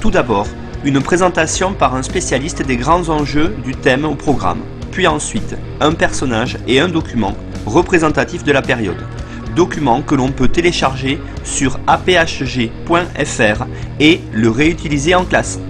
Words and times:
Tout 0.00 0.10
d'abord, 0.10 0.46
une 0.82 1.02
présentation 1.02 1.74
par 1.74 1.94
un 1.94 2.02
spécialiste 2.02 2.62
des 2.62 2.78
grands 2.78 3.10
enjeux 3.10 3.54
du 3.62 3.74
thème 3.74 4.06
au 4.06 4.14
programme, 4.14 4.60
puis 4.90 5.06
ensuite 5.06 5.56
un 5.78 5.92
personnage 5.92 6.56
et 6.66 6.80
un 6.80 6.88
document 6.88 7.36
représentatif 7.66 8.42
de 8.42 8.52
la 8.52 8.62
période. 8.62 9.04
Document 9.54 10.00
que 10.00 10.14
l'on 10.14 10.32
peut 10.32 10.48
télécharger 10.48 11.20
sur 11.44 11.78
aphg.fr 11.86 13.66
et 13.98 14.20
le 14.32 14.48
réutiliser 14.48 15.14
en 15.14 15.24
classe. 15.26 15.60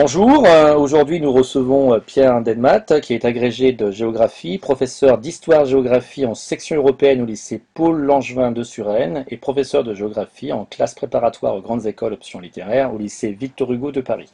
Bonjour, 0.00 0.46
euh, 0.46 0.76
aujourd'hui 0.76 1.20
nous 1.20 1.32
recevons 1.32 1.92
euh, 1.92 1.98
Pierre 1.98 2.40
Denmat 2.40 3.00
qui 3.02 3.14
est 3.14 3.24
agrégé 3.24 3.72
de 3.72 3.90
géographie, 3.90 4.56
professeur 4.56 5.18
d'histoire-géographie 5.18 6.24
en 6.24 6.36
section 6.36 6.76
européenne 6.76 7.20
au 7.20 7.24
lycée 7.24 7.60
Paul 7.74 8.02
Langevin 8.02 8.52
de 8.52 8.62
Suresnes 8.62 9.24
et 9.26 9.36
professeur 9.36 9.82
de 9.82 9.94
géographie 9.94 10.52
en 10.52 10.66
classe 10.66 10.94
préparatoire 10.94 11.56
aux 11.56 11.62
grandes 11.62 11.86
écoles 11.86 12.12
options 12.12 12.38
littéraires 12.38 12.94
au 12.94 12.98
lycée 12.98 13.32
Victor 13.32 13.72
Hugo 13.72 13.90
de 13.90 14.00
Paris. 14.00 14.30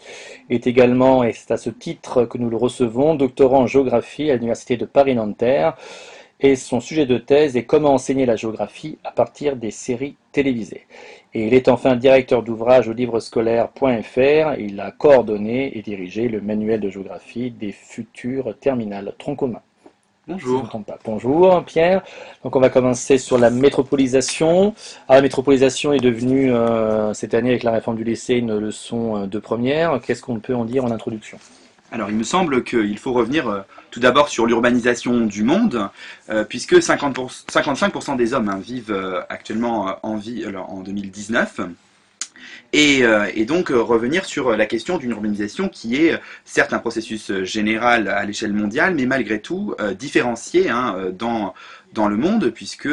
Il 0.50 0.56
est 0.56 0.66
également, 0.66 1.24
et 1.24 1.32
c'est 1.32 1.50
à 1.50 1.56
ce 1.56 1.70
titre 1.70 2.26
que 2.26 2.36
nous 2.36 2.50
le 2.50 2.58
recevons, 2.58 3.14
doctorant 3.14 3.62
en 3.62 3.66
géographie 3.66 4.30
à 4.30 4.34
l'université 4.34 4.76
de 4.76 4.84
Paris-Nanterre 4.84 5.78
et 6.40 6.56
son 6.56 6.80
sujet 6.80 7.06
de 7.06 7.16
thèse 7.16 7.56
est 7.56 7.64
comment 7.64 7.94
enseigner 7.94 8.26
la 8.26 8.36
géographie 8.36 8.98
à 9.02 9.12
partir 9.12 9.56
des 9.56 9.70
séries 9.70 10.16
télévisées. 10.32 10.86
Et 11.34 11.46
il 11.46 11.54
est 11.54 11.68
enfin 11.68 11.96
directeur 11.96 12.44
d'ouvrage 12.44 12.88
au 12.88 12.92
livrescolaire.fr. 12.92 14.58
Il 14.58 14.80
a 14.80 14.92
coordonné 14.92 15.76
et 15.76 15.82
dirigé 15.82 16.28
le 16.28 16.40
manuel 16.40 16.80
de 16.80 16.88
géographie 16.88 17.50
des 17.50 17.72
futurs 17.72 18.56
terminales 18.60 19.12
tronc 19.18 19.34
commun. 19.34 19.60
Bonjour. 20.26 20.66
Bonjour 21.04 21.64
Pierre. 21.64 22.02
Donc 22.44 22.56
on 22.56 22.60
va 22.60 22.70
commencer 22.70 23.18
sur 23.18 23.36
la 23.36 23.50
métropolisation. 23.50 24.74
Ah, 25.08 25.16
la 25.16 25.22
métropolisation 25.22 25.92
est 25.92 25.98
devenue 25.98 26.50
euh, 26.50 27.12
cette 27.12 27.34
année 27.34 27.50
avec 27.50 27.62
la 27.62 27.72
réforme 27.72 27.96
du 27.96 28.04
lycée 28.04 28.36
une 28.36 28.56
leçon 28.56 29.16
euh, 29.16 29.26
de 29.26 29.38
première. 29.38 30.00
Qu'est-ce 30.00 30.22
qu'on 30.22 30.38
peut 30.38 30.54
en 30.54 30.64
dire 30.64 30.84
en 30.84 30.90
introduction? 30.90 31.38
Alors 31.92 32.08
il 32.08 32.16
me 32.16 32.24
semble 32.24 32.64
qu'il 32.64 32.96
faut 32.96 33.12
revenir 33.12 33.48
euh, 33.48 33.60
tout 33.94 34.00
d'abord 34.00 34.28
sur 34.28 34.46
l'urbanisation 34.46 35.20
du 35.20 35.44
monde, 35.44 35.88
euh, 36.28 36.42
puisque 36.42 36.82
50 36.82 37.16
55% 37.16 38.16
des 38.16 38.34
hommes 38.34 38.48
hein, 38.48 38.58
vivent 38.58 38.90
euh, 38.90 39.20
actuellement 39.28 40.00
en 40.02 40.16
vie 40.16 40.44
en 40.48 40.80
2019. 40.80 41.60
Et, 42.72 43.04
donc 43.46 43.68
revenir 43.68 44.24
sur 44.24 44.56
la 44.56 44.66
question 44.66 44.98
d'une 44.98 45.12
urbanisation 45.12 45.68
qui 45.68 45.94
est 45.94 46.18
certes 46.44 46.72
un 46.72 46.80
processus 46.80 47.30
général 47.44 48.08
à 48.08 48.24
l'échelle 48.24 48.52
mondiale, 48.52 48.96
mais 48.96 49.06
malgré 49.06 49.40
tout 49.40 49.76
différencié 49.96 50.70
hein, 50.70 50.96
dans, 51.16 51.54
dans 51.92 52.08
le 52.08 52.16
monde, 52.16 52.50
puisque 52.50 52.88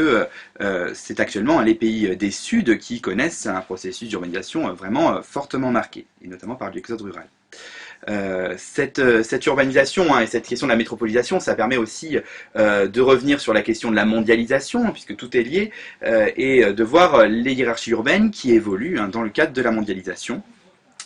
c'est 0.94 1.20
actuellement 1.20 1.62
les 1.62 1.74
pays 1.74 2.16
des 2.16 2.30
Suds 2.30 2.78
qui 2.78 3.02
connaissent 3.02 3.48
un 3.48 3.62
processus 3.62 4.08
d'urbanisation 4.08 4.72
vraiment 4.74 5.24
fortement 5.24 5.72
marqué, 5.72 6.06
et 6.24 6.28
notamment 6.28 6.56
par 6.56 6.70
l'exode 6.70 7.02
rural. 7.02 7.28
Euh, 8.10 8.56
cette, 8.58 9.00
euh, 9.00 9.22
cette, 9.22 9.46
urbanisation 9.46 10.14
hein, 10.14 10.22
et 10.22 10.26
cette 10.26 10.48
question 10.48 10.66
de 10.66 10.72
la 10.72 10.78
métropolisation, 10.78 11.40
ça 11.40 11.54
permet 11.54 11.78
aussi 11.78 12.18
euh, 12.56 12.88
de 12.88 13.02
revenir 13.02 13.40
sur 13.40 13.54
la 13.54 13.62
question 13.62 13.92
de 13.92 13.96
la 13.96 14.06
mondialisation, 14.06 14.92
puisque 14.92 15.16
tout 15.16 15.36
est 15.38 15.44
lié, 15.44 15.72
et 16.36 16.66
de 16.74 16.84
voir 16.84 17.28
les 17.28 17.54
hiérarchies 17.54 17.92
urbaines 17.92 18.32
qui 18.32 18.54
évoluent 18.54 19.00
hein, 19.00 19.08
dans 19.08 19.22
le 19.22 19.30
cadre 19.30 19.54
de 19.54 19.62
la 19.62 19.72
mondialisation. 19.72 20.42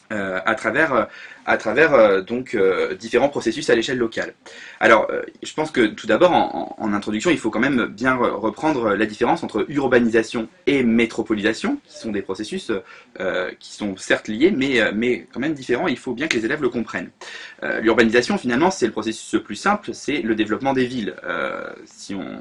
à 0.09 0.56
travers 0.56 1.07
à 1.45 1.57
travers 1.57 1.94
euh, 1.94 2.22
donc 2.22 2.56
euh, 2.56 2.95
différents 2.95 3.29
processus 3.29 3.69
à 3.69 3.75
l'échelle 3.75 3.97
locale. 3.97 4.33
Alors, 4.79 5.07
euh, 5.11 5.22
je 5.44 5.53
pense 5.53 5.72
que 5.72 5.85
tout 5.85 6.07
d'abord, 6.07 6.31
en, 6.31 6.94
introduction, 6.94 7.29
il 7.29 7.38
faut 7.38 7.50
quand 7.50 7.59
même 7.59 7.85
bien 7.85 8.16
reprendre 8.16 8.95
la 8.95 9.06
différence 9.06 9.44
entre 9.44 9.66
urbanisation 9.69 10.47
et 10.66 10.83
métropolisation, 10.83 11.79
qui 11.85 11.97
sont 11.97 12.11
des 12.11 12.22
processus 12.22 12.72
qui 13.59 13.73
sont 13.73 13.97
certes 13.97 14.28
liés, 14.28 14.51
mais, 14.51 14.79
mais 14.94 15.28
quand 15.33 15.39
même 15.39 15.53
différents. 15.53 15.88
Il 15.88 15.97
faut 15.97 16.13
bien 16.13 16.28
que 16.28 16.38
les 16.38 16.45
élèves 16.45 16.61
le 16.61 16.69
comprennent. 16.69 17.09
L'urbanisation, 17.81 18.38
finalement, 18.38 18.72
c'est 18.72 18.85
le 18.85 18.91
processus 18.91 19.33
le 19.33 19.44
plus 19.44 19.56
simple, 19.56 19.94
c'est 19.94 20.22
le 20.22 20.35
développement 20.35 20.73
des 20.73 20.85
villes, 20.85 21.16
si 21.85 22.16
on, 22.16 22.39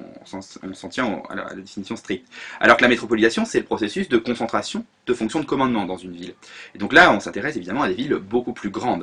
s'en 0.75 0.89
tient 0.89 1.23
à 1.29 1.35
la, 1.35 1.55
définition 1.55 1.97
stricte. 1.97 2.29
Alors 2.61 2.77
que 2.77 2.83
la 2.83 2.89
métropolisation, 2.89 3.45
c'est 3.45 3.59
le 3.59 3.65
processus 3.65 4.09
de 4.09 4.19
concentration 4.19 4.85
de 5.07 5.15
fonctions 5.15 5.41
de 5.41 5.47
commandement 5.47 5.85
dans 5.85 5.97
une 5.97 6.13
ville. 6.13 6.35
Et 6.75 6.79
donc 6.79 6.93
là, 6.93 7.13
on 7.13 7.21
s'intéresse 7.21 7.57
évidemment 7.57 7.83
à 7.83 7.89
des 7.89 7.95
villes 7.95 8.15
beaucoup 8.15 8.53
plus 8.53 8.71
grandes 8.71 8.94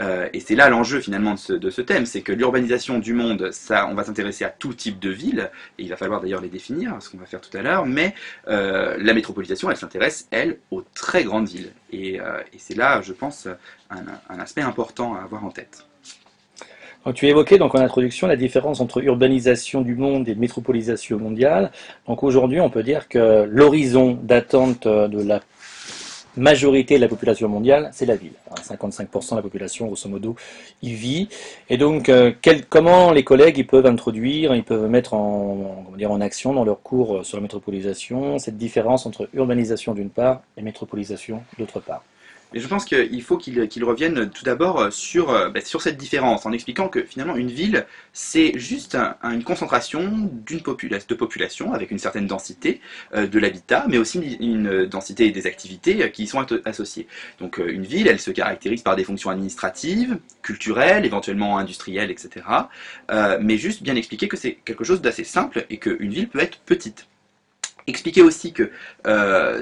euh, 0.00 0.28
et 0.32 0.40
c'est 0.40 0.54
là 0.54 0.68
l'enjeu 0.68 1.00
finalement 1.00 1.34
de 1.48 1.70
ce, 1.70 1.80
thème, 1.80 2.06
c'est 2.06 2.22
que 2.22 2.32
l'urbanisation 2.32 2.98
du 2.98 3.12
monde, 3.12 3.50
on 3.70 3.94
va 3.94 4.04
s'intéresser 4.04 4.44
à 4.44 4.48
tout 4.50 4.74
type 4.74 4.98
de 4.98 5.10
villes, 5.10 5.50
et 5.78 5.82
il 5.82 5.88
va 5.88 5.96
falloir 5.96 6.20
d'ailleurs 6.20 6.40
les 6.40 6.48
définir, 6.48 6.96
ce 7.00 7.10
qu'on 7.10 7.18
va 7.18 7.26
faire 7.26 7.40
tout 7.40 7.56
à 7.56 7.62
l'heure, 7.62 7.86
mais 7.86 8.14
euh, 8.48 8.96
la 8.98 9.14
métropolisation, 9.14 9.70
elle 9.70 9.76
s'intéresse, 9.76 10.28
elle, 10.30 10.58
aux 10.70 10.82
très 10.94 11.24
grandes 11.24 11.48
villes. 11.48 11.72
Et, 11.92 12.20
euh, 12.20 12.40
c'est 12.58 12.76
là, 12.76 13.00
je 13.02 13.12
pense, 13.12 13.48
un, 13.90 14.38
aspect 14.40 14.62
important 14.62 15.14
à 15.14 15.20
avoir 15.20 15.44
en 15.44 15.50
tête. 15.50 15.86
tu 17.14 17.26
évoquais 17.26 17.58
donc 17.58 17.74
en 17.74 17.78
introduction 17.78 18.26
la 18.26 18.36
différence 18.36 18.80
entre 18.80 19.02
urbanisation 19.04 19.82
du 19.82 19.94
monde 19.94 20.28
et 20.28 20.34
métropolisation 20.34 21.18
mondiale. 21.18 21.70
Donc 22.08 22.22
aujourd'hui, 22.22 22.60
on 22.60 22.70
peut 22.70 22.82
dire 22.82 23.08
que 23.08 23.44
l'horizon 23.44 24.18
d'attente 24.20 24.88
de 24.88 25.22
la 25.22 25.40
majorité 26.36 26.96
de 26.96 27.00
la 27.00 27.08
population 27.08 27.48
mondiale, 27.48 27.90
c'est 27.92 28.06
la 28.06 28.16
ville. 28.16 28.32
55% 28.56 29.30
de 29.30 29.36
la 29.36 29.42
population, 29.42 29.86
grosso 29.86 30.08
modo, 30.08 30.36
y 30.82 30.92
vit. 30.92 31.28
Et 31.68 31.76
donc, 31.76 32.08
euh, 32.08 32.32
comment 32.68 33.12
les 33.12 33.24
collègues 33.24 33.58
ils 33.58 33.66
peuvent 33.66 33.86
introduire, 33.86 34.54
ils 34.54 34.64
peuvent 34.64 34.88
mettre 34.88 35.14
en, 35.14 35.84
en 36.04 36.20
action 36.20 36.52
dans 36.52 36.64
leur 36.64 36.82
cours 36.82 37.24
sur 37.24 37.36
la 37.36 37.42
métropolisation 37.42 38.38
cette 38.38 38.56
différence 38.56 39.06
entre 39.06 39.28
urbanisation 39.34 39.94
d'une 39.94 40.10
part 40.10 40.42
et 40.56 40.62
métropolisation 40.62 41.42
d'autre 41.58 41.80
part? 41.80 42.02
Mais 42.52 42.60
je 42.60 42.68
pense 42.68 42.84
qu'il 42.84 43.22
faut 43.22 43.36
qu'il 43.36 43.84
revienne 43.84 44.30
tout 44.30 44.44
d'abord 44.44 44.92
sur, 44.92 45.30
euh, 45.30 45.50
bah, 45.50 45.60
sur 45.62 45.82
cette 45.82 45.96
différence, 45.96 46.46
en 46.46 46.52
expliquant 46.52 46.88
que 46.88 47.02
finalement 47.02 47.36
une 47.36 47.50
ville, 47.50 47.86
c'est 48.12 48.56
juste 48.58 48.96
une 49.22 49.42
concentration 49.42 50.30
d'une 50.46 50.60
de 50.60 51.14
population 51.14 51.72
avec 51.72 51.90
une 51.90 51.98
certaine 51.98 52.26
densité 52.26 52.80
euh, 53.14 53.26
de 53.26 53.38
l'habitat, 53.38 53.86
mais 53.88 53.98
aussi 53.98 54.36
une 54.40 54.86
densité 54.86 55.30
des 55.30 55.46
activités 55.46 56.04
euh, 56.04 56.08
qui 56.08 56.24
y 56.24 56.26
sont 56.26 56.44
associées. 56.64 57.08
Donc 57.40 57.58
une 57.58 57.84
ville, 57.84 58.08
elle 58.08 58.20
se 58.20 58.30
caractérise 58.30 58.82
par 58.82 58.96
des 58.96 59.04
fonctions 59.04 59.30
administratives, 59.30 60.18
culturelles, 60.42 61.04
éventuellement 61.04 61.58
industrielles, 61.58 62.10
etc. 62.10 62.46
mais 63.40 63.58
juste 63.58 63.82
bien 63.82 63.96
expliquer 63.96 64.28
que 64.28 64.36
c'est 64.36 64.54
quelque 64.64 64.84
chose 64.84 65.00
d'assez 65.00 65.24
simple 65.24 65.66
et 65.70 65.78
qu'une 65.78 66.10
ville 66.10 66.28
peut 66.28 66.40
être 66.40 66.58
petite 66.60 67.08
expliquer 67.86 68.22
aussi 68.22 68.52
que 68.52 68.70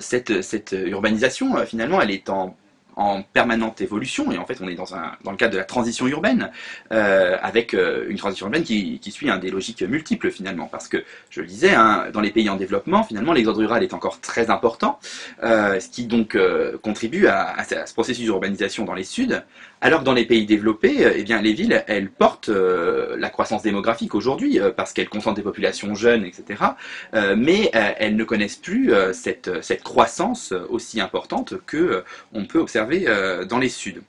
cette, 0.00 0.42
cette, 0.42 0.72
urbanisation, 0.72 1.56
finalement, 1.66 2.00
elle 2.00 2.10
est 2.10 2.30
en 2.30 2.56
en 2.96 3.22
permanente 3.22 3.80
évolution, 3.80 4.30
et 4.32 4.38
en 4.38 4.46
fait 4.46 4.58
on 4.60 4.68
est 4.68 4.74
dans, 4.74 4.86
le 5.30 5.36
cadre 5.36 5.52
de 5.52 5.58
la 5.58 5.64
transition 5.64 6.06
urbaine, 6.06 6.50
euh, 6.92 7.36
avec 7.42 7.74
euh, 7.74 8.06
une 8.08 8.16
transition 8.16 8.46
urbaine 8.46 8.62
qui, 8.62 9.00
suit 9.10 9.30
des 9.40 9.50
logiques 9.50 9.82
multiples 9.82 10.30
finalement, 10.30 10.66
parce 10.66 10.88
que 10.88 11.04
je 11.30 11.40
le 11.40 11.46
disais, 11.46 11.74
hein, 11.74 12.06
dans 12.12 12.20
les 12.20 12.30
pays 12.30 12.48
en 12.48 12.56
développement, 12.56 13.02
finalement 13.04 13.32
l'exode 13.32 13.56
rural 13.56 13.82
est 13.82 13.94
encore 13.94 14.20
très 14.20 14.50
important, 14.50 14.98
euh, 15.42 15.78
ce 15.80 15.88
qui 15.88 16.06
donc 16.06 16.36
contribue 16.82 17.26
à, 17.26 17.54
à, 17.56 17.64
ce 17.64 17.92
processus 17.92 18.24
d'urbanisation 18.24 18.84
dans 18.84 18.94
les 18.94 19.04
suds, 19.04 19.40
alors 19.84 20.00
que 20.00 20.04
dans 20.04 20.14
les 20.14 20.24
pays 20.24 20.46
développés, 20.46 21.12
eh 21.14 21.22
bien 21.22 21.40
les 21.40 21.52
villes, 21.52 21.84
elles 21.86 22.10
portent 22.10 22.48
la 22.48 23.28
croissance 23.30 23.62
démographique 23.62 24.14
aujourd'hui, 24.14 24.58
parce 24.76 24.92
qu'elles 24.92 25.08
concentrent 25.08 25.36
des 25.36 25.42
populations 25.42 25.94
jeunes, 25.94 26.24
etc., 26.24 26.62
mais 27.36 27.70
elles 27.72 28.16
ne 28.16 28.24
connaissent 28.24 28.56
plus 28.56 28.92
cette, 29.12 29.50
croissance 29.82 30.52
aussi 30.70 31.00
importante 31.00 31.54
que 31.66 32.02
on 32.32 32.46
peut 32.46 32.58
observer 32.58 33.04
euh, 33.06 33.44
dans 33.44 33.58
les 33.58 33.68
Suds. 33.68 34.00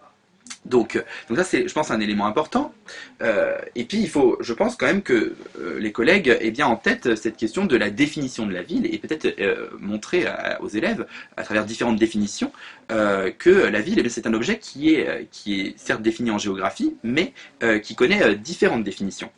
Donc, 0.66 1.02
donc 1.30 1.38
ça, 1.38 1.44
c'est, 1.44 1.68
je 1.68 1.74
pense, 1.74 1.92
un 1.92 2.00
élément 2.00 2.26
important. 2.26 2.74
Euh, 3.22 3.58
et 3.76 3.86
puis, 3.86 4.00
il 4.00 4.10
faut, 4.10 4.38
je 4.42 4.54
pense 4.54 4.76
quand 4.76 4.88
même 4.88 5.04
que 5.04 5.36
euh, 5.60 5.80
les 5.80 5.92
collègues 5.92 6.36
aient 6.40 6.52
bien 6.52 6.66
en 6.66 6.76
tête 6.76 7.16
cette 7.16 7.38
question 7.38 7.66
de 7.66 7.78
la 7.78 7.92
définition 7.92 8.48
de 8.48 8.54
la 8.54 8.64
ville 8.64 8.88
et 8.92 8.98
peut-être 8.98 9.40
euh, 9.40 9.70
montrer 9.80 10.26
aux 10.62 10.68
élèves, 10.68 11.06
à 11.38 11.44
travers 11.44 11.66
différentes 11.66 11.98
définitions, 11.98 12.52
euh, 12.92 13.32
que 13.38 13.50
la 13.50 13.82
ville, 13.82 14.02
eh 14.04 14.10
c'est 14.10 14.28
un 14.28 14.34
objet 14.34 14.58
qui 14.58 14.94
est, 14.94 15.08
euh, 15.08 15.72
certes 15.78 16.02
défini 16.02 16.32
en 16.32 16.38
géographie, 16.38 16.96
mais 17.04 17.34
euh, 17.64 17.80
qui 17.80 17.96
connaît 17.96 18.24
euh, 18.24 18.36
différentes 18.36 18.84
définitions. 18.84 19.32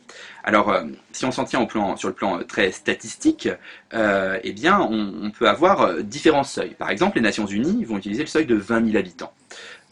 Alors, 0.44 0.70
euh, 0.70 0.84
si 1.12 1.24
on 1.24 1.30
s'en 1.30 1.44
tient 1.44 1.66
sur 1.96 2.08
le 2.08 2.14
plan 2.14 2.38
euh, 2.38 2.42
très 2.42 2.72
statistique, 2.72 3.48
euh, 3.94 4.38
eh 4.42 4.52
bien, 4.52 4.80
on, 4.80 5.30
peut 5.30 5.48
avoir 5.48 5.82
euh, 5.82 6.02
différents 6.02 6.44
seuils. 6.44 6.74
Par 6.74 6.90
exemple, 6.90 7.16
les 7.16 7.22
Nations 7.22 7.46
Unies 7.46 7.84
vont 7.84 7.98
utiliser 7.98 8.22
le 8.22 8.28
seuil 8.28 8.46
de 8.46 8.54
20 8.54 8.86
000 8.86 8.96
habitants. 8.96 9.32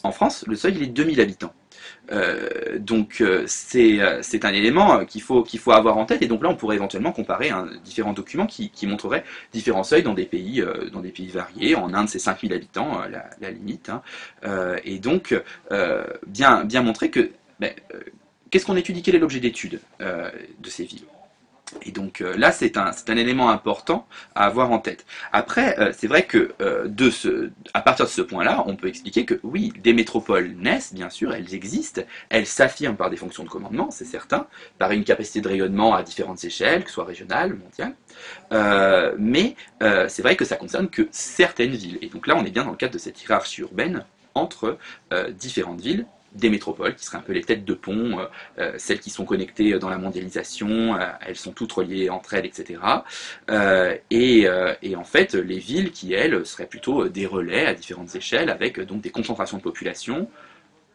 En 0.07 0.13
France, 0.13 0.45
le 0.47 0.55
seuil 0.57 0.75
il 0.77 0.83
est 0.85 0.87
2000 0.87 1.21
habitants. 1.21 1.53
Euh, 2.13 2.79
donc 2.79 3.21
euh, 3.21 3.43
c'est 3.47 4.01
euh, 4.01 4.21
c'est 4.23 4.45
un 4.45 4.53
élément 4.53 5.05
qu'il 5.05 5.23
faut, 5.23 5.45
faut 5.45 5.73
avoir 5.73 5.99
en 5.99 6.05
tête 6.05 6.23
et 6.23 6.29
donc 6.29 6.43
là 6.43 6.49
on 6.49 6.55
pourrait 6.55 6.77
éventuellement 6.77 7.11
comparer 7.11 7.51
différents 7.85 8.13
documents 8.13 8.47
qui, 8.47 8.71
montreraient 8.87 9.25
différents 9.53 9.83
seuils 9.83 10.05
dans 10.05 10.15
des 10.15 10.25
pays, 10.25 10.65
variés. 11.33 11.75
En 11.75 11.93
Inde 11.93 12.09
c'est 12.09 12.21
5000 12.21 12.53
habitants 12.53 13.01
la, 13.41 13.51
limite 13.51 13.91
hein. 13.91 14.03
Et 14.85 14.99
donc 14.99 15.35
bien, 16.27 16.65
montrer 16.83 17.11
que 17.11 17.31
ben, 17.59 17.73
qu'est-ce 18.51 18.67
qu'on 18.67 18.77
étudie, 18.77 19.03
quel 19.03 19.17
est 19.17 19.21
l'objet 19.21 19.41
d'étude 19.41 19.81
de 20.01 20.71
ces 20.71 20.85
villes? 20.85 21.03
Et 21.83 21.91
donc 21.91 22.21
euh, 22.21 22.37
là, 22.37 22.53
c'est 22.53 22.77
un, 22.77 22.93
élément 23.09 23.51
important 23.51 24.07
à 24.35 24.45
avoir 24.47 24.71
en 24.71 24.79
tête. 24.79 25.05
Après, 25.33 25.79
euh, 25.79 25.93
c'est 25.97 26.07
vrai 26.07 26.25
que 26.25 26.53
euh, 26.61 26.87
de 26.87 27.11
ce, 27.11 27.51
à 27.75 27.81
partir 27.81 28.05
de 28.05 28.11
ce 28.11 28.23
point-là, 28.23 28.63
on 28.67 28.77
peut 28.77 28.89
expliquer 28.89 29.25
que 29.25 29.41
oui, 29.43 29.73
des 29.83 29.93
métropoles 29.93 30.53
naissent, 30.59 30.95
bien 30.95 31.11
sûr, 31.11 31.35
elles 31.35 31.55
existent, 31.55 32.03
elles 32.29 32.47
s'affirment 32.47 32.97
par 32.97 33.11
des 33.11 33.17
fonctions 33.17 33.43
de 33.43 33.49
commandement, 33.49 33.91
c'est 33.91 34.05
certain, 34.05 34.47
par 34.79 34.93
une 34.93 35.05
capacité 35.05 35.41
de 35.41 35.49
rayonnement 35.49 35.95
à 35.95 36.03
différentes 36.03 36.45
échelles, 36.45 36.83
que 36.85 36.89
ce 36.89 36.95
soit 36.95 37.05
régionale, 37.05 37.55
mondiale. 37.55 37.95
Mais 39.19 39.57
c'est 39.81 40.23
vrai 40.23 40.37
que 40.37 40.45
ça 40.45 40.57
concerne 40.57 40.89
que 40.89 41.09
certaines 41.11 41.73
villes. 41.73 41.99
Et 42.03 42.09
donc 42.09 42.27
là, 42.27 42.37
on 42.37 42.45
est 42.45 42.51
bien 42.51 42.65
dans 42.65 42.71
le 42.71 42.77
cadre 42.77 42.95
de 42.95 42.99
cette 42.99 43.21
hiérarchie 43.21 43.63
urbaine 43.63 44.05
entre 44.35 44.79
différentes 45.35 45.81
villes 45.81 46.07
des 46.37 46.51
métropoles, 46.51 46.95
qui 46.95 47.05
seraient 47.05 47.19
un 47.19 47.23
peu 47.23 47.33
les 47.33 47.43
têtes 47.43 47.65
de 47.65 47.75
pont, 47.75 48.19
euh, 48.19 48.27
euh, 48.59 48.73
celles 48.79 49.01
qui 49.01 49.11
sont 49.11 49.25
connectées 49.25 49.79
dans 49.79 49.89
la 49.89 49.99
mondialisation, 49.99 50.95
euh, 50.95 51.07
elles 51.27 51.37
sont 51.37 51.53
toutes 51.53 51.73
reliées 51.73 52.11
entre 52.11 52.35
elles, 52.35 52.47
etc. 52.47 52.81
Euh, 53.51 53.97
et, 54.11 54.47
euh, 54.47 54.75
en 54.97 55.05
fait, 55.05 55.35
les 55.35 55.59
villes 55.59 55.91
qui, 55.91 56.15
elles, 56.15 56.45
seraient 56.47 56.67
plutôt 56.67 57.09
des 57.09 57.27
relais 57.27 57.67
à 57.67 57.75
différentes 57.75 58.15
échelles, 58.15 58.51
avec 58.51 58.79
euh, 58.79 58.85
donc 58.85 59.01
des 59.01 59.11
concentrations 59.11 59.59
de 59.59 59.63
population, 59.63 60.29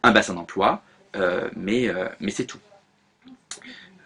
un 0.02 0.12
bassin 0.12 0.34
d'emploi, 0.34 0.82
euh, 1.16 1.48
euh, 1.56 2.08
mais 2.20 2.30
c'est 2.30 2.46
tout. 2.46 2.58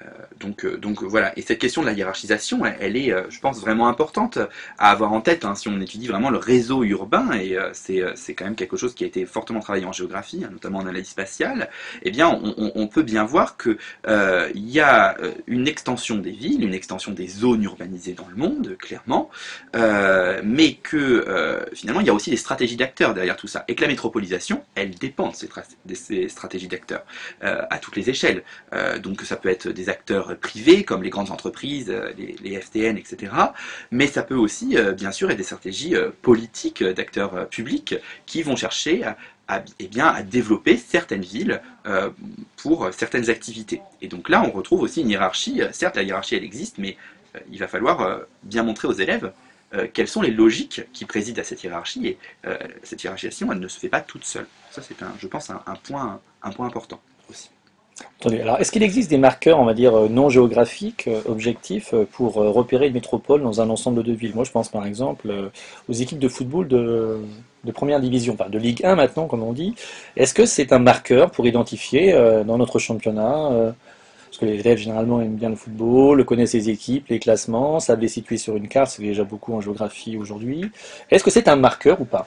Euh, 0.07 0.11
donc, 0.39 0.65
euh, 0.65 0.77
donc 0.77 1.03
voilà, 1.03 1.37
et 1.39 1.43
cette 1.43 1.59
question 1.59 1.83
de 1.83 1.87
la 1.87 1.93
hiérarchisation, 1.93 2.65
elle, 2.65 2.97
est, 2.97 3.13
euh, 3.13 3.23
je 3.31 3.41
pense, 3.41 3.61
vraiment 3.61 3.89
importante 3.89 4.39
à 4.79 4.91
avoir 4.91 5.13
en 5.13 5.21
tête 5.21 5.45
hein, 5.45 5.55
si 5.55 5.69
on 5.69 5.81
étudie 5.81 6.07
vraiment 6.07 6.31
le 6.31 6.39
réseau 6.39 6.83
urbain, 6.85 7.33
et 7.33 7.57
euh, 7.57 7.71
c'est 7.73 8.03
euh, 8.03 8.15
quand 8.37 8.45
même 8.45 8.55
quelque 8.55 8.77
chose 8.77 8.95
qui 8.95 9.05
a 9.05 9.07
été 9.07 9.25
fortement 9.27 9.61
travaillé 9.61 9.85
en 9.87 9.93
géographie, 9.93 10.43
hein, 10.45 10.51
notamment 10.53 10.79
en 10.79 10.87
analyse 10.87 11.09
spatiale, 11.09 11.71
eh 12.03 12.11
bien 12.11 12.29
on, 12.29 12.87
peut 12.87 13.03
bien 13.03 13.25
voir 13.25 13.57
que 13.57 13.79
euh, 14.07 14.49
il 14.55 14.69
y 14.71 14.81
a 14.81 15.19
euh, 15.21 15.33
une 15.47 15.67
extension 15.67 16.17
des 16.17 16.31
villes, 16.31 16.63
une 16.63 16.75
extension 16.75 17.13
des 17.13 17.27
zones 17.27 17.65
urbanisées 17.65 18.13
dans 18.13 18.29
le 18.29 18.37
monde, 18.37 18.77
clairement, 18.79 19.31
euh, 19.75 20.41
mais 20.45 20.75
que 20.75 20.97
euh, 20.97 21.65
finalement 21.75 22.01
il 22.01 22.07
y 22.07 22.11
a 22.11 22.15
aussi 22.15 22.31
des 22.31 22.37
stratégies 22.37 22.77
d'acteurs 22.77 23.15
derrière 23.15 23.37
tout 23.37 23.49
ça, 23.49 23.65
et 23.67 23.75
que 23.75 23.83
la 23.83 23.89
métropolisation, 23.89 24.63
elle 24.75 24.91
dépend 24.91 25.31
de 25.31 25.35
ces, 25.35 25.49
de 25.85 25.95
ces 25.95 26.29
stratégies 26.29 26.69
d'acteurs 26.69 27.05
euh, 27.43 27.63
à 27.71 27.79
toutes 27.79 27.97
les 27.97 28.09
échelles. 28.09 28.43
Euh, 28.73 28.99
donc 28.99 29.23
ça 29.23 29.37
peut 29.37 29.49
être 29.49 29.69
des 29.69 29.89
acteurs 29.89 29.96
privés 30.41 30.85
comme 30.85 31.03
les 31.03 31.11
grandes 31.11 31.31
entreprises, 31.31 31.91
euh, 31.91 32.13
les, 32.17 32.61
FTN, 32.61 32.97
etc. 32.97 33.33
Mais 33.91 34.07
ça 34.07 34.23
peut 34.23 34.35
aussi, 34.37 34.77
euh, 34.77 34.93
bien 34.93 35.13
sûr, 35.13 35.31
être 35.31 35.37
des 35.37 35.43
stratégies 35.43 35.95
euh, 35.95 36.11
politiques 36.23 36.83
d'acteurs 36.83 37.49
publics 37.49 37.95
qui 38.27 38.43
vont 38.43 38.57
chercher 38.57 39.05
à, 39.49 39.65
eh 39.79 39.89
bien, 39.89 40.07
à 40.07 40.23
développer 40.23 40.77
certaines 40.77 41.23
villes 41.23 41.61
pour 42.57 42.89
certaines 42.93 43.31
activités. 43.31 43.81
Et 44.03 44.09
donc 44.09 44.29
là, 44.29 44.43
on 44.43 44.51
retrouve 44.51 44.81
aussi 44.83 45.03
une 45.03 45.11
hiérarchie. 45.11 45.61
Certes, 45.71 45.95
la 45.95 46.03
hiérarchie, 46.03 46.35
elle 46.35 46.43
existe, 46.43 46.79
mais 46.79 46.97
il 47.53 47.59
va 47.59 47.69
falloir 47.69 48.23
bien 48.43 48.65
montrer 48.65 48.89
aux 48.89 48.93
élèves 48.93 49.33
quelles 49.93 50.09
sont 50.09 50.23
les 50.23 50.33
logiques 50.33 50.83
qui 50.93 51.05
président 51.05 51.43
à 51.43 51.45
cette 51.45 51.63
hiérarchie. 51.63 52.09
Et 52.09 52.19
cette 52.83 53.05
hiérarchisation, 53.05 53.53
elle 53.53 53.61
ne 53.61 53.69
se 53.69 53.79
fait 53.79 53.89
pas 53.89 54.01
toute 54.01 54.25
seule. 54.25 54.49
Ça, 54.73 54.83
c'est, 54.83 55.01
un, 55.05 55.15
je 55.21 55.29
pense, 55.29 55.49
un 55.51 55.77
point, 55.85 56.21
un 56.43 56.51
point 56.51 56.67
important 56.67 57.01
alors 58.25 58.59
est-ce 58.61 58.73
qu'il 58.73 58.83
existe 58.83 59.11
des 59.11 59.19
marqueurs, 59.19 59.59
on 59.59 59.65
va 59.65 59.75
dire, 59.75 59.95
euh, 59.95 60.09
non 60.09 60.29
géographiques, 60.29 61.07
euh, 61.07 61.21
objectifs, 61.27 61.95
euh, 61.95 62.05
pour 62.11 62.35
repérer 62.35 62.89
une 62.89 62.95
métropole 62.95 63.43
dans 63.43 63.61
un 63.61 63.71
ensemble 63.71 64.03
de 64.03 64.13
villes? 64.13 64.33
Moi, 64.35 64.45
je 64.45 64.51
pense 64.51 64.69
par 64.69 64.87
exemple 64.87 65.51
aux 65.89 65.93
équipes 65.93 66.19
de 66.19 66.29
football 66.29 66.69
de, 66.69 67.21
première 67.73 68.01
division, 68.01 68.37
de 68.49 68.59
Ligue 68.59 68.85
1 68.85 68.95
maintenant, 68.95 69.27
comme 69.27 69.43
on 69.43 69.53
dit. 69.53 69.75
Est-ce 70.17 70.35
que 70.35 70.47
c'est 70.47 70.73
un 70.73 70.79
marqueur 70.79 71.31
pour 71.31 71.47
identifier 71.47 72.13
dans 72.47 72.59
notre 72.59 72.79
championnat, 72.79 73.75
parce 74.27 74.39
que 74.39 74.45
les 74.45 74.61
élèves 74.61 74.79
généralement 74.79 75.21
aiment 75.21 75.35
bien 75.35 75.51
le 75.51 75.57
football, 75.57 76.25
connaissent 76.25 76.55
les 76.55 76.71
équipes, 76.71 77.09
les 77.09 77.19
classements, 77.19 77.81
savent 77.81 78.01
les 78.01 78.09
situer 78.09 78.37
sur 78.37 78.57
une 78.57 78.69
carte, 78.69 78.93
c'est 78.93 79.03
déjà 79.03 79.25
beaucoup 79.25 79.53
en 79.55 79.61
géographie 79.61 80.17
aujourd'hui. 80.17 80.71
Est-ce 81.11 81.25
que 81.25 81.31
c'est 81.31 81.49
un 81.49 81.57
marqueur 81.57 82.01
ou 82.01 82.05
pas? 82.05 82.27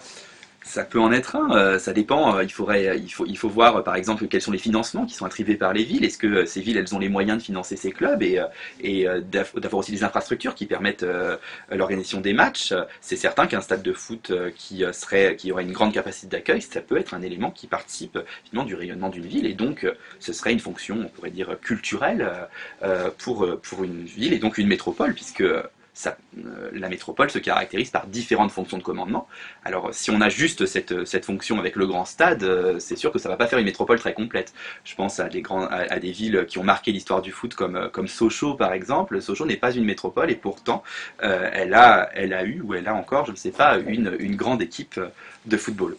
Ça 0.71 0.83
peut 0.83 0.99
en 0.99 1.11
être 1.11 1.35
un, 1.35 1.49
euh, 1.57 1.79
ça 1.79 1.93
dépend. 1.93 2.35
euh, 2.35 2.43
il, 2.43 2.51
faudrait, 2.51 2.99
il, 2.99 3.09
faut, 3.09 3.25
il 3.25 3.35
faut 3.39 3.49
voir 3.49 3.77
euh, 3.77 3.81
par 3.81 3.95
exemple 3.95 4.27
quels 4.27 4.41
sont 4.41 4.51
les 4.51 4.59
financements 4.59 5.07
qui 5.07 5.15
sont 5.15 5.25
attribués 5.25 5.55
par 5.55 5.73
les 5.73 5.83
villes. 5.83 6.05
Est-ce 6.05 6.19
que 6.19 6.27
euh, 6.27 6.45
ces 6.45 6.61
villes 6.61 6.77
elles 6.77 6.93
ont 6.93 6.99
les 6.99 7.09
moyens 7.09 7.39
de 7.39 7.43
financer 7.43 7.75
ces 7.75 7.91
clubs 7.91 8.21
et, 8.21 8.37
euh, 8.39 8.45
et 8.79 9.07
euh, 9.07 9.19
d'av- 9.19 9.59
d'avoir 9.59 9.79
aussi 9.79 9.91
des 9.91 10.03
infrastructures 10.03 10.53
qui 10.53 10.67
permettent 10.67 11.01
euh, 11.01 11.37
l'organisation 11.71 12.21
des 12.21 12.33
matchs? 12.33 12.71
Euh, 12.71 12.83
C'est 13.01 13.15
certain 13.15 13.47
qu'un 13.47 13.61
stade 13.61 13.81
de 13.81 13.93
foot 13.93 14.29
euh, 14.29 14.51
qui, 14.55 14.83
euh, 14.85 14.93
serait, 14.93 15.35
qui 15.37 15.51
aurait 15.51 15.63
une 15.63 15.71
grande 15.71 15.91
capacité 15.93 16.27
d'accueil, 16.27 16.61
ça 16.61 16.81
peut 16.81 16.97
être 16.97 17.15
un 17.15 17.23
élément 17.23 17.49
qui 17.49 17.65
participe 17.65 18.17
euh, 18.17 18.23
finalement 18.45 18.67
du 18.67 18.75
rayonnement 18.75 19.09
d'une 19.09 19.25
ville 19.25 19.47
et 19.47 19.53
donc 19.55 19.83
euh, 19.85 19.93
ce 20.19 20.33
serait 20.33 20.53
une 20.53 20.59
fonction, 20.59 20.97
on 21.03 21.09
pourrait 21.09 21.31
dire, 21.31 21.57
culturelle 21.61 22.21
euh, 22.21 22.45
euh, 22.83 23.09
pour, 23.17 23.43
euh, 23.43 23.59
pour 23.63 23.83
une 23.83 24.03
ville 24.05 24.33
et 24.33 24.39
donc 24.39 24.59
une 24.59 24.67
métropole 24.67 25.15
puisque 25.15 25.41
euh, 25.41 25.63
euh, 26.07 26.69
la 26.73 26.89
métropole 26.89 27.29
se 27.29 27.39
caractérise 27.39 27.89
par 27.89 28.07
différentes 28.07 28.51
fonctions 28.51 28.77
de 28.77 28.83
commandement. 28.83 29.27
Alors, 29.65 29.93
si 29.93 30.11
on 30.11 30.21
a 30.21 30.29
juste 30.29 30.65
cette, 30.65 31.05
cette 31.05 31.25
fonction 31.25 31.59
avec 31.59 31.75
le 31.75 31.87
grand 31.87 32.05
stade, 32.05 32.43
euh, 32.43 32.79
c'est 32.79 32.95
sûr 32.95 33.11
que 33.11 33.19
ça 33.19 33.29
va 33.29 33.37
pas 33.37 33.47
faire 33.47 33.59
une 33.59 33.65
métropole 33.65 33.99
très 33.99 34.13
complète. 34.13 34.53
Je 34.83 34.95
pense 34.95 35.19
à 35.19 35.29
des, 35.29 35.43
à, 35.69 35.99
des 35.99 36.11
villes 36.11 36.45
qui 36.47 36.57
ont 36.57 36.63
marqué 36.63 36.91
l'histoire 36.91 37.21
du 37.21 37.31
foot, 37.31 37.53
comme, 37.53 37.75
euh, 37.75 37.89
comme 37.89 38.07
Sochaux, 38.07 38.55
par 38.55 38.73
exemple. 38.73 39.21
Sochaux 39.21 39.45
n'est 39.45 39.57
pas 39.57 39.71
une 39.71 39.85
métropole 39.85 40.31
et 40.31 40.35
pourtant, 40.35 40.83
euh, 41.23 41.49
elle, 41.53 41.73
a, 41.73 42.09
elle 42.13 42.33
a 42.33 42.43
eu, 42.43 42.61
ou 42.61 42.73
elle 42.73 42.87
a 42.87 42.95
encore, 42.95 43.25
je 43.25 43.31
ne 43.31 43.37
sais 43.37 43.51
pas, 43.51 43.77
une, 43.79 44.15
une 44.19 44.35
grande 44.35 44.61
équipe 44.61 44.99
de 45.45 45.57
football. 45.57 45.95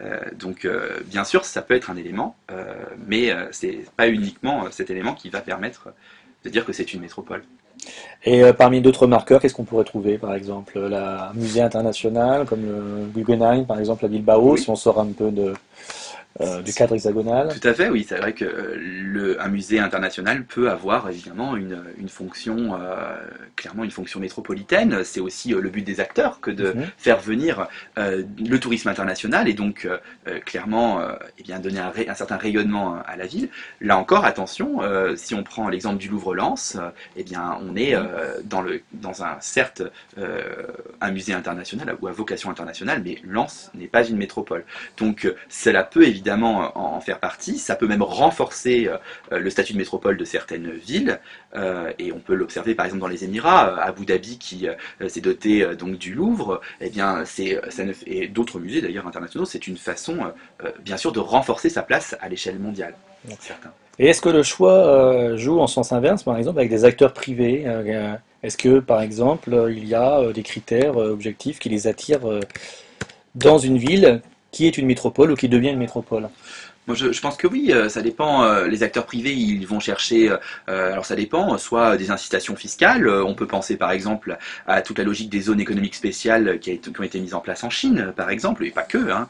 Euh, 0.00 0.18
donc, 0.34 0.64
euh, 0.64 1.00
bien 1.06 1.24
sûr, 1.24 1.44
ça 1.44 1.62
peut 1.62 1.74
être 1.74 1.90
un 1.90 1.96
élément, 1.96 2.36
euh, 2.50 2.74
mais 3.06 3.30
euh, 3.30 3.46
c'est 3.52 3.84
pas 3.96 4.08
uniquement 4.08 4.64
euh, 4.64 4.68
cet 4.70 4.90
élément 4.90 5.14
qui 5.14 5.28
va 5.30 5.40
permettre 5.40 5.90
de 6.44 6.50
dire 6.50 6.64
que 6.64 6.72
c'est 6.72 6.92
une 6.92 7.00
métropole. 7.00 7.44
Et 8.24 8.42
euh, 8.42 8.52
parmi 8.52 8.80
d'autres 8.80 9.06
marqueurs, 9.06 9.40
qu'est-ce 9.40 9.54
qu'on 9.54 9.64
pourrait 9.64 9.84
trouver, 9.84 10.16
par 10.18 10.34
exemple, 10.34 10.78
la 10.78 11.32
musée 11.34 11.60
international, 11.60 12.44
comme 12.46 12.62
le 12.62 13.06
Guggenheim, 13.14 13.64
par 13.64 13.80
exemple, 13.80 14.04
à 14.04 14.08
Bilbao, 14.08 14.52
Oui. 14.52 14.60
si 14.60 14.70
on 14.70 14.76
sort 14.76 15.00
un 15.00 15.06
peu 15.06 15.30
de, 15.30 15.54
euh, 16.40 16.62
du 16.62 16.72
cadre 16.72 16.94
hexagonal. 16.94 17.48
Tout 17.60 17.68
à 17.68 17.74
fait, 17.74 17.88
oui. 17.90 18.06
C'est 18.08 18.16
vrai 18.16 18.32
que 18.32 18.44
euh, 18.44 18.76
le, 18.78 19.40
un 19.40 19.48
musée 19.48 19.78
international 19.78 20.44
peut 20.44 20.70
avoir 20.70 21.08
évidemment 21.08 21.56
une, 21.56 21.82
une 21.98 22.08
fonction, 22.08 22.74
euh, 22.80 23.14
clairement 23.56 23.84
une 23.84 23.90
fonction 23.90 24.18
métropolitaine. 24.20 25.04
C'est 25.04 25.20
aussi 25.20 25.52
euh, 25.54 25.60
le 25.60 25.68
but 25.70 25.82
des 25.82 26.00
acteurs 26.00 26.40
que 26.40 26.50
de 26.50 26.72
Mhm. 26.72 26.86
faire 26.96 27.20
venir 27.20 27.68
le 27.96 28.56
tourisme 28.58 28.88
international 28.88 29.48
et 29.48 29.52
donc 29.52 29.86
clairement 30.46 31.00
eh 31.38 31.42
bien, 31.42 31.58
donner 31.58 31.80
un, 31.80 32.14
certain 32.14 32.36
rayonnement 32.36 32.96
à 33.04 33.16
la 33.16 33.26
ville. 33.26 33.48
Là 33.80 33.98
encore, 33.98 34.24
attention, 34.24 34.80
si 35.16 35.34
on 35.34 35.42
prend 35.42 35.68
l'exemple 35.68 35.98
du 35.98 36.08
Louvre-Lens, 36.08 36.78
eh 37.16 37.24
bien, 37.24 37.58
on 37.62 37.76
est 37.76 37.94
euh, 37.94 38.40
dans, 38.44 38.62
le, 38.62 38.80
dans 38.92 39.22
un, 39.24 39.36
certes, 39.40 39.82
un 41.00 41.10
musée 41.10 41.34
international 41.34 41.96
ou 42.00 42.06
à 42.06 42.12
vocation 42.12 42.50
internationale, 42.50 43.02
mais 43.04 43.18
Lens 43.24 43.70
n'est 43.74 43.86
pas 43.86 44.04
une 44.04 44.16
métropole. 44.16 44.64
Donc 44.96 45.30
cela 45.48 45.82
peut 45.82 46.04
évidemment 46.06 46.21
en, 46.30 46.72
en 46.74 47.00
faire 47.00 47.18
partie, 47.18 47.58
ça 47.58 47.76
peut 47.76 47.86
même 47.86 48.02
renforcer 48.02 48.88
euh, 48.88 49.38
le 49.38 49.50
statut 49.50 49.72
de 49.72 49.78
métropole 49.78 50.16
de 50.16 50.24
certaines 50.24 50.70
villes, 50.70 51.20
euh, 51.54 51.92
et 51.98 52.12
on 52.12 52.18
peut 52.18 52.34
l'observer 52.34 52.74
par 52.74 52.86
exemple 52.86 53.02
dans 53.02 53.08
les 53.08 53.24
Émirats, 53.24 53.68
euh, 53.68 53.76
Abu 53.80 54.06
Dhabi 54.06 54.38
qui 54.38 54.66
s'est 55.08 55.20
doté 55.20 55.66
donc 55.76 55.98
du 55.98 56.14
Louvre, 56.14 56.60
et 56.80 56.90
bien 56.90 57.24
c'est 57.24 57.60
ça 57.70 57.84
ne, 57.84 57.92
et 58.06 58.28
d'autres 58.28 58.58
musées 58.58 58.80
d'ailleurs 58.80 59.06
internationaux, 59.06 59.44
c'est 59.46 59.66
une 59.66 59.76
façon 59.76 60.32
bien 60.84 60.96
sûr 60.96 61.12
de 61.12 61.20
renforcer 61.20 61.68
sa 61.68 61.82
place 61.82 62.16
à 62.20 62.28
l'échelle 62.28 62.58
mondiale. 62.58 62.94
Et 63.98 64.08
est-ce 64.08 64.20
que 64.20 64.28
le 64.28 64.42
choix 64.42 65.36
joue 65.36 65.60
en 65.60 65.66
sens 65.66 65.92
inverse, 65.92 66.22
par 66.22 66.36
exemple, 66.36 66.58
avec 66.58 66.70
des 66.70 66.84
acteurs 66.84 67.12
privés? 67.12 67.64
Est-ce 68.42 68.56
que, 68.56 68.80
par 68.80 69.02
exemple, 69.02 69.50
il 69.70 69.86
y 69.86 69.94
a 69.94 70.32
des 70.32 70.42
critères 70.42 70.96
objectifs 70.96 71.58
qui 71.58 71.68
les 71.68 71.86
attirent 71.86 72.40
dans 73.34 73.58
une 73.58 73.78
ville 73.78 74.20
qui 74.52 74.66
est 74.66 74.78
une 74.78 74.86
métropole 74.86 75.32
ou 75.32 75.36
qui 75.36 75.48
devient 75.48 75.70
une 75.70 75.78
métropole? 75.78 76.30
Moi, 76.88 76.96
je, 76.96 77.20
pense 77.20 77.36
que 77.36 77.46
oui, 77.46 77.70
euh, 77.72 77.88
ça 77.88 78.02
dépend. 78.02 78.42
euh, 78.44 78.66
Les 78.66 78.82
acteurs 78.82 79.06
privés, 79.06 79.32
ils 79.32 79.64
vont 79.68 79.78
chercher. 79.78 80.30
euh, 80.68 80.92
alors, 80.92 81.06
ça 81.06 81.14
dépend. 81.14 81.56
Soit 81.56 81.96
des 81.96 82.10
incitations 82.10 82.56
fiscales. 82.56 83.08
On 83.08 83.34
peut 83.36 83.46
penser, 83.46 83.76
par 83.76 83.92
exemple, 83.92 84.36
à 84.66 84.82
toute 84.82 84.98
la 84.98 85.04
logique 85.04 85.30
des 85.30 85.40
zones 85.42 85.60
économiques 85.60 85.94
spéciales 85.94 86.58
qui, 86.58 86.70
a 86.70 86.72
été- 86.72 86.90
qui 86.92 87.00
ont 87.00 87.04
été 87.04 87.20
mises 87.20 87.34
en 87.34 87.40
place 87.40 87.62
en 87.62 87.70
Chine, 87.70 88.12
par 88.16 88.30
exemple, 88.30 88.64
et 88.66 88.72
pas 88.72 88.82
que. 88.82 88.98
Hein. 89.12 89.28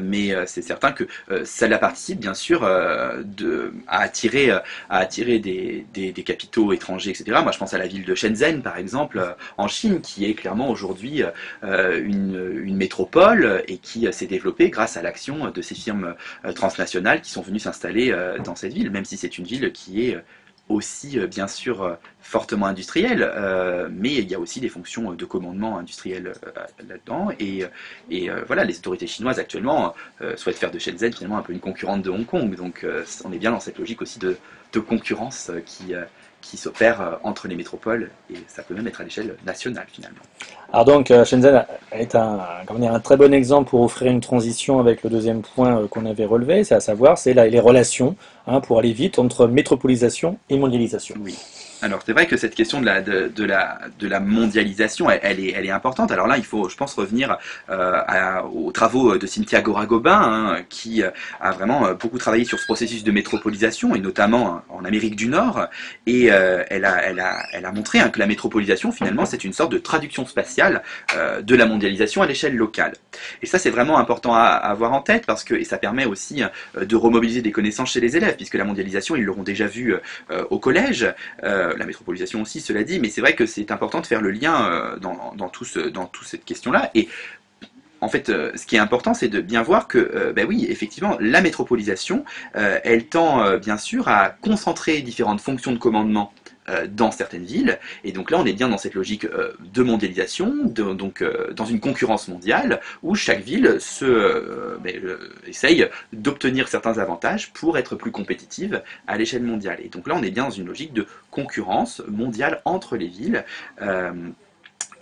Mais 0.00 0.34
c'est 0.46 0.62
certain 0.62 0.92
que 0.92 1.04
euh, 1.32 1.44
cela 1.44 1.78
participe, 1.78 2.20
bien 2.20 2.34
sûr, 2.34 2.60
de, 2.60 3.72
à 3.88 4.00
attirer, 4.02 4.50
à 4.52 4.62
attirer 4.88 5.40
des, 5.40 5.84
des, 5.92 6.12
des 6.12 6.22
capitaux 6.22 6.72
étrangers, 6.72 7.10
etc. 7.10 7.38
Moi, 7.42 7.50
je 7.50 7.58
pense 7.58 7.74
à 7.74 7.78
la 7.78 7.88
ville 7.88 8.04
de 8.04 8.14
Shenzhen, 8.14 8.62
par 8.62 8.76
exemple, 8.76 9.34
en 9.58 9.66
Chine, 9.66 10.00
qui 10.00 10.26
est 10.26 10.34
clairement 10.34 10.70
aujourd'hui 10.70 11.22
une, 11.62 12.60
une 12.64 12.76
métropole 12.76 13.64
et 13.66 13.78
qui 13.78 14.06
s'est 14.12 14.26
développée 14.26 14.70
grâce 14.70 14.96
à 14.96 15.02
l'action 15.02 15.50
de 15.50 15.62
ces 15.62 15.74
firmes 15.74 16.14
transnationales 16.54 17.20
qui 17.20 17.30
sont 17.30 17.42
venues 17.42 17.58
s'installer 17.58 18.12
euh, 18.12 18.38
dans 18.38 18.56
cette 18.56 18.72
ville, 18.72 18.90
même 18.90 19.04
si 19.04 19.16
c'est 19.16 19.38
une 19.38 19.44
ville 19.44 19.72
qui 19.72 20.08
est 20.08 20.16
euh, 20.16 20.20
aussi 20.68 21.18
euh, 21.18 21.26
bien 21.26 21.46
sûr 21.46 21.82
euh, 21.82 21.94
fortement 22.20 22.66
industrielle, 22.66 23.22
euh, 23.22 23.88
mais 23.90 24.14
il 24.14 24.30
y 24.30 24.34
a 24.34 24.38
aussi 24.38 24.60
des 24.60 24.68
fonctions 24.68 25.12
de 25.12 25.24
commandement 25.24 25.78
industriel 25.78 26.32
euh, 26.46 26.50
là-dedans. 26.88 27.30
Et, 27.38 27.64
euh, 27.64 27.68
euh, 28.12 28.44
voilà, 28.46 28.64
les 28.64 28.78
autorités 28.78 29.06
chinoises 29.06 29.38
actuellement 29.38 29.94
euh, 30.20 30.36
souhaitent 30.36 30.58
faire 30.58 30.70
de 30.70 30.78
Shenzhen 30.78 31.12
finalement 31.12 31.38
un 31.38 31.42
peu 31.42 31.52
une 31.52 31.60
concurrente 31.60 32.02
de 32.02 32.10
Hong 32.10 32.26
Kong. 32.26 32.54
Donc 32.56 32.84
euh, 32.84 33.04
on 33.24 33.32
est 33.32 33.38
bien 33.38 33.50
dans 33.50 33.60
cette 33.60 33.78
logique 33.78 34.02
aussi 34.02 34.18
de, 34.18 34.36
concurrence 34.80 35.50
euh, 35.50 35.60
qui, 35.60 35.94
euh, 35.94 36.04
qui 36.42 36.58
s'opère 36.58 37.00
euh, 37.00 37.12
entre 37.22 37.48
les 37.48 37.54
métropoles 37.56 38.10
et 38.30 38.36
ça 38.48 38.62
peut 38.62 38.74
même 38.74 38.86
être 38.86 39.00
à 39.00 39.04
l'échelle 39.04 39.36
nationale 39.46 39.86
finalement. 39.90 40.20
Alors 40.72 40.84
donc, 40.84 41.10
euh, 41.10 41.24
Shenzhen 41.24 41.64
est 41.92 42.14
un, 42.14 42.40
comment 42.66 42.80
dire, 42.80 42.92
un 42.92 43.00
très 43.00 43.16
bon 43.16 43.32
exemple 43.32 43.70
pour 43.70 43.82
offrir 43.82 44.10
une 44.10 44.20
transition 44.20 44.80
avec 44.80 45.02
le 45.02 45.10
deuxième 45.10 45.42
point 45.42 45.78
euh, 45.78 45.88
qu'on 45.88 46.04
avait 46.04 46.26
relevé, 46.26 46.64
c'est 46.64 46.74
à 46.74 46.80
savoir, 46.80 47.16
c'est 47.16 47.32
les 47.32 47.60
relations, 47.60 48.16
hein, 48.46 48.60
pour 48.60 48.78
aller 48.78 48.92
vite, 48.92 49.18
entre 49.18 49.46
métropolisation 49.46 50.38
et 50.50 50.58
mondialisation. 50.58 51.14
Oui. 51.20 51.38
Alors 51.82 52.00
c'est 52.06 52.12
vrai 52.12 52.26
que 52.26 52.36
cette 52.36 52.54
question 52.54 52.80
de 52.80 52.86
la, 54.06 54.20
mondialisation, 54.20 55.10
elle, 55.10 55.40
est, 55.40 55.70
importante. 55.70 56.12
Alors 56.12 56.28
là, 56.28 56.38
il 56.38 56.44
faut, 56.44 56.68
je 56.68 56.76
pense, 56.76 56.94
revenir 56.94 57.38
euh, 57.70 58.40
aux 58.54 58.70
travaux 58.70 59.18
de 59.18 59.26
Cynthia 59.26 59.62
Gora-Gobin, 59.62 60.12
hein, 60.12 60.62
qui 60.68 61.02
euh, 61.02 61.10
a 61.40 61.50
vraiment 61.50 61.86
euh, 61.86 61.94
beaucoup 61.94 62.18
travaillé 62.18 62.44
sur 62.44 62.60
ce 62.60 62.66
processus 62.66 63.02
de 63.02 63.10
métropolisation, 63.10 63.96
et 63.96 63.98
notamment 63.98 64.62
euh, 64.70 64.78
en 64.78 64.84
Amérique 64.84 65.16
du 65.16 65.26
Nord. 65.26 65.66
Et 66.06 66.26
elle, 66.26 66.84
a, 66.84 67.72
montré 67.72 67.98
hein, 67.98 68.10
que 68.10 68.20
la 68.20 68.26
métropolisation, 68.26 68.92
finalement, 68.92 69.24
c'est 69.24 69.42
une 69.42 69.52
sorte 69.52 69.72
de 69.72 69.78
traduction 69.78 70.24
spatiale 70.26 70.82
de 71.42 71.56
la 71.56 71.66
mondialisation 71.66 72.22
à 72.22 72.26
l'échelle 72.26 72.56
locale. 72.56 72.92
Et 73.42 73.46
ça, 73.46 73.58
c'est 73.58 73.70
vraiment 73.70 73.98
important 73.98 74.34
à, 74.34 74.42
avoir 74.42 74.92
en 74.92 75.00
tête, 75.00 75.26
parce 75.26 75.42
que 75.42 75.54
et 75.54 75.64
ça 75.64 75.78
permet 75.78 76.04
aussi 76.04 76.42
de 76.80 76.96
remobiliser 76.96 77.42
des 77.42 77.52
connaissances 77.52 77.92
chez 77.92 78.00
les 78.00 78.16
élèves, 78.16 78.36
puisque 78.36 78.54
la 78.54 78.64
mondialisation, 78.64 79.16
ils 79.16 79.24
l'auront 79.24 79.42
déjà 79.42 79.66
vu 79.66 79.94
au 80.50 80.58
collège. 80.58 81.12
La 81.76 81.86
métropolisation 81.86 82.42
aussi, 82.42 82.60
cela 82.60 82.84
dit, 82.84 83.00
mais 83.00 83.08
c'est 83.08 83.20
vrai 83.20 83.34
que 83.34 83.46
c'est 83.46 83.70
important 83.70 84.00
de 84.00 84.06
faire 84.06 84.20
le 84.20 84.30
lien 84.30 84.66
euh, 84.66 84.98
dans, 84.98 85.48
toute 85.48 86.26
cette 86.26 86.44
question-là. 86.44 86.90
Et 86.94 87.08
en 88.00 88.08
fait, 88.08 88.28
euh, 88.28 88.50
ce 88.56 88.66
qui 88.66 88.76
est 88.76 88.80
important, 88.80 89.14
c'est 89.14 89.28
de 89.28 89.40
bien 89.40 89.62
voir 89.62 89.86
que, 89.86 89.98
euh, 89.98 90.32
ben 90.32 90.44
oui, 90.46 90.66
effectivement, 90.68 91.16
la 91.20 91.40
métropolisation, 91.40 92.24
euh, 92.56 92.78
elle 92.82 93.06
tend 93.06 93.44
euh, 93.44 93.58
bien 93.58 93.76
sûr 93.76 94.08
à 94.08 94.30
concentrer 94.30 95.00
différentes 95.02 95.40
fonctions 95.40 95.72
de 95.72 95.78
commandement 95.78 96.32
euh, 96.34 96.41
dans 96.88 97.10
certaines 97.10 97.44
villes. 97.44 97.78
Et 98.04 98.12
donc 98.12 98.30
là, 98.30 98.38
on 98.38 98.46
est 98.46 98.52
bien 98.52 98.68
dans 98.68 98.78
cette 98.78 98.94
logique 98.94 99.24
euh, 99.24 99.52
de 99.60 99.82
mondialisation, 99.82 100.64
donc 100.66 101.22
euh, 101.22 101.52
dans 101.52 101.64
une 101.64 101.80
concurrence 101.80 102.28
mondiale, 102.28 102.80
où 103.02 103.14
chaque 103.14 103.42
ville 103.42 103.78
euh, 104.02 104.76
ben, 104.78 104.94
euh, 105.04 105.32
essaye 105.46 105.88
d'obtenir 106.12 106.68
certains 106.68 106.98
avantages 106.98 107.52
pour 107.52 107.78
être 107.78 107.96
plus 107.96 108.10
compétitive 108.10 108.82
à 109.06 109.16
l'échelle 109.16 109.42
mondiale. 109.42 109.78
Et 109.82 109.88
donc 109.88 110.06
là, 110.06 110.14
on 110.16 110.22
est 110.22 110.30
bien 110.30 110.44
dans 110.44 110.50
une 110.50 110.66
logique 110.66 110.92
de 110.92 111.06
concurrence 111.30 112.02
mondiale 112.08 112.60
entre 112.64 112.96
les 112.96 113.08
villes. 113.08 113.44
Euh, 113.80 114.12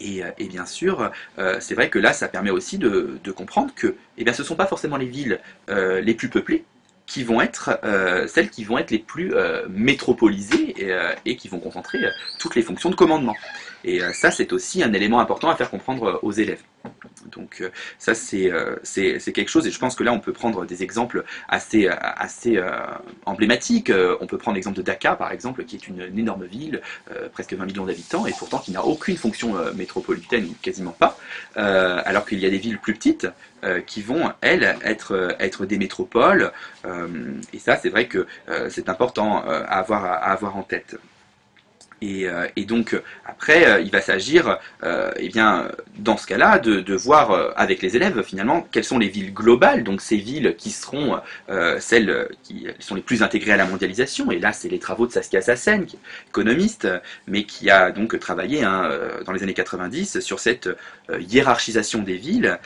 et, 0.00 0.24
euh, 0.24 0.30
bien 0.48 0.66
sûr, 0.66 1.10
euh, 1.38 1.56
c'est 1.60 1.74
vrai 1.74 1.90
que 1.90 1.98
là, 1.98 2.12
ça 2.12 2.28
permet 2.28 2.50
aussi 2.50 2.78
de, 2.78 3.20
comprendre 3.36 3.72
que 3.74 3.94
eh 4.18 4.24
bien, 4.24 4.32
ce 4.32 4.42
ne 4.42 4.46
sont 4.46 4.56
pas 4.56 4.66
forcément 4.66 4.96
les 4.96 5.06
villes 5.06 5.40
euh, 5.68 6.00
les 6.00 6.14
plus 6.14 6.28
peuplées 6.28 6.64
qui 7.10 7.24
vont 7.24 7.40
être 7.40 7.80
euh, 7.82 8.28
celles 8.28 8.50
qui 8.50 8.62
vont 8.62 8.78
être 8.78 8.92
les 8.92 9.00
plus 9.00 9.34
euh, 9.34 9.66
métropolisées 9.68 10.80
et, 10.80 10.92
euh, 10.92 11.12
et 11.26 11.34
qui 11.34 11.48
vont 11.48 11.58
concentrer 11.58 11.98
toutes 12.38 12.54
les 12.54 12.62
fonctions 12.62 12.88
de 12.88 12.94
commandement. 12.94 13.34
Et 13.82 14.00
ça, 14.12 14.30
c'est 14.30 14.52
aussi 14.52 14.82
un 14.82 14.92
élément 14.92 15.20
important 15.20 15.48
à 15.48 15.56
faire 15.56 15.70
comprendre 15.70 16.20
aux 16.22 16.32
élèves. 16.32 16.62
Donc 17.30 17.60
euh, 17.60 17.70
ça, 17.98 18.14
c'est 18.14 18.50
euh, 18.50 18.76
c'est 18.82 19.32
quelque 19.32 19.48
chose, 19.48 19.66
et 19.66 19.70
je 19.70 19.78
pense 19.78 19.94
que 19.94 20.02
là, 20.02 20.12
on 20.12 20.20
peut 20.20 20.32
prendre 20.32 20.64
des 20.64 20.82
exemples 20.82 21.24
assez, 21.48 21.88
euh, 21.88 21.94
assez 22.00 22.60
emblématiques. 23.26 23.92
On 24.20 24.26
peut 24.26 24.38
prendre 24.38 24.56
l'exemple 24.56 24.76
de 24.76 24.82
Dakar, 24.82 25.16
par 25.16 25.32
exemple, 25.32 25.64
qui 25.64 25.76
est 25.76 25.88
une, 25.88 26.00
énorme 26.18 26.44
ville, 26.44 26.80
presque 27.32 27.54
20 27.54 27.64
millions 27.66 27.86
d'habitants, 27.86 28.26
et 28.26 28.32
pourtant 28.32 28.58
qui 28.58 28.72
n'a 28.72 28.84
aucune 28.84 29.16
fonction 29.16 29.54
métropolitaine, 29.74 30.44
ou 30.44 30.54
quasiment 30.62 30.92
pas, 30.92 31.18
alors 31.54 32.26
qu'il 32.26 32.38
y 32.38 32.46
a 32.46 32.50
des 32.50 32.58
villes 32.58 32.78
plus 32.78 32.94
petites 32.94 33.26
qui 33.86 34.02
vont, 34.02 34.32
elles, 34.40 34.76
être, 34.84 35.36
être 35.38 35.66
des 35.66 35.78
métropoles. 35.78 36.52
Et 37.52 37.58
ça, 37.58 37.76
c'est 37.76 37.88
vrai 37.88 38.06
que 38.06 38.26
c'est 38.68 38.88
important 38.88 39.42
à, 39.42 39.78
avoir, 39.78 40.04
à 40.04 40.32
avoir 40.32 40.56
en 40.56 40.62
tête. 40.62 40.96
Et, 42.02 42.26
euh, 42.26 42.46
et 42.56 42.64
donc 42.64 42.94
euh, 42.94 43.02
après, 43.26 43.66
euh, 43.66 43.80
il 43.80 43.90
va 43.90 44.00
s'agir, 44.00 44.58
eh 45.18 45.28
bien, 45.28 45.70
dans 45.98 46.16
ce 46.16 46.26
cas-là, 46.26 46.58
de, 46.58 46.94
voir 46.94 47.52
avec 47.56 47.80
les 47.82 47.96
élèves 47.96 48.22
finalement 48.22 48.66
quelles 48.70 48.84
sont 48.84 48.98
les 48.98 49.08
villes 49.08 49.32
globales, 49.32 49.84
donc 49.84 50.00
ces 50.00 50.16
villes 50.16 50.54
qui 50.58 50.70
seront 50.70 51.20
celles 51.78 52.28
qui 52.42 52.66
sont 52.78 52.94
les 52.94 53.00
plus 53.00 53.22
intégrées 53.22 53.52
à 53.52 53.56
la 53.56 53.64
mondialisation. 53.64 54.30
Et 54.30 54.38
là, 54.38 54.52
c'est 54.52 54.68
les 54.68 54.78
travaux 54.78 55.06
de 55.06 55.12
Saskia 55.12 55.40
Sassen, 55.40 55.86
qui 55.86 55.96
est 55.96 56.28
économiste, 56.28 56.88
mais 57.26 57.44
qui 57.44 57.70
a 57.70 57.90
donc 57.90 58.18
travaillé 58.18 58.64
hein, 58.64 58.90
dans 59.24 59.32
les 59.32 59.42
années 59.42 59.54
90 59.54 60.20
sur 60.20 60.40
cette 60.40 60.68
hiérarchisation 61.18 62.02
des 62.02 62.16
villes. 62.16 62.58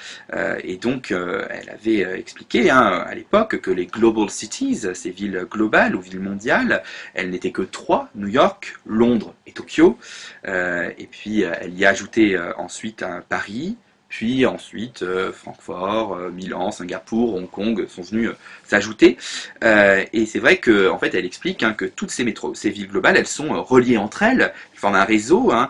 Et 0.64 0.76
donc, 0.76 1.12
elle 1.12 1.70
avait 1.70 2.18
expliqué 2.18 2.70
hein, 2.70 3.04
à 3.06 3.14
l'époque 3.14 3.60
que 3.60 3.70
les 3.70 3.86
global 3.86 4.30
cities, 4.30 4.86
ces 4.94 5.10
villes 5.10 5.46
globales 5.50 5.94
ou 5.94 6.00
villes 6.00 6.20
mondiales, 6.20 6.82
elles 7.14 7.30
n'étaient 7.30 7.52
que 7.52 7.62
trois 7.62 8.08
New 8.14 8.28
York, 8.28 8.76
Londres 8.86 9.23
et 9.46 9.52
Tokyo. 9.52 9.98
Euh, 10.46 10.90
et 10.98 11.06
puis, 11.06 11.44
euh, 11.44 11.52
elle 11.60 11.74
y 11.74 11.84
a 11.84 11.90
ajouté 11.90 12.36
euh, 12.36 12.52
ensuite 12.56 13.04
Paris. 13.28 13.76
Puis 14.08 14.46
ensuite, 14.46 15.04
Francfort, 15.32 16.16
Milan, 16.30 16.70
Singapour, 16.70 17.34
Hong 17.34 17.50
Kong 17.50 17.84
sont 17.88 18.02
venus 18.02 18.30
s'ajouter. 18.62 19.16
Et 19.60 20.26
c'est 20.26 20.38
vrai 20.38 20.58
que, 20.58 20.88
en 20.88 21.00
fait, 21.00 21.12
elle 21.16 21.24
explique 21.24 21.64
hein, 21.64 21.72
que 21.72 21.84
toutes 21.84 22.12
ces 22.12 22.22
métros, 22.22 22.54
ces 22.54 22.70
villes 22.70 22.86
globales, 22.86 23.16
elles 23.16 23.26
sont 23.26 23.60
reliées 23.64 23.96
entre 23.96 24.22
elles, 24.22 24.52
elles 24.72 24.78
forment 24.78 24.94
un 24.94 25.04
réseau. 25.04 25.50
hein, 25.50 25.68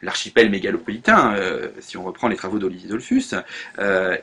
l'archipel 0.00 0.48
mégalopolitain, 0.48 1.34
si 1.80 1.96
on 1.96 2.04
reprend 2.04 2.28
les 2.28 2.36
travaux 2.36 2.60
d'Olivier 2.60 2.88
Dolphus. 2.88 3.34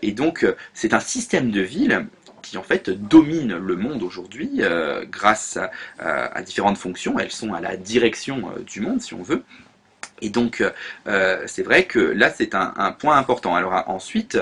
Et 0.02 0.12
donc, 0.14 0.46
c'est 0.74 0.94
un 0.94 1.02
système 1.02 1.52
de 1.52 1.60
villes 1.60 2.08
qui 2.48 2.58
en 2.58 2.64
fait 2.64 2.90
domine 2.90 3.58
le 3.58 3.76
monde 3.76 4.04
aujourd'hui 4.04 4.50
euh, 4.60 5.06
grâce 5.10 5.60
à, 6.00 6.42
différentes 6.42 6.78
fonctions. 6.78 7.20
Elles 7.20 7.32
sont 7.32 7.54
à 7.54 7.60
la 7.60 7.76
direction 7.76 8.50
euh, 8.50 8.64
du 8.64 8.80
monde, 8.82 9.02
si 9.02 9.14
on 9.14 9.22
veut. 9.22 9.44
Et 10.22 10.30
donc, 10.30 10.64
euh, 11.06 11.44
c'est 11.46 11.62
vrai 11.62 11.86
que 11.86 12.00
là, 12.00 12.32
c'est 12.32 12.56
un, 12.56 12.92
point 12.98 13.18
important. 13.18 13.54
Alors 13.54 13.84
ensuite, 13.88 14.40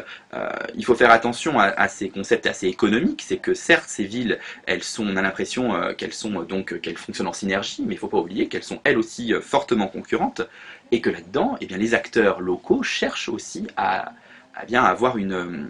il 0.73 0.85
faut 0.85 0.95
faire 0.95 1.11
attention 1.11 1.59
à, 1.59 1.87
ces 1.89 2.07
concepts 2.07 2.47
assez 2.47 2.67
économiques. 2.67 3.25
C'est 3.27 3.39
que 3.39 3.53
certes, 3.53 3.89
ces 3.89 4.05
villes, 4.05 4.39
elles 4.67 4.83
sont, 4.83 5.05
on 5.05 5.17
a 5.17 5.21
l'impression 5.21 5.73
qu'elles 5.97 6.13
sont 6.13 6.43
donc 6.43 6.79
qu'elles 6.79 6.97
fonctionnent 6.97 7.27
en 7.27 7.33
synergie, 7.33 7.81
mais 7.81 7.95
il 7.95 7.97
ne 7.97 7.99
faut 7.99 8.07
pas 8.07 8.19
oublier 8.19 8.47
qu'elles 8.47 8.63
sont 8.63 8.79
elles 8.85 8.97
aussi 8.97 9.33
fortement 9.41 9.87
concurrentes 9.87 10.43
et 10.91 11.01
que 11.01 11.09
là-dedans, 11.09 11.57
eh 11.59 11.65
bien, 11.65 11.75
les 11.75 11.93
acteurs 11.93 12.39
locaux 12.39 12.81
cherchent 12.81 13.27
aussi 13.27 13.67
à 13.75 14.13
à 14.55 14.65
bien 14.65 14.83
avoir 14.83 15.17
une 15.17 15.33
euh, 15.33 15.67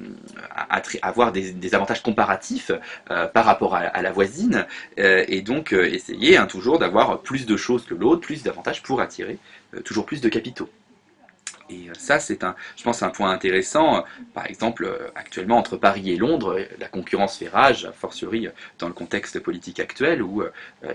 à- 0.51 0.82
avoir 1.01 1.32
des, 1.32 1.75
avantages 1.75 2.04
comparatifs 2.04 2.72
euh, 3.12 3.27
par 3.27 3.46
rapport 3.46 3.75
à, 3.75 4.01
la 4.01 4.12
voisine 4.12 4.65
euh, 5.00 5.25
et 5.27 5.42
donc 5.42 5.74
essayer 5.74 6.38
hein, 6.38 6.46
toujours 6.46 6.80
d'avoir 6.80 7.22
plus 7.22 7.46
de 7.46 7.58
choses 7.58 7.86
que 7.86 7.96
l'autre, 7.96 8.22
plus 8.22 8.44
d'avantages 8.44 8.84
pour 8.84 9.01
attirer 9.01 9.38
toujours 9.84 10.06
plus 10.06 10.22
de 10.22 10.30
capitaux. 10.30 10.70
Et 11.69 11.89
euh, 11.89 11.93
ça, 11.98 12.19
c'est 12.19 12.43
un, 12.43 12.55
je 12.75 12.84
pense, 12.84 13.01
un 13.01 13.10
point 13.10 13.31
intéressant. 13.31 14.03
Par 14.34 14.45
exemple, 14.45 14.86
euh, 14.86 15.10
actuellement 15.15 15.57
entre 15.57 15.77
Paris 15.77 16.12
et 16.12 16.15
Londres, 16.15 16.60
euh, 16.60 16.65
la 16.79 16.88
concurrence 16.88 17.38
fait 17.38 17.48
rage, 17.48 17.86
a 17.86 17.91
fortiori 17.91 18.48
dans 18.77 18.88
le 18.88 18.93
contexte 18.93 19.39
politique 19.39 19.79
actuel 19.79 20.22
où 20.22 20.43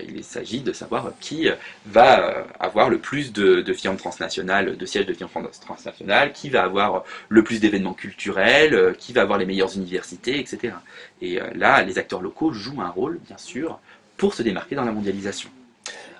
il 0.07 0.23
s'agit 0.23 0.61
de 0.61 0.71
savoir 0.71 1.11
qui 1.19 1.49
va 1.85 2.45
avoir 2.59 2.89
le 2.89 2.99
plus 2.99 3.33
de, 3.33 3.61
de 3.61 3.97
transnationales, 3.97 4.77
de 4.77 4.85
sièges 4.85 5.05
de 5.05 5.13
firmes 5.13 5.29
trans- 5.29 5.43
transnationales, 5.61 6.31
qui 6.31 6.49
va 6.49 6.63
avoir 6.63 7.03
le 7.29 7.43
plus 7.43 7.59
d'événements 7.59 7.93
culturels, 7.93 8.95
qui 8.97 9.13
va 9.13 9.21
avoir 9.21 9.37
les 9.37 9.45
meilleures 9.45 9.75
universités, 9.75 10.39
etc. 10.39 10.73
Et 11.21 11.39
là, 11.55 11.81
les 11.81 11.97
acteurs 11.97 12.21
locaux 12.21 12.53
jouent 12.53 12.81
un 12.81 12.89
rôle, 12.89 13.19
bien 13.27 13.37
sûr, 13.37 13.79
pour 14.17 14.33
se 14.33 14.43
démarquer 14.43 14.75
dans 14.75 14.85
la 14.85 14.91
mondialisation. 14.91 15.49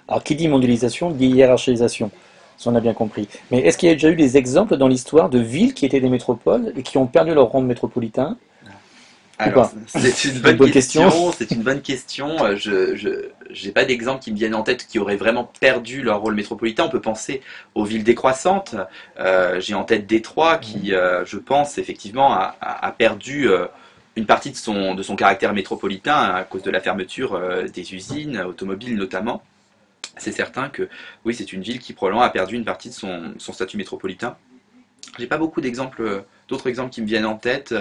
Alors, 0.07 0.23
qui 0.23 0.35
dit 0.35 0.47
mondialisation 0.47 1.11
dit 1.11 1.27
hiérarchisation, 1.27 2.11
si 2.61 2.67
on 2.67 2.75
a 2.75 2.79
bien 2.79 2.93
compris. 2.93 3.27
Mais 3.49 3.59
est-ce 3.59 3.77
qu'il 3.77 3.89
y 3.89 3.91
a 3.91 3.95
déjà 3.95 4.09
eu 4.09 4.15
des 4.15 4.37
exemples 4.37 4.77
dans 4.77 4.87
l'histoire 4.87 5.29
de 5.29 5.39
villes 5.39 5.73
qui 5.73 5.85
étaient 5.85 5.99
des 5.99 6.09
métropoles 6.09 6.73
et 6.75 6.83
qui 6.83 6.97
ont 6.97 7.07
perdu 7.07 7.33
leur 7.33 7.47
rang 7.47 7.61
métropolitain 7.61 8.37
Alors, 9.39 9.71
c'est 9.87 10.25
une 10.25 10.39
bonne, 10.39 10.69
question. 10.69 11.31
C'est 11.31 11.49
une 11.49 11.63
bonne 11.63 11.81
question. 11.81 12.55
Je 12.55 13.65
n'ai 13.65 13.71
pas 13.71 13.83
d'exemple 13.83 14.21
qui 14.21 14.31
me 14.31 14.37
viennent 14.37 14.53
en 14.53 14.61
tête 14.61 14.85
qui 14.85 14.99
auraient 14.99 15.15
vraiment 15.15 15.51
perdu 15.59 16.03
leur 16.03 16.21
rôle 16.21 16.35
métropolitain. 16.35 16.85
On 16.85 16.89
peut 16.89 17.01
penser 17.01 17.41
aux 17.73 17.83
villes 17.83 18.03
décroissantes. 18.03 18.75
Euh, 19.19 19.59
j'ai 19.59 19.73
en 19.73 19.83
tête 19.83 20.05
Détroit 20.05 20.59
qui, 20.59 20.93
euh, 20.93 21.25
je 21.25 21.37
pense, 21.37 21.79
effectivement, 21.79 22.31
a, 22.31 22.95
perdu 22.95 23.49
euh, 23.49 23.65
une 24.15 24.27
partie 24.27 24.51
de 24.51 24.55
son, 24.55 24.93
de 24.93 25.01
son 25.01 25.15
caractère 25.15 25.53
métropolitain 25.53 26.35
à 26.35 26.43
cause 26.43 26.61
de 26.61 26.69
la 26.69 26.79
fermeture 26.79 27.41
des 27.73 27.95
usines 27.95 28.37
automobiles 28.41 28.95
notamment. 28.95 29.41
C'est 30.17 30.31
certain 30.31 30.69
que 30.69 30.89
oui, 31.25 31.33
c'est 31.33 31.53
une 31.53 31.61
ville 31.61 31.79
qui 31.79 31.93
probablement 31.93 32.23
a 32.23 32.29
perdu 32.29 32.55
une 32.55 32.65
partie 32.65 32.89
de 32.89 32.93
son, 32.93 33.33
statut 33.39 33.77
métropolitain. 33.77 34.35
J'ai 35.17 35.27
pas 35.27 35.37
beaucoup 35.37 35.61
d'exemples, 35.61 36.23
d'autres 36.47 36.67
exemples 36.67 36.91
qui 36.91 37.01
me 37.01 37.07
viennent 37.07 37.25
en 37.25 37.37
tête 37.37 37.73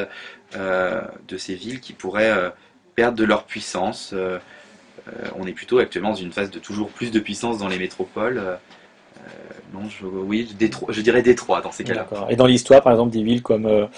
euh, 0.54 1.00
de 1.28 1.36
ces 1.36 1.54
villes 1.54 1.80
qui 1.80 1.92
pourraient 1.92 2.30
euh, 2.30 2.50
perdre 2.94 3.18
de 3.18 3.24
leur 3.24 3.44
puissance. 3.44 4.12
Euh, 4.14 4.38
on 5.36 5.46
est 5.46 5.52
plutôt 5.52 5.78
actuellement 5.78 6.10
dans 6.10 6.16
une 6.16 6.32
phase 6.32 6.50
de 6.50 6.58
toujours 6.58 6.90
plus 6.90 7.10
de 7.10 7.20
puissance 7.20 7.58
dans 7.58 7.68
les 7.68 7.78
métropoles. 7.78 8.40
non, 9.72 9.88
je, 9.88 10.04
oui, 10.04 10.48
je 10.88 11.00
dirais 11.00 11.22
Détroit 11.22 11.62
dans 11.62 11.72
ces 11.72 11.84
cas-là. 11.84 12.06
Et 12.28 12.36
dans 12.36 12.46
l'histoire, 12.46 12.82
par 12.82 12.92
exemple, 12.92 13.10
des 13.10 13.22
villes 13.22 13.42
comme 13.42 13.88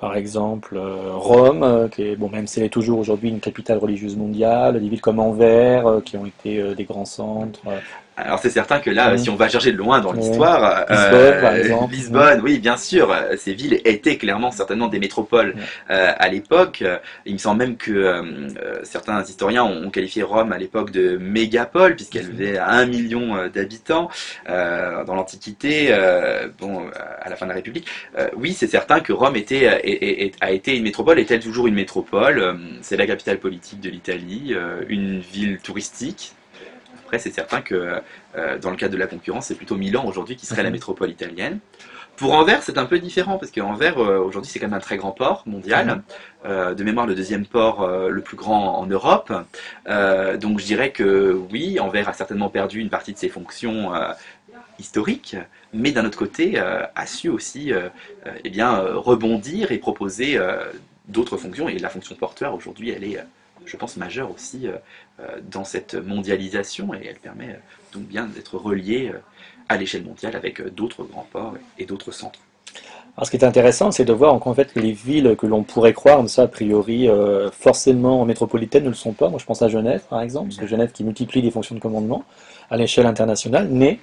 par 0.00 0.16
exemple 0.16 0.78
Rome, 0.78 1.88
qui 1.90 2.02
est, 2.02 2.16
bon, 2.16 2.28
même 2.28 2.46
si 2.46 2.60
elle 2.60 2.66
est 2.66 2.70
toujours 2.70 2.98
aujourd'hui 2.98 3.28
une 3.30 3.40
capitale 3.40 3.78
religieuse 3.78 4.16
mondiale, 4.16 4.80
des 4.80 4.88
villes 4.88 5.00
comme 5.00 5.18
Anvers, 5.18 6.02
qui 6.04 6.16
ont 6.16 6.26
été 6.26 6.74
des 6.74 6.84
grands 6.84 7.04
centres. 7.04 7.60
Alors 8.24 8.40
c'est 8.40 8.50
certain 8.50 8.80
que 8.80 8.90
là, 8.90 9.16
si 9.16 9.30
on 9.30 9.36
va 9.36 9.48
chercher 9.48 9.72
de 9.72 9.76
loin 9.76 10.00
dans 10.00 10.12
l'histoire, 10.12 10.84
Lisbonne, 10.90 11.40
par 11.40 11.54
exemple. 11.54 11.94
Lisbonne, 11.94 12.40
oui, 12.42 12.58
bien 12.58 12.76
sûr, 12.76 13.14
ces 13.36 13.54
villes 13.54 13.80
étaient 13.84 14.16
clairement 14.16 14.50
certainement 14.50 14.88
des 14.88 14.98
métropoles 14.98 15.54
euh, 15.90 16.12
à 16.16 16.28
l'époque. 16.28 16.84
Il 17.26 17.34
me 17.34 17.38
semble 17.38 17.58
même 17.58 17.76
que 17.76 17.92
euh, 17.92 18.82
certains 18.82 19.22
historiens 19.22 19.64
ont, 19.64 19.90
qualifié 19.90 20.22
Rome 20.22 20.52
à 20.52 20.58
l'époque 20.58 20.90
de 20.90 21.16
mégapole, 21.16 21.94
puisqu'elle 21.94 22.26
avait 22.26 22.58
un 22.58 22.86
million 22.86 23.36
euh, 23.36 23.48
d'habitants 23.48 24.10
dans 24.46 25.14
l'Antiquité, 25.14 25.94
bon, 26.58 26.90
à 27.20 27.28
la 27.28 27.36
fin 27.36 27.46
de 27.46 27.50
la 27.50 27.56
République. 27.56 27.86
oui, 28.36 28.52
c'est 28.52 28.66
certain 28.66 29.00
que 29.00 29.12
Rome 29.12 29.36
était, 29.36 29.68
a 30.40 30.50
été 30.50 30.76
une 30.76 30.82
métropole, 30.82 31.18
est-elle 31.18 31.40
toujours 31.40 31.66
une 31.66 31.74
métropole? 31.74 32.58
C'est 32.82 32.96
la 32.96 33.06
capitale 33.06 33.38
politique 33.38 33.80
de 33.80 33.90
l'Italie, 33.90 34.54
une 34.88 35.20
ville 35.20 35.58
touristique 35.58 36.34
après, 37.08 37.18
c'est 37.18 37.32
certain 37.32 37.62
que 37.62 38.02
euh, 38.36 38.58
dans 38.58 38.68
le 38.70 38.76
cadre 38.76 38.92
de 38.92 38.98
la 38.98 39.06
concurrence, 39.06 39.46
c'est 39.46 39.54
plutôt 39.54 39.76
Milan 39.76 40.04
aujourd'hui 40.04 40.36
qui 40.36 40.44
serait 40.44 40.62
la 40.62 40.68
mhm. 40.68 40.74
métropole 40.74 41.08
italienne. 41.08 41.58
Pour 42.16 42.34
Anvers, 42.34 42.62
c'est 42.62 42.76
un 42.76 42.84
peu 42.84 42.98
différent 42.98 43.38
parce 43.38 43.50
qu'Anvers, 43.50 43.96
euh, 43.96 44.18
aujourd'hui, 44.18 44.50
c'est 44.50 44.58
quand 44.58 44.66
même 44.66 44.76
un 44.76 44.80
très 44.80 44.98
grand 44.98 45.12
port 45.12 45.42
mondial. 45.46 45.86
Mhm. 45.86 46.02
Euh, 46.44 46.74
de 46.74 46.84
mémoire, 46.84 47.06
le 47.06 47.14
deuxième 47.14 47.46
port 47.46 47.88
le 47.88 48.20
plus 48.20 48.36
grand 48.36 48.78
en 48.78 48.84
Europe. 48.86 49.32
donc 49.86 50.60
je 50.60 50.66
dirais 50.66 50.90
que 50.90 51.32
oui, 51.50 51.80
Anvers 51.80 52.10
a 52.10 52.12
certainement 52.12 52.50
perdu 52.50 52.80
une 52.80 52.90
partie 52.90 53.14
de 53.14 53.18
ses 53.18 53.30
fonctions 53.30 53.90
historiques, 54.78 55.36
mais 55.72 55.92
d'un 55.92 56.04
autre 56.04 56.18
côté, 56.18 56.58
a 56.58 57.06
su 57.06 57.30
aussi 57.30 57.72
eh 58.44 58.50
bien, 58.50 58.70
rebondir 59.10 59.72
et 59.72 59.78
proposer 59.78 60.38
d'autres 61.06 61.38
fonctions. 61.38 61.68
Et 61.68 61.78
la 61.78 61.88
fonction 61.88 62.14
porteur, 62.14 62.54
aujourd'hui, 62.54 62.90
elle 62.90 63.04
est 63.04 63.18
je 63.66 63.76
pense, 63.76 63.96
majeure 63.96 64.30
aussi 64.30 64.68
dans 65.50 65.64
cette 65.64 65.94
mondialisation 65.94 66.94
et 66.94 67.06
elle 67.08 67.18
permet 67.18 67.50
euh, 67.50 67.92
donc 67.92 68.04
bien 68.04 68.26
d'être 68.26 68.56
reliée 68.56 69.12
à 69.68 69.76
l'échelle 69.76 70.04
mondiale 70.04 70.36
avec 70.36 70.62
d'autres 70.74 71.04
grands 71.04 71.26
ports 71.30 71.54
et 71.78 71.84
d'autres 71.84 72.12
centres. 72.12 72.40
Alors, 73.16 73.26
ce 73.26 73.30
qui 73.32 73.36
est 73.36 73.44
intéressant, 73.44 73.90
c'est 73.90 74.04
de 74.04 74.12
voir 74.12 74.34
en 74.34 74.54
fait 74.54 74.72
que 74.72 74.78
les 74.78 74.92
villes 74.92 75.34
que 75.36 75.46
l'on 75.46 75.64
pourrait 75.64 75.92
croire, 75.92 76.28
ça 76.28 76.42
a 76.42 76.46
priori, 76.46 77.08
forcément 77.52 78.24
métropolitaines 78.24 78.84
ne 78.84 78.90
le 78.90 78.94
sont 78.94 79.12
pas. 79.12 79.28
Moi, 79.28 79.40
je 79.40 79.44
pense 79.44 79.60
à 79.60 79.68
Genève, 79.68 80.02
par 80.08 80.20
exemple, 80.20 80.48
parce 80.48 80.60
que 80.60 80.68
Genève 80.68 80.92
qui 80.92 81.02
multiplie 81.02 81.42
les 81.42 81.50
fonctions 81.50 81.74
de 81.74 81.80
commandement 81.80 82.24
à 82.70 82.76
l'échelle 82.76 83.06
internationale 83.06 83.68
n'est 83.68 83.98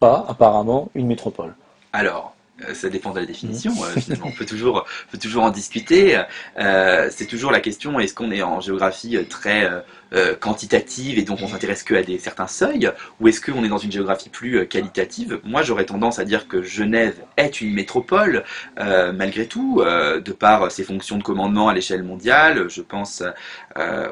pas 0.00 0.26
apparemment 0.28 0.90
une 0.94 1.06
métropole. 1.06 1.54
Alors, 1.92 2.36
euh, 2.62 2.74
ça 2.74 2.88
dépend 2.88 3.12
de 3.12 3.20
la 3.20 3.26
définition. 3.26 3.72
Euh, 3.72 4.00
finalement, 4.00 4.26
on 4.28 4.32
peut 4.32 4.46
toujours, 4.46 4.84
peut 5.10 5.18
toujours 5.18 5.44
en 5.44 5.50
discuter. 5.50 6.20
Euh, 6.58 7.08
c'est 7.10 7.26
toujours 7.26 7.50
la 7.50 7.60
question 7.60 7.98
est-ce 8.00 8.14
qu'on 8.14 8.30
est 8.30 8.42
en 8.42 8.60
géographie 8.60 9.18
très 9.28 9.70
euh, 10.16 10.34
quantitative 10.34 11.18
et 11.18 11.22
donc 11.22 11.40
on 11.42 11.48
s'intéresse 11.48 11.82
que 11.82 11.94
à 11.94 12.02
des 12.02 12.18
certains 12.18 12.46
seuils, 12.46 12.90
ou 13.20 13.28
est-ce 13.28 13.40
qu'on 13.40 13.62
est 13.64 13.68
dans 13.68 13.78
une 13.78 13.92
géographie 13.92 14.30
plus 14.30 14.58
euh, 14.58 14.64
qualitative? 14.64 15.40
Moi 15.44 15.62
j'aurais 15.62 15.84
tendance 15.84 16.18
à 16.18 16.24
dire 16.24 16.48
que 16.48 16.62
Genève 16.62 17.16
est 17.36 17.60
une 17.60 17.74
métropole, 17.74 18.44
euh, 18.78 19.12
malgré 19.12 19.46
tout, 19.46 19.82
de 19.82 20.32
par 20.32 20.70
ses 20.70 20.84
fonctions 20.84 21.18
de 21.18 21.22
commandement 21.22 21.68
à 21.68 21.74
l'échelle 21.74 22.02
mondiale. 22.02 22.68
Je 22.68 22.82
pense 22.82 23.22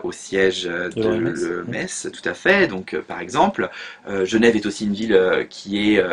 au 0.02 0.12
siège 0.12 0.64
de 0.64 1.64
Metz, 1.68 2.08
tout 2.12 2.28
à 2.28 2.34
fait. 2.34 2.66
Donc 2.66 2.96
par 3.08 3.20
exemple, 3.20 3.70
Genève 4.24 4.56
est 4.56 4.66
aussi 4.66 4.84
une 4.84 4.92
ville 4.92 5.46
qui 5.48 5.94
est 5.94 6.04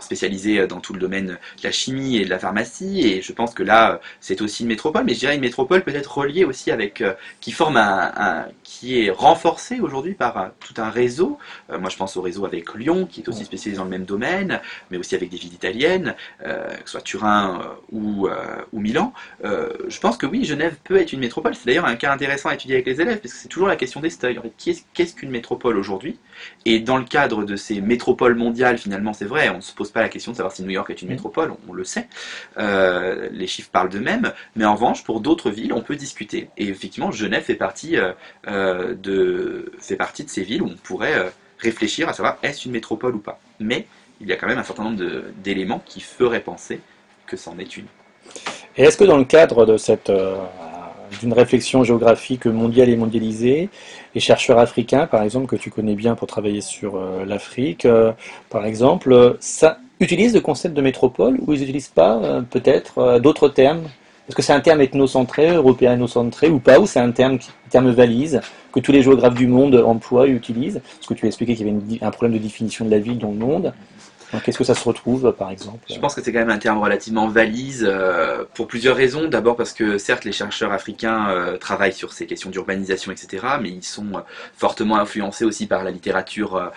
spécialisée 0.00 0.66
dans 0.66 0.80
tout 0.80 0.92
le 0.92 0.98
domaine 0.98 1.26
de 1.26 1.62
la 1.62 1.72
chimie 1.72 2.16
et 2.16 2.24
de 2.24 2.30
la 2.30 2.38
pharmacie, 2.38 3.06
et 3.06 3.22
je 3.22 3.32
pense 3.32 3.52
que 3.52 3.62
là 3.62 4.00
c'est 4.20 4.40
aussi 4.40 4.62
une 4.62 4.68
métropole, 4.68 5.04
mais 5.04 5.14
je 5.14 5.20
dirais 5.20 5.34
une 5.34 5.40
métropole 5.42 5.82
peut-être 5.82 6.16
reliée 6.18 6.44
aussi 6.44 6.70
avec, 6.70 7.02
qui 7.40 7.52
forme 7.52 7.76
un, 7.76 8.12
un 8.16 8.46
qui 8.80 9.04
est 9.04 9.10
renforcé 9.10 9.78
aujourd'hui 9.80 10.14
par 10.14 10.38
euh, 10.38 10.48
tout 10.58 10.72
un 10.78 10.88
réseau. 10.88 11.38
Euh, 11.70 11.78
moi, 11.78 11.90
je 11.90 11.98
pense 11.98 12.16
au 12.16 12.22
réseau 12.22 12.46
avec 12.46 12.74
Lyon, 12.74 13.04
qui 13.04 13.20
est 13.20 13.28
aussi 13.28 13.44
spécialisé 13.44 13.76
dans 13.76 13.84
le 13.84 13.90
même 13.90 14.06
domaine, 14.06 14.58
mais 14.90 14.96
aussi 14.96 15.14
avec 15.14 15.28
des 15.28 15.36
villes 15.36 15.52
italiennes, 15.52 16.14
euh, 16.46 16.66
que 16.66 16.86
ce 16.86 16.92
soit 16.92 17.02
Turin 17.02 17.76
ou, 17.92 18.28
ou 18.72 18.80
Milan. 18.80 19.12
je 19.42 20.00
pense 20.00 20.16
que 20.16 20.24
oui, 20.24 20.44
Genève 20.44 20.76
peut 20.82 20.96
être 20.96 21.12
une 21.12 21.20
métropole. 21.20 21.54
C'est 21.54 21.66
d'ailleurs 21.66 21.84
un 21.84 21.96
cas 21.96 22.10
intéressant 22.10 22.48
à 22.48 22.54
étudier 22.54 22.76
avec 22.76 22.86
les 22.86 23.02
élèves, 23.02 23.18
parce 23.20 23.34
que 23.34 23.40
c'est 23.40 23.48
toujours 23.48 23.68
la 23.68 23.76
question 23.76 24.00
des 24.00 24.08
seuils. 24.08 24.38
En 24.38 24.42
fait, 24.42 24.52
qu'est-ce 24.94 25.14
qu'une 25.14 25.30
métropole 25.30 25.76
aujourd'hui? 25.76 26.18
Et 26.64 26.80
dans 26.80 26.96
le 26.96 27.04
cadre 27.04 27.44
de 27.44 27.56
ces 27.56 27.82
métropoles 27.82 28.34
mondiales, 28.34 28.78
finalement, 28.78 29.12
c'est 29.12 29.26
vrai, 29.26 29.50
on 29.50 29.56
ne 29.56 29.60
se 29.60 29.74
pose 29.74 29.90
pas 29.90 30.00
la 30.00 30.08
question 30.08 30.32
de 30.32 30.36
savoir 30.38 30.54
si 30.54 30.62
New 30.62 30.70
York 30.70 30.88
est 30.88 31.02
une 31.02 31.08
métropole, 31.08 31.52
on, 31.68 31.72
le 31.74 31.84
sait. 31.84 32.08
les 32.56 33.46
chiffres 33.46 33.70
parlent 33.70 33.90
d'eux-mêmes, 33.90 34.32
mais 34.56 34.64
en 34.64 34.74
revanche, 34.74 35.04
pour 35.04 35.20
d'autres 35.20 35.50
villes, 35.50 35.74
on 35.74 35.82
peut 35.82 35.96
discuter. 35.96 36.48
Et 36.56 36.68
effectivement, 36.68 37.10
Genève 37.10 37.42
fait 37.42 37.54
partie 37.54 37.96
de, 38.94 39.72
fait 39.78 39.96
partie 39.96 40.24
de 40.24 40.30
ces 40.30 40.42
villes 40.42 40.62
où 40.62 40.66
on 40.66 40.76
pourrait 40.82 41.18
euh, 41.18 41.28
réfléchir 41.58 42.08
à 42.08 42.12
savoir 42.12 42.38
est-ce 42.42 42.66
une 42.66 42.72
métropole 42.72 43.14
ou 43.14 43.18
pas. 43.18 43.40
Mais 43.58 43.86
il 44.20 44.28
y 44.28 44.32
a 44.32 44.36
quand 44.36 44.46
même 44.46 44.58
un 44.58 44.62
certain 44.62 44.84
nombre 44.84 45.02
d'éléments 45.42 45.82
qui 45.84 46.00
feraient 46.00 46.40
penser 46.40 46.80
que 47.26 47.36
c'en 47.36 47.58
est 47.58 47.76
une. 47.76 47.86
Et 48.76 48.82
est-ce 48.82 48.96
que 48.96 49.04
dans 49.04 49.16
le 49.16 49.24
cadre 49.24 49.66
de 49.66 49.76
cette 49.76 50.10
euh, 50.10 50.36
d'une 51.20 51.32
réflexion 51.32 51.82
géographique 51.82 52.46
mondiale 52.46 52.88
et 52.88 52.96
mondialisée, 52.96 53.68
les 54.14 54.20
chercheurs 54.20 54.58
africains, 54.58 55.06
par 55.06 55.22
exemple, 55.22 55.46
que 55.46 55.56
tu 55.56 55.70
connais 55.70 55.94
bien 55.94 56.14
pour 56.14 56.28
travailler 56.28 56.60
sur 56.60 56.96
euh, 56.96 57.24
l'Afrique, 57.24 57.86
par 58.48 58.64
exemple, 58.64 59.36
ça 59.40 59.78
utilise 59.98 60.34
le 60.34 60.40
concept 60.40 60.74
de 60.74 60.82
métropole 60.82 61.38
ou 61.46 61.52
ils 61.52 61.60
n'utilisent 61.60 61.88
pas 61.88 62.42
peut-être 62.50 63.18
d'autres 63.18 63.48
termes? 63.48 63.88
Est-ce 64.30 64.36
que 64.36 64.42
c'est 64.42 64.52
un 64.52 64.60
terme 64.60 64.80
ethnocentré, 64.80 65.48
européano-centré 65.56 66.50
ou 66.50 66.60
pas 66.60 66.78
Ou 66.78 66.86
c'est 66.86 67.00
un 67.00 67.10
terme, 67.10 67.38
terme 67.68 67.90
valise 67.90 68.40
que 68.72 68.78
tous 68.78 68.92
les 68.92 69.02
géographes 69.02 69.34
du 69.34 69.48
monde 69.48 69.74
emploient 69.84 70.28
et 70.28 70.30
utilisent 70.30 70.80
Parce 70.84 71.08
que 71.08 71.14
tu 71.14 71.24
as 71.24 71.28
expliqué 71.28 71.56
qu'il 71.56 71.66
y 71.66 71.70
avait 71.70 71.98
un 72.00 72.10
problème 72.12 72.38
de 72.38 72.42
définition 72.42 72.84
de 72.84 72.92
la 72.92 73.00
ville 73.00 73.18
dans 73.18 73.32
le 73.32 73.38
monde. 73.38 73.72
Qu'est-ce 74.44 74.58
que 74.58 74.64
ça 74.64 74.74
se 74.74 74.84
retrouve, 74.84 75.32
par 75.32 75.50
exemple 75.50 75.84
Je 75.92 75.98
pense 75.98 76.14
que 76.14 76.22
c'est 76.22 76.32
quand 76.32 76.38
même 76.38 76.50
un 76.50 76.58
terme 76.58 76.78
relativement 76.78 77.28
valise 77.28 77.84
euh, 77.88 78.44
pour 78.54 78.68
plusieurs 78.68 78.96
raisons. 78.96 79.28
D'abord 79.28 79.56
parce 79.56 79.72
que 79.72 79.98
certes, 79.98 80.24
les 80.24 80.32
chercheurs 80.32 80.72
africains 80.72 81.30
euh, 81.30 81.56
travaillent 81.56 81.92
sur 81.92 82.12
ces 82.12 82.26
questions 82.26 82.50
d'urbanisation, 82.50 83.10
etc., 83.10 83.46
mais 83.60 83.70
ils 83.70 83.82
sont 83.82 84.14
euh, 84.14 84.20
fortement 84.56 84.96
influencés 84.96 85.44
aussi 85.44 85.66
par 85.66 85.82
la 85.84 85.90
littérature 85.90 86.70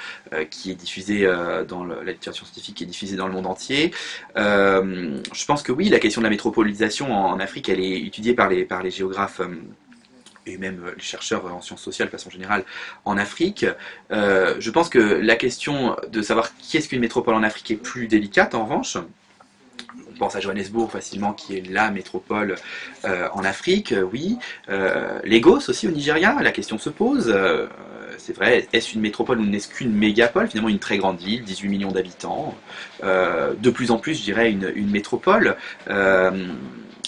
qui 0.50 0.72
est 0.72 0.76
diffusée 0.76 1.30
dans 1.68 1.84
le, 1.84 2.04
la 2.04 2.12
littérature 2.12 2.46
scientifique 2.46 2.76
qui 2.76 2.84
est 2.84 2.88
diffusée 2.88 3.16
dans 3.16 3.28
le 3.28 3.34
monde 3.34 3.46
entier. 3.46 3.92
je 4.36 5.46
pense 5.46 5.64
que 5.64 5.72
oui, 5.72 5.90
la 5.90 6.00
question 6.00 6.22
de 6.22 6.26
la 6.26 6.30
métropolisation 6.30 7.14
en, 7.14 7.32
en 7.32 7.40
Afrique, 7.40 7.70
elle 7.70 7.80
est 7.80 8.02
étudiée 8.02 8.34
par 8.34 8.50
les, 8.50 8.64
par 8.66 8.82
les 8.82 8.92
géographes 8.92 9.42
et 10.46 10.58
même 10.58 10.84
euh, 10.86 10.92
les 10.96 11.04
chercheurs 11.04 11.46
en 11.54 11.62
sciences 11.62 11.82
sociales 11.82 12.08
de 12.08 12.12
façon 12.12 12.30
générale 12.30 12.64
en 13.06 13.18
Afrique. 13.18 13.66
Euh, 14.12 14.56
je 14.60 14.72
pense 14.72 14.90
que 14.90 15.00
la 15.00 15.36
question 15.36 15.96
de 16.12 16.22
savoir 16.22 16.56
qui 16.58 16.78
est-ce 16.78 16.90
qu'une 16.90 17.00
métropole 17.00 17.36
en 17.36 17.44
Afrique 17.44 17.72
est 17.72 17.76
plus 17.76 18.08
délicate 18.08 18.56
en 18.56 18.64
revanche. 18.64 18.98
On 20.10 20.18
pense 20.18 20.36
à 20.36 20.40
Johannesburg 20.40 20.92
facilement, 20.92 21.34
qui 21.34 21.58
est 21.58 21.70
la 21.70 21.90
métropole 21.90 22.56
euh, 23.06 23.28
en 23.34 23.44
Afrique, 23.44 23.94
oui. 24.12 24.38
Lagos 24.68 25.70
aussi 25.70 25.88
au 25.88 25.92
Nigeria, 25.92 26.38
la 26.42 26.52
question 26.52 26.78
se 26.78 26.90
pose. 26.90 27.36
c'est 28.18 28.34
vrai, 28.34 28.68
est-ce 28.74 28.94
une 28.94 29.02
métropole 29.02 29.40
ou 29.40 29.46
n'est-ce 29.46 29.68
qu'une 29.68 29.92
mégapole? 29.92 30.48
Finalement, 30.48 30.70
une 30.70 30.80
très 30.80 30.98
grande 30.98 31.20
ville, 31.20 31.44
18 31.44 31.68
millions 31.68 31.92
d'habitants. 31.92 32.56
de 33.02 33.70
plus 33.72 33.90
en 33.90 33.98
plus, 33.98 34.16
je 34.16 34.24
dirais, 34.24 34.52
une 34.52 34.90
métropole. 34.92 35.58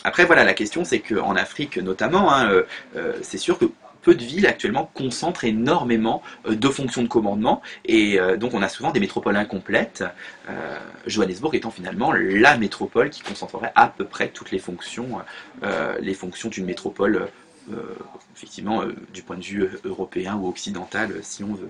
Après, 0.06 0.24
voilà, 0.24 0.44
la 0.44 0.54
question, 0.54 0.86
c'est 0.86 1.00
qu'en 1.00 1.36
Afrique 1.36 1.78
notamment, 1.78 2.32
hein, 2.32 2.48
euh, 2.52 2.64
euh, 2.96 3.14
c'est 3.24 3.40
sûr 3.40 3.58
que 3.58 3.66
peu 4.04 4.14
de 4.14 4.24
villes 4.24 4.46
actuellement 4.46 4.88
concentrent 4.94 5.46
énormément 5.46 6.22
euh, 6.46 6.56
de 6.56 6.70
fonctions 6.70 7.02
de 7.02 7.08
commandement. 7.08 7.64
Et 7.86 8.20
donc 8.38 8.54
on 8.54 8.62
a 8.62 8.70
souvent 8.70 8.92
des 8.92 9.00
métropoles 9.00 9.36
incomplètes, 9.36 10.04
Johannesburg 11.08 11.56
étant 11.56 11.72
finalement 11.72 12.12
la 12.14 12.56
métropole 12.58 13.10
qui 13.10 13.22
concentrerait 13.24 13.72
à 13.74 13.88
peu 13.88 14.06
près 14.06 14.28
toutes 14.28 14.52
les 14.52 14.60
fonctions, 14.60 15.20
les 16.00 16.14
fonctions 16.14 16.50
d'une 16.50 16.66
métropole 16.66 17.28
effectivement 18.36 18.84
du 19.14 19.22
point 19.22 19.38
de 19.38 19.44
vue 19.44 19.70
européen 19.84 20.36
ou 20.36 20.48
occidental 20.48 21.12
si 21.22 21.44
on 21.44 21.54
veut. 21.54 21.70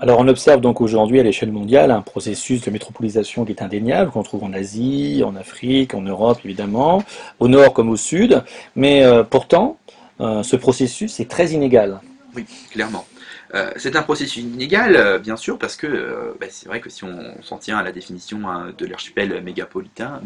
Alors 0.00 0.20
on 0.20 0.28
observe 0.28 0.60
donc 0.60 0.80
aujourd'hui 0.80 1.20
à 1.20 1.22
l'échelle 1.22 1.52
mondiale 1.52 1.90
un 1.90 2.02
processus 2.02 2.60
de 2.60 2.70
métropolisation 2.70 3.44
qui 3.44 3.52
est 3.52 3.62
indéniable, 3.62 4.10
qu'on 4.10 4.22
trouve 4.22 4.44
en 4.44 4.52
Asie, 4.52 5.22
en 5.24 5.34
Afrique, 5.36 5.94
en 5.94 6.02
Europe 6.02 6.38
évidemment, 6.44 7.02
au 7.40 7.48
nord 7.48 7.72
comme 7.72 7.88
au 7.88 7.96
sud, 7.96 8.42
mais 8.74 9.02
pourtant 9.30 9.78
ce 10.20 10.56
processus 10.56 11.18
est 11.20 11.30
très 11.30 11.52
inégal. 11.52 12.00
Oui, 12.34 12.44
clairement. 12.70 13.06
Euh, 13.54 13.70
c'est 13.76 13.96
un 13.96 14.02
processus 14.02 14.42
inégal, 14.42 14.96
euh, 14.96 15.18
bien 15.18 15.36
sûr, 15.36 15.58
parce 15.58 15.76
que 15.76 15.86
euh, 15.86 16.32
bah, 16.40 16.46
c'est 16.50 16.68
vrai 16.68 16.80
que 16.80 16.90
si 16.90 17.04
on, 17.04 17.42
s'en 17.42 17.58
tient 17.58 17.78
à 17.78 17.82
la 17.82 17.92
définition 17.92 18.48
hein, 18.48 18.72
de 18.76 18.86
l'archipel 18.86 19.42
mégalopolitain, 19.42 20.20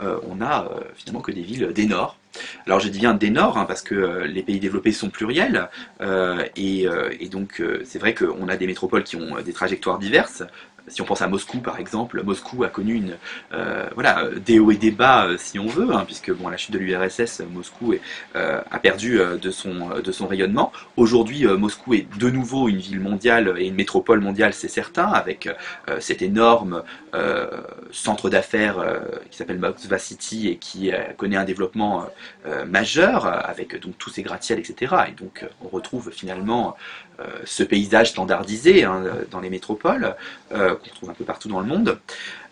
on 0.00 0.40
a 0.40 0.68
finalement 0.94 1.20
que 1.20 1.32
des 1.32 1.42
villes 1.42 1.72
des. 1.72 1.88
Alors 2.66 2.78
je 2.78 2.88
dis 2.88 3.00
bien 3.00 3.14
des 3.14 3.36
hein, 3.36 3.64
parce 3.66 3.82
que 3.82 4.22
les 4.24 4.42
pays 4.42 4.60
développés 4.60 4.92
sont 4.92 5.10
pluriels, 5.10 5.68
et, 6.56 6.86
et, 7.20 7.28
donc 7.28 7.62
c'est 7.84 7.98
vrai 7.98 8.14
qu'on 8.14 8.48
a 8.48 8.56
des 8.56 8.66
métropoles 8.66 9.04
qui 9.04 9.16
ont 9.16 9.40
des 9.44 9.52
trajectoires 9.52 9.98
diverses, 9.98 10.44
si 10.90 11.00
on 11.00 11.04
pense 11.04 11.22
à 11.22 11.28
Moscou 11.28 11.58
par 11.58 11.78
exemple, 11.78 12.22
Moscou 12.22 12.64
a 12.64 12.68
connu 12.68 12.94
une, 12.94 13.16
euh, 13.52 13.88
voilà, 13.94 14.28
des 14.44 14.58
hauts 14.58 14.70
et 14.70 14.76
des 14.76 14.90
bas 14.90 15.26
euh, 15.26 15.36
si 15.38 15.58
on 15.58 15.66
veut, 15.66 15.94
hein, 15.94 16.04
puisque 16.04 16.32
bon, 16.32 16.48
à 16.48 16.50
la 16.50 16.56
chute 16.56 16.72
de 16.72 16.78
l'URSS, 16.78 17.42
Moscou 17.50 17.94
euh, 18.36 18.60
a 18.70 18.78
perdu 18.78 19.20
de, 19.40 19.50
son, 19.50 20.00
de 20.00 20.12
son 20.12 20.26
rayonnement. 20.26 20.72
Aujourd'hui, 20.96 21.46
Moscou 21.46 21.94
est 21.94 22.06
de 22.18 22.30
nouveau 22.30 22.68
une 22.68 22.78
ville 22.78 23.00
mondiale 23.00 23.54
et 23.58 23.66
une 23.66 23.74
métropole 23.74 24.20
mondiale, 24.20 24.52
c'est 24.52 24.68
certain, 24.68 25.06
avec 25.06 25.48
cet 25.98 26.22
énorme 26.22 26.82
centre 27.90 28.30
d'affaires 28.30 28.76
qui 29.30 29.36
s'appelle 29.36 29.58
Moskva 29.58 29.98
City 29.98 30.48
et 30.48 30.56
qui 30.56 30.90
connaît 31.16 31.36
un 31.36 31.44
développement 31.44 32.06
majeur, 32.66 33.26
avec 33.26 33.78
donc 33.80 33.96
tous 33.98 34.10
ces 34.10 34.22
gratte-ciels, 34.22 34.58
etc. 34.58 34.94
Et 35.08 35.12
donc 35.12 35.46
on 35.62 35.68
retrouve 35.68 36.10
finalement 36.12 36.76
ce 37.44 37.62
paysage 37.62 38.10
standardisé 38.10 38.84
hein, 38.84 39.02
dans 39.30 39.40
les 39.40 39.50
métropoles 39.50 40.14
qu'on 40.50 40.90
trouve 40.94 41.10
un 41.10 41.14
peu 41.14 41.24
partout 41.24 41.48
dans 41.48 41.60
le 41.60 41.66
monde. 41.66 41.98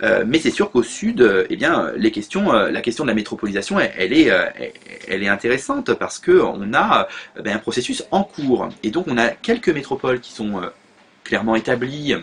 Euh, 0.03 0.25
mais 0.27 0.39
c'est 0.39 0.51
sûr 0.51 0.71
qu'au 0.71 0.83
sud, 0.83 1.21
euh, 1.21 1.47
eh 1.51 1.57
bien, 1.57 1.87
euh, 1.87 1.93
la 1.97 2.11
question 2.11 3.03
de 3.03 3.07
la 3.07 3.15
métropolisation, 3.15 3.79
elle, 3.81 4.13
est, 4.13 4.31
elle 5.09 5.23
est 5.23 5.29
intéressante 5.29 5.95
parce 5.95 6.19
qu'on 6.19 6.73
a 6.75 7.09
ben, 7.43 7.57
un 7.57 7.59
processus 7.59 8.05
en 8.11 8.23
cours. 8.23 8.69
Et 8.83 8.91
donc 8.91 9.07
on 9.09 9.19
a 9.19 9.29
quelques 9.29 9.71
métropoles 9.71 10.21
qui 10.21 10.33
sont 10.33 10.61
clairement 11.25 11.57
établies 11.57 12.15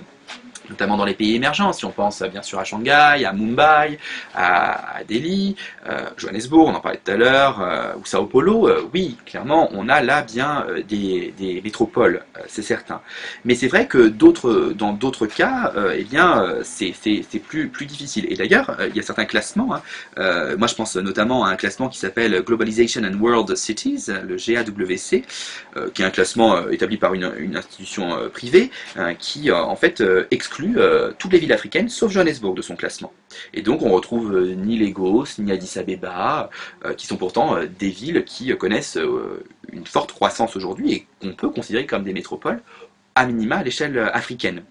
notamment 0.70 0.98
dans 0.98 1.06
les 1.06 1.14
pays 1.14 1.36
émergents, 1.36 1.74
si 1.74 1.86
on 1.86 1.92
pense 1.92 2.22
bien 2.24 2.42
sûr 2.42 2.60
à 2.60 2.64
Shanghai, 2.64 3.26
à 3.26 3.34
Mumbai, 3.34 4.00
à, 4.34 5.04
Delhi, 5.08 5.56
euh, 5.88 6.06
Johannesburg, 6.18 6.68
on 6.68 6.76
en 6.76 6.80
parlait 6.80 7.00
tout 7.04 7.12
à 7.12 7.16
l'heure, 7.16 7.62
euh, 7.62 7.94
ou 8.00 8.06
Sao 8.06 8.26
Paulo, 8.26 8.68
euh, 8.68 8.88
oui, 8.94 9.18
clairement, 9.26 9.70
on 9.74 9.90
a 9.90 10.02
là 10.02 10.22
bien 10.22 10.66
des, 10.88 11.34
métropoles, 11.64 12.24
c'est 12.48 12.62
certain. 12.62 13.02
Mais 13.44 13.56
c'est 13.56 13.68
vrai 13.68 13.88
que 13.88 14.08
dans 14.08 14.94
d'autres 14.94 15.28
cas, 15.28 15.74
eh 15.96 16.04
bien, 16.04 16.58
c'est, 16.64 16.94
plus, 17.40 17.86
difficile. 17.86 18.26
Et 18.30 18.36
d'ailleurs, 18.36 18.78
il 18.90 18.96
y 18.96 19.00
a 19.00 19.04
certains 19.04 19.26
classements, 19.26 19.76
hein. 19.76 20.56
moi 20.58 20.68
je 20.68 20.76
pense 20.76 20.96
notamment 20.96 21.46
à 21.46 21.50
un 21.50 21.56
classement 21.56 21.90
qui 21.90 21.98
s'appelle 21.98 22.42
Globalization 22.42 23.04
and 23.04 23.18
World 23.20 23.56
Cities, 23.56 24.06
le 24.08 24.36
GAWC, 24.36 25.24
qui 25.94 26.02
est 26.02 26.06
un 26.06 26.10
classement 26.10 26.70
établi 26.70 26.98
par 26.98 27.14
une, 27.14 27.32
une 27.38 27.58
institution 27.58 28.30
privée, 28.34 28.72
qui 29.20 29.52
en 29.52 29.76
fait 29.76 30.04
exclut 30.32 30.55
euh, 30.64 31.12
toutes 31.18 31.34
les 31.34 31.40
villes 31.40 31.54
africaines 31.54 31.90
sauf 31.90 32.12
Johannesburg 32.12 32.56
de 32.56 32.62
son 32.62 32.76
classement. 32.76 33.14
Et 33.54 33.62
donc 33.62 33.82
on 33.82 33.92
retrouve 33.92 34.36
euh, 34.36 34.56
ni 34.56 34.78
Lagos, 34.78 35.26
ni 35.40 35.52
Addis 35.52 35.78
Abeba, 35.78 36.50
euh, 36.86 36.94
qui 36.94 37.08
sont 37.08 37.18
pourtant 37.18 37.58
des 37.80 37.90
villes 37.90 38.24
qui 38.26 38.56
connaissent 38.58 38.98
une 39.72 39.86
forte 39.86 40.12
croissance 40.12 40.56
aujourd'hui 40.56 40.94
et 40.94 41.08
qu'on 41.22 41.34
peut 41.34 41.50
considérer 41.50 41.86
comme 41.86 42.04
des 42.04 42.14
métropoles 42.14 42.62
à 43.16 43.26
minima 43.26 43.58
à 43.58 43.64
l'échelle 43.64 43.98
africaine. 44.14 44.64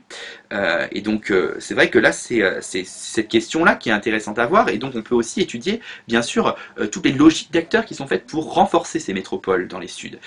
et 0.93 1.01
donc 1.01 1.33
c'est 1.59 1.73
vrai 1.73 1.89
que 1.89 1.99
là 1.99 2.13
c'est 2.13 2.61
cette 2.85 3.29
question-là 3.29 3.75
qui 3.75 3.89
est 3.89 3.93
intéressante 3.93 4.39
à 4.39 4.47
voir 4.47 4.69
et 4.69 4.77
donc 4.77 4.93
on 4.95 5.03
peut 5.03 5.15
aussi 5.15 5.41
étudier 5.41 5.81
bien 6.09 6.21
sûr 6.21 6.55
toutes 6.93 7.07
les 7.07 7.13
logiques 7.13 7.53
d'acteurs 7.53 7.87
qui 7.87 7.95
sont 7.95 8.07
faites 8.07 8.27
pour 8.27 8.53
renforcer 8.53 8.99
ces 8.99 9.15
métropoles 9.15 9.67
dans 9.67 9.79
les 9.79 9.89
suds 9.89 10.19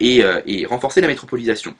et 0.00 0.66
renforcer 0.66 1.00
la 1.00 1.06
métropolisation. 1.06 1.76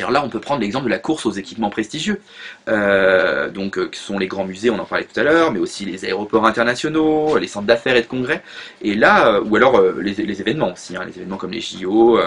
Alors 0.00 0.12
là, 0.12 0.24
on 0.24 0.28
peut 0.28 0.40
prendre 0.40 0.60
l'exemple 0.62 0.86
de 0.86 0.90
la 0.90 0.98
course 0.98 1.26
aux 1.26 1.32
équipements 1.32 1.68
prestigieux, 1.68 2.20
euh, 2.68 3.50
donc 3.50 3.76
euh, 3.76 3.88
qui 3.88 3.98
sont 3.98 4.18
les 4.18 4.28
grands 4.28 4.44
musées, 4.44 4.70
on 4.70 4.78
en 4.78 4.84
parlait 4.84 5.04
tout 5.04 5.18
à 5.18 5.24
l'heure, 5.24 5.52
mais 5.52 5.58
aussi 5.58 5.84
les 5.84 6.04
aéroports 6.04 6.46
internationaux, 6.46 7.36
les 7.38 7.48
centres 7.48 7.66
d'affaires 7.66 7.96
et 7.96 8.02
de 8.02 8.06
congrès, 8.06 8.42
et 8.82 8.94
là, 8.94 9.34
euh, 9.34 9.42
ou 9.44 9.56
alors 9.56 9.80
les, 10.00 10.40
événements 10.40 10.72
aussi, 10.72 10.96
hein, 10.96 11.04
les 11.06 11.18
événements 11.18 11.36
comme 11.36 11.50
les 11.50 11.60
JO, 11.60 12.18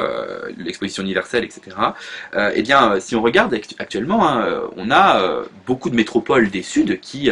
l'exposition 0.58 1.04
universelle, 1.04 1.44
etc. 1.44 1.76
eh 2.54 2.62
bien, 2.62 3.00
si 3.00 3.16
on 3.16 3.22
regarde 3.22 3.58
actuellement, 3.80 4.28
hein, 4.28 4.62
on 4.76 4.92
a 4.92 5.44
beaucoup 5.66 5.89
de 5.89 5.96
métropoles 5.96 6.50
des 6.50 6.62
Suds 6.62 7.00
qui 7.02 7.30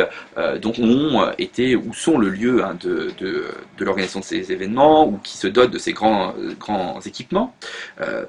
donc 0.61 0.79
ont 0.79 1.29
été 1.37 1.75
ou 1.75 1.93
sont 1.93 2.17
le 2.17 2.29
lieu 2.29 2.63
hein, 2.63 2.75
de, 2.79 3.11
de, 3.19 3.45
l'organisation 3.79 4.21
de 4.21 4.25
ces 4.25 4.51
événements 4.51 5.07
ou 5.07 5.17
qui 5.17 5.37
se 5.37 5.47
dotent 5.47 5.71
de 5.71 5.77
ces 5.77 5.93
grands, 5.93 6.33
grands 6.59 6.99
équipements. 7.01 7.53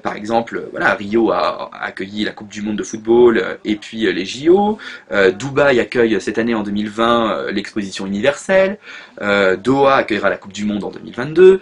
par 0.01 0.15
exemple, 0.15 0.67
voilà, 0.71 0.93
Rio 0.95 1.31
a, 1.31 1.69
a 1.71 1.82
accueilli 1.83 2.23
la 2.23 2.31
Coupe 2.31 2.49
du 2.49 2.61
Monde 2.61 2.77
de 2.77 2.83
football 2.83 3.37
euh, 3.37 3.55
et 3.65 3.75
puis 3.75 4.05
euh, 4.05 4.11
les 4.11 4.25
JO. 4.25 4.77
Euh, 5.11 5.31
Dubaï 5.31 5.79
accueille 5.79 6.19
cette 6.19 6.37
année 6.37 6.55
en 6.55 6.63
2020 6.63 7.51
l'exposition 7.51 8.05
universelle. 8.05 8.77
Doha 9.19 9.97
accueillera 9.97 10.29
la 10.29 10.37
Coupe 10.37 10.53
du 10.53 10.65
Monde 10.65 10.83
en 10.83 10.89
2022. 10.89 11.61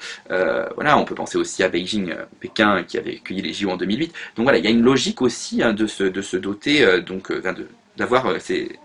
voilà, 0.75 0.97
on 0.97 1.05
peut 1.05 1.15
penser 1.15 1.37
aussi 1.37 1.63
à 1.63 1.69
Beijing, 1.69 2.13
Pékin 2.39 2.83
qui 2.83 2.97
avait 2.97 3.17
accueilli 3.17 3.41
les 3.41 3.53
JO 3.53 3.69
en 3.69 3.77
2008. 3.77 4.13
Donc 4.35 4.43
voilà, 4.43 4.57
il 4.57 4.63
y 4.63 4.67
a 4.67 4.71
une 4.71 4.81
logique 4.81 5.21
aussi 5.21 5.61
hein, 5.61 5.73
de, 5.73 5.85
se, 5.85 6.03
de 6.03 6.21
se 6.21 6.37
doter, 6.37 7.01
donc 7.01 7.31
d'avoir 7.97 8.39
ces 8.39 8.79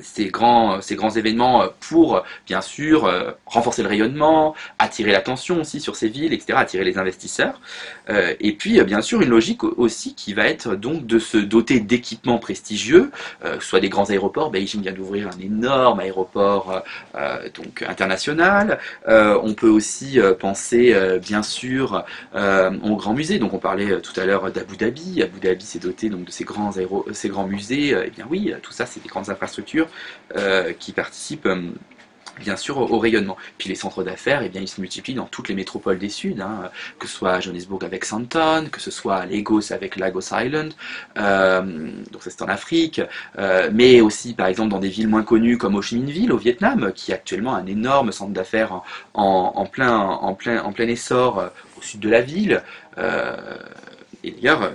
ces 0.00 0.26
grands, 0.26 0.80
ces 0.80 0.94
grands 0.94 1.10
événements 1.10 1.64
pour, 1.80 2.22
bien 2.46 2.60
sûr, 2.60 3.06
euh, 3.06 3.32
renforcer 3.46 3.82
le 3.82 3.88
rayonnement, 3.88 4.54
attirer 4.78 5.12
l'attention 5.12 5.60
aussi 5.60 5.80
sur 5.80 5.96
ces 5.96 6.08
villes, 6.08 6.32
etc., 6.32 6.54
attirer 6.56 6.84
les 6.84 6.98
investisseurs. 6.98 7.60
Euh, 8.08 8.34
et 8.40 8.52
puis, 8.52 8.80
euh, 8.80 8.84
bien 8.84 9.02
sûr, 9.02 9.20
une 9.22 9.30
logique 9.30 9.64
aussi 9.64 10.14
qui 10.14 10.34
va 10.34 10.46
être 10.46 10.76
donc 10.76 11.06
de 11.06 11.18
se 11.18 11.36
doter 11.38 11.80
d'équipements 11.80 12.38
prestigieux, 12.38 13.10
soit 13.60 13.80
des 13.80 13.88
grands 13.88 14.10
aéroports. 14.10 14.50
Beijing 14.50 14.82
vient 14.82 14.92
d'ouvrir 14.92 15.28
un 15.28 15.40
énorme 15.40 16.00
aéroport 16.00 16.82
donc 17.54 17.82
international. 17.86 18.78
on 19.06 19.54
peut 19.54 19.68
aussi 19.68 20.18
penser, 20.38 20.94
bien 21.20 21.42
sûr, 21.42 22.04
aux 22.34 22.96
grands 22.96 23.14
musées. 23.14 23.38
Donc, 23.38 23.54
on 23.54 23.58
parlait 23.58 24.00
tout 24.00 24.18
à 24.18 24.24
l'heure 24.24 24.50
d'Abu 24.50 24.76
Dhabi. 24.76 25.22
Abu 25.22 25.40
Dhabi 25.40 25.64
s'est 25.64 25.78
doté 25.78 26.08
donc 26.08 26.24
de 26.24 26.30
ces 26.30 26.44
grands, 26.44 26.76
aéro 26.76 27.06
ces 27.12 27.28
grands 27.28 27.46
musées. 27.46 27.96
eh 28.06 28.10
bien 28.10 28.26
oui, 28.30 28.52
tout 28.62 28.72
ça, 28.72 28.86
c'est 28.86 29.02
des 29.02 29.08
grandes 29.08 29.30
infrastructures 29.30 29.79
euh, 30.36 30.72
qui 30.72 30.92
participent 30.92 31.46
euh, 31.46 31.60
bien 32.38 32.56
sûr 32.56 32.78
au, 32.78 32.98
rayonnement. 32.98 33.36
Puis 33.58 33.68
les 33.68 33.74
centres 33.74 34.02
d'affaires, 34.02 34.42
eh 34.42 34.58
ils 34.58 34.68
se 34.68 34.80
multiplient 34.80 35.14
dans 35.14 35.26
toutes 35.26 35.48
les 35.48 35.54
métropoles 35.54 35.98
des 35.98 36.08
Suds, 36.08 36.40
hein, 36.40 36.70
que 36.98 37.06
ce 37.06 37.14
soit 37.14 37.32
à 37.32 37.40
Johannesburg 37.40 37.84
avec 37.84 38.04
Santon, 38.04 38.68
que 38.70 38.80
ce 38.80 38.90
soit 38.90 39.16
à 39.16 39.26
Lagos 39.26 39.72
avec 39.72 39.96
Lagos 39.96 40.32
Island, 40.32 40.72
euh, 41.18 41.60
donc 42.10 42.22
ça 42.22 42.30
c'est 42.30 42.42
en 42.42 42.48
Afrique, 42.48 43.02
mais 43.72 44.00
aussi 44.00 44.32
par 44.32 44.46
exemple 44.46 44.70
dans 44.70 44.78
des 44.78 44.88
villes 44.88 45.08
moins 45.08 45.22
connues 45.22 45.58
comme 45.58 45.74
Ho 45.74 45.82
Chi 45.82 45.96
Minh 45.96 46.10
Ville 46.10 46.32
au 46.32 46.38
Vietnam, 46.38 46.92
qui 46.94 47.10
est 47.10 47.14
actuellement 47.14 47.54
un 47.54 47.66
énorme 47.66 48.10
centre 48.10 48.32
d'affaires 48.32 48.80
en 49.12 49.66
plein 49.66 50.88
essor 50.88 51.50
au 51.76 51.82
sud 51.82 52.00
de 52.00 52.08
la 52.08 52.22
ville. 52.22 52.62
et 52.96 54.30
d'ailleurs, 54.30 54.70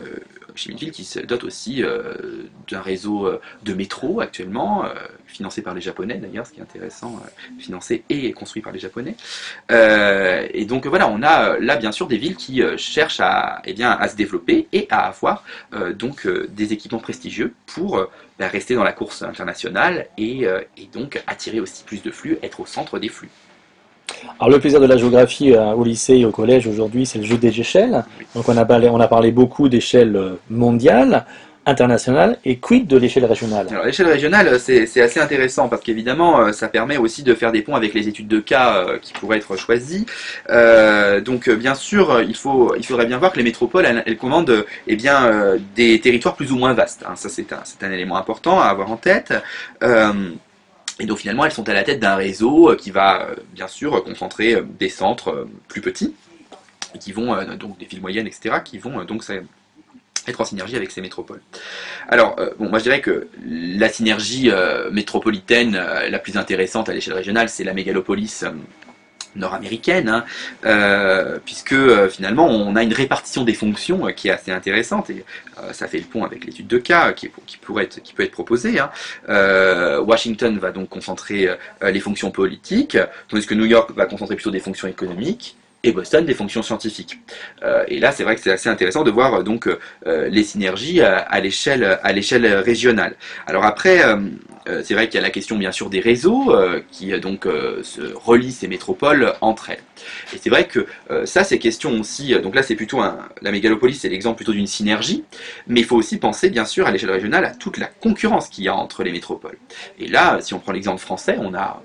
Chimilville 0.55 0.91
qui 0.91 1.03
se 1.03 1.19
dote 1.19 1.43
aussi 1.43 1.83
euh, 1.83 2.43
d'un 2.69 2.81
réseau 2.81 3.27
euh, 3.27 3.41
de 3.63 3.73
métro 3.73 4.21
actuellement, 4.21 4.85
euh, 4.85 4.89
financé 5.27 5.61
par 5.61 5.73
les 5.73 5.81
Japonais 5.81 6.15
d'ailleurs, 6.15 6.47
ce 6.47 6.51
qui 6.51 6.59
est 6.59 6.63
intéressant, 6.63 7.21
financé 7.59 8.03
et 8.09 8.31
construit 8.31 8.61
par 8.61 8.71
les 8.71 8.79
Japonais. 8.79 9.15
et 9.69 10.65
donc 10.65 10.87
voilà, 10.87 11.07
on 11.07 11.21
a 11.23 11.57
là 11.59 11.75
bien 11.75 11.91
sûr 11.91 12.07
des 12.07 12.17
villes 12.17 12.35
qui 12.35 12.61
cherchent 12.77 13.19
à, 13.19 13.61
eh 13.65 13.73
bien, 13.73 13.91
à 13.91 14.07
se 14.07 14.15
développer 14.15 14.67
et 14.71 14.87
à 14.89 15.07
avoir 15.07 15.43
donc 15.93 16.27
des 16.27 16.73
équipements 16.73 16.99
prestigieux 16.99 17.53
pour 17.65 18.07
bah, 18.39 18.47
rester 18.47 18.75
dans 18.75 18.83
la 18.83 18.93
course 18.93 19.23
internationale 19.23 20.07
et, 20.17 20.45
et 20.77 20.85
donc 20.93 21.21
attirer 21.27 21.59
aussi 21.59 21.83
plus 21.83 22.01
de 22.01 22.11
flux, 22.11 22.37
être 22.43 22.61
au 22.61 22.65
centre 22.65 22.99
des 22.99 23.09
flux. 23.09 23.29
Alors 24.39 24.49
le 24.49 24.59
plaisir 24.59 24.81
de 24.81 24.85
la 24.85 24.97
géographie 24.97 25.53
euh, 25.53 25.71
au 25.71 25.83
lycée 25.83 26.15
et 26.17 26.25
au 26.25 26.31
collège 26.31 26.67
aujourd'hui, 26.67 27.05
c'est 27.05 27.19
le 27.19 27.25
jeu 27.25 27.37
des 27.37 27.59
échelles. 27.59 28.03
Donc 28.35 28.49
on 28.49 28.57
a 28.57 28.65
parlé, 28.65 28.89
on 28.89 28.99
a 28.99 29.07
parlé 29.07 29.31
beaucoup 29.31 29.69
d'échelle 29.69 30.15
euh, 30.15 30.33
mondiale, 30.49 31.25
internationale, 31.65 32.37
et 32.43 32.57
quid 32.57 32.85
de 32.85 32.97
l'échelle 32.97 33.25
régionale? 33.25 33.67
Alors 33.71 33.85
l'échelle 33.85 34.07
régionale, 34.07 34.59
c'est 34.59 35.01
assez 35.01 35.19
intéressant 35.19 35.69
parce 35.69 35.81
qu'évidemment, 35.81 36.41
euh, 36.41 36.51
ça 36.51 36.67
permet 36.67 36.97
aussi 36.97 37.23
de 37.23 37.33
faire 37.33 37.53
des 37.53 37.61
ponts 37.61 37.75
avec 37.75 37.93
les 37.93 38.07
études 38.09 38.27
de 38.27 38.39
cas 38.39 38.85
qui 39.01 39.13
pourraient 39.13 39.37
être 39.37 39.55
choisies. 39.55 40.05
donc 41.25 41.49
bien 41.49 41.73
sûr, 41.73 42.21
il, 42.21 42.35
faut, 42.35 42.75
il 42.75 42.85
faudrait 42.85 43.07
bien 43.07 43.17
voir 43.17 43.31
que 43.31 43.37
les 43.37 43.43
métropoles, 43.43 43.85
elles, 44.05 44.17
commandent 44.17 44.65
eh 44.85 44.95
bien, 44.95 45.55
des 45.75 45.99
territoires 46.01 46.35
plus 46.35 46.51
ou 46.51 46.57
moins 46.57 46.73
vastes. 46.73 47.03
Hein. 47.07 47.15
Ça 47.15 47.29
c'est 47.29 47.51
un, 47.53 47.63
un, 47.81 47.91
élément 47.91 48.17
important 48.17 48.59
à 48.59 48.65
avoir 48.65 48.91
en 48.91 48.97
tête. 48.97 49.33
Et 50.99 51.05
donc 51.05 51.17
finalement, 51.17 51.45
elles 51.45 51.51
sont 51.51 51.67
à 51.67 51.73
la 51.73 51.83
tête 51.83 51.99
d'un 51.99 52.15
réseau 52.15 52.71
euh, 52.71 52.75
qui 52.75 52.91
va 52.91 53.23
euh, 53.23 53.35
bien 53.53 53.67
sûr 53.67 54.03
concentrer 54.03 54.55
euh, 54.55 54.61
des 54.79 54.89
centres 54.89 55.47
plus 55.67 55.81
petits. 55.81 56.13
qui 56.99 57.11
vont, 57.11 57.35
donc 57.55 57.77
des 57.77 57.85
villes 57.85 58.01
moyennes, 58.01 58.27
etc., 58.27 58.55
qui 58.63 58.77
vont 58.77 59.03
donc 59.03 59.23
être 60.27 60.41
en 60.41 60.45
synergie 60.45 60.77
avec 60.77 60.91
ces 60.91 61.01
métropoles. 61.01 61.41
Alors, 62.07 62.37
bon, 62.57 62.69
moi 62.69 62.79
je 62.79 62.83
dirais 62.83 63.01
que 63.01 63.27
la 63.45 63.89
synergie 63.89 64.49
métropolitaine 64.91 65.73
la 65.73 66.19
plus 66.19 66.37
intéressante 66.37 66.87
à 66.87 66.93
l'échelle 66.93 67.15
régionale, 67.15 67.49
c'est 67.49 67.65
la 67.65 67.73
mégalopolis 67.73 68.45
nord-américaine, 69.35 70.09
hein, 70.09 70.25
euh, 70.65 71.37
puisque 71.43 71.73
euh, 71.73 72.09
finalement 72.09 72.47
on 72.47 72.75
a 72.75 72.83
une 72.83 72.93
répartition 72.93 73.43
des 73.43 73.53
fonctions 73.53 74.07
euh, 74.07 74.11
qui 74.11 74.27
est 74.27 74.31
assez 74.31 74.51
intéressante 74.51 75.09
et 75.09 75.25
ça 75.71 75.87
fait 75.87 75.99
le 75.99 76.03
pont 76.03 76.25
avec 76.25 76.45
l'étude 76.45 76.67
de 76.67 76.77
cas 76.77 77.13
qui, 77.13 77.29
peut 77.29 77.79
être 77.79 78.31
proposée. 78.31 78.77
Hein. 78.77 78.89
Washington 80.01 80.57
va 80.59 80.71
donc 80.71 80.89
concentrer 80.89 81.49
les 81.81 81.99
fonctions 82.01 82.29
politiques, 82.29 82.97
tandis 83.29 83.45
que 83.45 83.53
New 83.53 83.63
York 83.63 83.91
va 83.95 84.05
concentrer 84.05 84.35
plutôt 84.35 84.51
des 84.51 84.59
fonctions 84.59 84.89
économiques 84.89 85.55
et 85.85 85.91
Boston 85.91 86.25
des 86.25 86.33
fonctions 86.33 86.61
scientifiques. 86.61 87.19
et 87.87 87.99
là, 87.99 88.11
c'est 88.11 88.23
vrai 88.23 88.35
que 88.35 88.41
c'est 88.41 88.51
assez 88.51 88.69
intéressant 88.69 89.03
de 89.03 89.11
voir 89.11 89.43
donc 89.43 89.69
les 90.05 90.43
synergies 90.43 91.01
à 91.01 91.39
l'échelle 91.39 91.99
à 92.03 92.11
l'échelle 92.11 92.45
régionale. 92.45 93.15
Alors 93.47 93.65
après, 93.65 94.01
euh, 94.67 94.81
c'est 94.83 94.95
vrai 94.95 95.07
qu'il 95.07 95.15
y 95.15 95.19
a 95.19 95.21
la 95.21 95.29
question 95.29 95.57
bien 95.57 95.71
sûr 95.71 95.89
des 95.89 95.99
réseaux 95.99 96.51
euh, 96.51 96.81
qui 96.91 97.13
euh, 97.13 97.19
donc 97.19 97.47
se 97.83 98.01
relient 98.15 98.51
ces 98.51 98.67
métropoles 98.67 99.33
entre 99.41 99.69
elles. 99.69 99.83
Et 100.33 100.37
c'est 100.41 100.49
vrai 100.49 100.67
que 100.67 100.87
ça, 101.25 101.43
ces 101.43 101.59
questions 101.59 101.99
aussi, 101.99 102.33
donc 102.41 102.55
là 102.55 102.63
c'est 102.63 102.75
plutôt 102.75 102.99
un, 102.99 103.19
la 103.41 103.51
mégalopolis, 103.51 103.95
c'est 103.95 104.09
l'exemple 104.09 104.37
plutôt 104.37 104.51
d'une 104.51 104.67
synergie, 104.67 105.23
mais 105.67 105.81
il 105.81 105.85
faut 105.85 105.95
aussi 105.95 106.17
penser 106.17 106.49
bien 106.49 106.65
sûr 106.65 106.85
à 106.85 106.91
l'échelle 106.91 107.11
régionale 107.11 107.45
à 107.45 107.51
toute 107.51 107.77
la 107.77 107.87
concurrence 107.87 108.49
qu'il 108.49 108.63
y 108.63 108.67
a 108.67 108.75
entre 108.75 109.03
les 109.03 109.11
métropoles. 109.11 109.57
Et 109.99 110.07
là, 110.07 110.39
si 110.41 110.53
on 110.53 110.59
prend 110.59 110.71
l'exemple 110.71 111.01
français, 111.01 111.37
on 111.39 111.53
a 111.53 111.81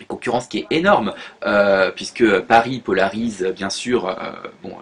une 0.00 0.06
concurrence 0.06 0.46
qui 0.46 0.58
est 0.58 0.66
énorme, 0.70 1.12
euh, 1.44 1.90
puisque 1.90 2.40
Paris 2.40 2.80
polarise 2.80 3.52
bien 3.54 3.70
sûr 3.70 4.08
euh, 4.08 4.12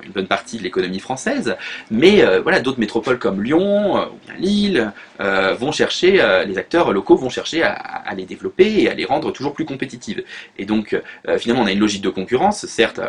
une 0.03 0.13
bonne 0.13 0.27
partie 0.27 0.59
de 0.59 0.63
l'économie 0.63 1.01
française, 1.01 1.57
mais 1.91 2.23
euh, 2.23 2.41
voilà, 2.41 2.61
d'autres 2.61 2.81
métropoles 2.81 3.19
comme 3.19 3.43
Lyon 3.43 4.09
ou 4.09 4.19
bien 4.27 4.35
Lille 4.39 4.93
vont 5.19 5.73
chercher, 5.73 6.45
les 6.47 6.59
acteurs 6.59 6.93
locaux 6.93 7.17
vont 7.17 7.29
chercher 7.29 7.63
à, 7.63 8.13
les 8.17 8.25
développer 8.25 8.83
et 8.83 8.91
à 8.91 8.95
les 8.95 9.05
rendre 9.05 9.31
toujours 9.33 9.55
plus 9.55 9.65
compétitives. 9.65 10.25
Et 10.59 10.67
donc 10.67 11.01
finalement 11.39 11.63
on 11.63 11.67
a 11.67 11.73
une 11.73 11.79
logique 11.79 12.03
de 12.03 12.11
concurrence, 12.11 12.67
certes 12.67 13.01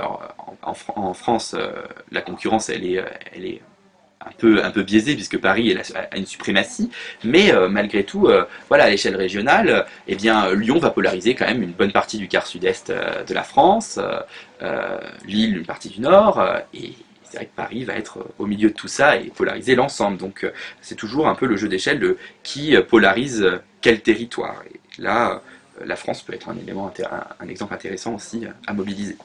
en, 0.61 0.75
en, 0.95 1.13
France 1.13 1.55
la 2.11 2.21
concurrence 2.21 2.69
elle 2.69 2.85
est, 2.85 3.03
elle 3.33 3.45
est 3.45 3.61
un 4.25 4.31
peu, 4.37 4.63
un 4.63 4.71
peu 4.71 4.83
biaisé 4.83 5.15
puisque 5.15 5.37
Paris 5.37 5.77
a 6.11 6.17
une 6.17 6.25
suprématie, 6.25 6.89
mais 7.23 7.53
euh, 7.53 7.69
malgré 7.69 8.03
tout, 8.03 8.27
euh, 8.27 8.45
voilà, 8.69 8.85
à 8.85 8.89
l'échelle 8.89 9.15
régionale, 9.15 9.85
eh 10.07 10.15
bien, 10.15 10.53
Lyon 10.53 10.79
va 10.79 10.89
polariser 10.89 11.35
quand 11.35 11.45
même 11.45 11.61
une 11.61 11.71
bonne 11.71 11.91
partie 11.91 12.17
du 12.17 12.27
quart 12.27 12.47
sud-est 12.47 12.89
euh, 12.89 13.23
de 13.23 13.33
la 13.33 13.43
France, 13.43 13.99
Lille 15.25 15.57
une 15.57 15.65
partie 15.65 15.89
du 15.89 16.01
nord, 16.01 16.43
et 16.73 16.93
c'est 17.23 17.37
vrai 17.37 17.45
que 17.45 17.55
Paris 17.55 17.83
va 17.83 17.93
être 17.93 18.25
au 18.39 18.47
milieu 18.47 18.69
de 18.69 18.73
tout 18.73 18.87
ça 18.87 19.17
et 19.17 19.25
polariser 19.25 19.75
l'ensemble. 19.75 20.17
Donc 20.17 20.49
c'est 20.81 20.95
toujours 20.95 21.27
un 21.27 21.35
peu 21.35 21.45
le 21.45 21.55
jeu 21.55 21.67
d'échelle 21.67 21.99
de 21.99 22.17
qui 22.41 22.75
polarise 22.89 23.45
quel 23.81 24.01
territoire. 24.01 24.63
Et 24.73 25.01
là, 25.01 25.41
la 25.85 25.95
France 25.95 26.23
peut 26.23 26.33
être 26.33 26.49
un 26.49 26.57
élément, 26.57 26.91
un, 27.39 27.47
exemple 27.47 27.73
intéressant 27.73 28.15
aussi 28.15 28.45
à 28.65 28.73
mobiliser. 28.73 29.17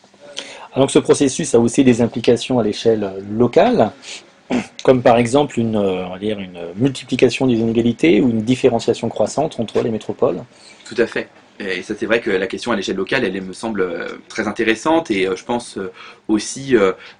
Alors 0.75 0.91
ce 0.91 0.99
processus 0.99 1.55
a 1.55 1.61
aussi 1.61 1.85
des 1.85 2.03
implications 2.03 2.59
à 2.59 2.63
l'échelle 2.63 3.11
locale 3.31 3.93
comme 4.83 5.03
par 5.03 5.19
exemple 5.19 5.59
une, 5.59 5.77
euh, 5.77 6.07
on 6.07 6.17
dire 6.17 6.39
une 6.39 6.59
multiplication 6.77 7.47
des 7.47 7.55
inégalités 7.55 8.21
ou 8.21 8.31
une 8.31 8.43
différenciation 8.43 9.09
croissante 9.09 9.61
entre 9.61 9.83
les 9.83 9.91
métropoles 9.91 10.43
Tout 10.85 10.97
à 10.99 11.07
fait. 11.07 11.29
Et 11.61 11.83
ça, 11.83 11.95
c'est 11.97 12.07
vrai 12.07 12.21
que 12.21 12.31
la 12.31 12.47
question 12.47 12.73
à 12.73 12.77
l'échelle 12.77 12.97
locale, 12.97 13.25
elle, 13.25 13.43
me 13.43 13.53
semble 13.53 13.83
euh, 13.83 14.09
très 14.29 14.49
intéressante 14.49 15.11
et 15.11 15.27
euh, 15.27 15.37
je 15.37 15.45
pense 15.45 15.77
euh, 15.77 15.93
aussi, 16.27 16.77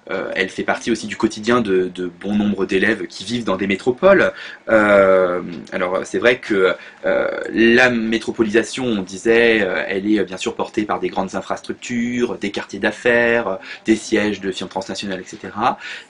elle 0.07 0.47
fait 0.47 0.63
partie 0.63 0.89
aussi 0.89 1.05
du 1.05 1.17
quotidien 1.17 1.59
de, 1.59 1.91
bon 2.21 2.33
nombre 2.33 2.65
d'élèves 2.65 3.07
qui 3.07 3.25
vivent 3.25 3.43
dans 3.43 3.57
des 3.57 3.67
métropoles. 3.67 4.31
alors, 4.67 5.99
c'est 6.05 6.17
vrai 6.17 6.39
que 6.39 6.73
la 7.03 7.89
métropolisation, 7.89 8.85
on 8.85 9.01
disait, 9.01 9.57
elle 9.89 10.09
est 10.09 10.23
bien 10.23 10.37
sûr 10.37 10.55
portée 10.55 10.83
par 10.83 11.01
des 11.01 11.09
grandes 11.09 11.35
infrastructures, 11.35 12.37
des 12.37 12.51
quartiers 12.51 12.79
d'affaires, 12.79 13.59
des 13.83 13.97
sièges 13.97 14.39
de 14.39 14.49
firmes 14.53 14.69
transnationales, 14.69 15.19
etc. 15.19 15.53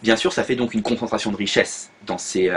Bien 0.04 0.16
sûr, 0.16 0.32
ça 0.32 0.44
fait 0.44 0.56
donc 0.56 0.76
une 0.76 0.84
concentration 0.84 1.32
de 1.32 1.38
richesses 1.38 1.90
dans 2.06 2.20
ces, 2.20 2.52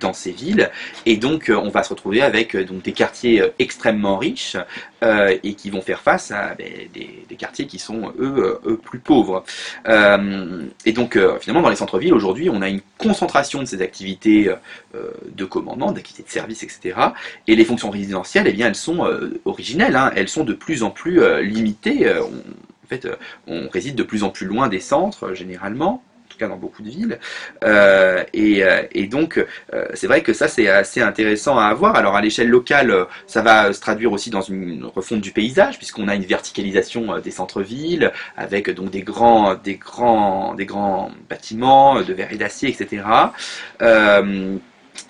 dans 0.00 0.14
ces 0.14 0.32
villes 0.32 0.70
et 1.04 1.18
donc 1.18 1.52
on 1.54 1.68
va 1.68 1.82
se 1.82 1.90
retrouver 1.90 2.22
avec 2.22 2.56
donc, 2.56 2.80
des 2.80 2.92
quartiers 2.92 3.42
extrêmement 3.58 4.16
riches 4.16 4.56
euh, 5.02 5.36
et 5.42 5.52
qui 5.52 5.68
vont 5.68 5.82
faire 5.82 6.00
face 6.00 6.30
à 6.30 6.54
ben, 6.54 6.66
des, 6.94 7.36
quartiers 7.36 7.66
qui 7.66 7.78
sont 7.78 8.14
eux, 8.18 8.58
euh, 8.64 8.76
plus 8.76 8.98
pauvres. 8.98 9.44
Euh, 9.88 10.64
et 10.86 10.92
donc 10.92 11.18
finalement 11.40 11.60
dans 11.60 11.68
les 11.68 11.76
centres-villes 11.76 12.14
aujourd'hui 12.14 12.48
on 12.48 12.62
a 12.62 12.68
une 12.70 12.80
concentration 12.96 13.60
de 13.60 13.66
ces 13.66 13.82
activités 13.82 14.50
de 14.94 15.44
commandement, 15.44 15.92
d'activités 15.92 16.22
de 16.22 16.30
service, 16.30 16.62
etc. 16.62 16.98
Et 17.46 17.56
les 17.56 17.64
fonctions 17.66 17.90
résidentielles, 17.90 18.46
eh 18.48 18.52
bien 18.52 18.68
elles 18.68 18.74
sont 18.74 19.06
originelles, 19.44 19.96
hein. 19.96 20.12
elles 20.16 20.28
sont 20.28 20.44
de 20.44 20.54
plus 20.54 20.82
en 20.82 20.90
plus 20.90 21.20
limitées. 21.42 22.10
en 22.10 22.88
fait, 22.88 23.06
on 23.46 23.68
réside 23.68 23.96
de 23.96 24.02
plus 24.02 24.22
en 24.22 24.30
plus 24.30 24.46
loin 24.46 24.68
des 24.68 24.80
centres 24.80 25.34
généralement 25.34 26.02
cas 26.36 26.48
dans 26.48 26.56
beaucoup 26.56 26.82
de 26.82 26.90
villes. 26.90 27.18
Euh, 27.64 28.24
euh, 28.34 28.82
et, 28.92 29.06
donc, 29.06 29.38
euh, 29.38 29.86
c'est 29.94 30.06
vrai 30.06 30.22
que 30.22 30.32
ça, 30.32 30.48
c'est 30.48 30.68
assez 30.68 31.00
intéressant 31.00 31.58
à 31.58 31.66
avoir. 31.66 31.96
Alors, 31.96 32.16
à 32.16 32.20
l'échelle 32.20 32.48
locale, 32.48 33.06
ça 33.26 33.42
va 33.42 33.72
se 33.72 33.80
traduire 33.80 34.12
aussi 34.12 34.30
dans 34.30 34.42
une 34.42 34.84
refonte 34.84 35.20
du 35.20 35.32
paysage, 35.32 35.78
puisqu'on 35.78 36.08
a 36.08 36.14
une 36.14 36.24
verticalisation 36.24 37.18
des 37.18 37.30
centres-villes, 37.30 38.12
avec 38.36 38.70
donc 38.70 38.90
des 38.90 39.02
grands, 39.02 39.54
des 39.54 39.76
grands, 39.76 40.54
des 40.54 40.66
grands 40.66 41.10
bâtiments 41.28 42.02
de 42.02 42.12
verre 42.12 42.32
et 42.32 42.36
d'acier, 42.36 42.68
etc. 42.68 43.02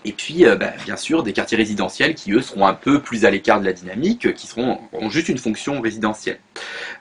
Et 0.07 0.13
puis, 0.13 0.47
euh, 0.47 0.55
bah, 0.55 0.73
bien 0.85 0.97
sûr, 0.97 1.25
des 1.25 1.33
quartiers 1.33 1.57
résidentiels 1.57 2.15
qui, 2.15 2.33
eux, 2.33 2.41
seront 2.41 2.67
un 2.67 2.75
peu 2.75 3.01
plus 3.01 3.25
à 3.25 3.31
l'écart 3.31 3.61
de 3.61 3.67
la 3.67 3.73
dynamique, 3.73 4.35
qui 4.35 4.47
seront, 4.47 4.79
juste 5.11 5.29
une 5.29 5.39
fonction 5.39 5.81
résidentielle. 5.81 6.39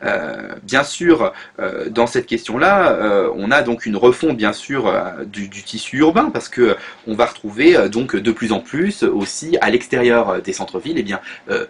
Euh, 0.04 0.56
bien 0.64 0.84
sûr, 0.84 1.32
euh, 1.60 1.90
dans 1.90 2.08
cette 2.08 2.26
question-là, 2.26 3.30
on 3.36 3.52
a 3.52 3.62
donc 3.62 3.86
une 3.86 3.96
refonte, 3.96 4.38
bien 4.38 4.54
sûr, 4.54 4.92
du, 5.28 5.50
tissu 5.50 5.98
urbain, 5.98 6.30
parce 6.32 6.50
que 6.50 6.76
on 7.08 7.14
va 7.14 7.26
retrouver 7.26 7.90
donc 7.90 8.16
de 8.16 8.32
plus 8.32 8.52
en 8.52 8.60
plus 8.60 9.04
aussi 9.04 9.58
à 9.62 9.70
l'extérieur 9.70 10.42
des 10.42 10.54
centres-villes, 10.54 10.98
eh 10.98 11.04
bien 11.04 11.20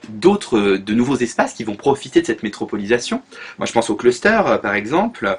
d'autres, 0.09 0.77
de 0.77 0.93
nouveaux 0.93 1.17
espaces 1.17 1.53
qui 1.53 1.63
vont 1.63 1.75
profiter 1.75 2.21
de 2.21 2.25
cette 2.25 2.43
métropolisation. 2.43 3.21
Moi, 3.57 3.65
je 3.65 3.73
pense 3.73 3.89
aux 3.89 3.95
clusters, 3.95 4.61
par 4.61 4.75
exemple, 4.75 5.37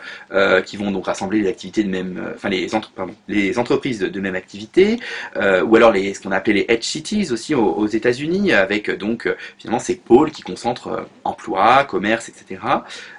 qui 0.64 0.76
vont 0.76 0.90
donc 0.90 1.06
rassembler 1.06 1.40
les 1.40 1.48
activités 1.48 1.82
de 1.82 1.88
même, 1.88 2.32
enfin 2.34 2.48
les, 2.48 2.68
les 3.28 3.58
entreprises 3.58 4.00
de, 4.00 4.08
de 4.08 4.20
même 4.20 4.34
activité, 4.34 4.98
ou 5.66 5.76
alors 5.76 5.92
les, 5.92 6.14
ce 6.14 6.20
qu'on 6.20 6.32
a 6.32 6.36
appelé 6.36 6.66
les 6.66 6.74
edge 6.74 6.84
cities 6.84 7.30
aussi 7.30 7.54
aux, 7.54 7.86
États-Unis, 7.86 8.52
avec 8.52 8.90
donc 8.90 9.28
finalement 9.58 9.78
ces 9.78 9.96
pôles 9.96 10.30
qui 10.30 10.42
concentrent 10.42 10.88
euh, 10.88 11.02
emploi, 11.24 11.84
commerce, 11.84 12.28
etc. 12.28 12.60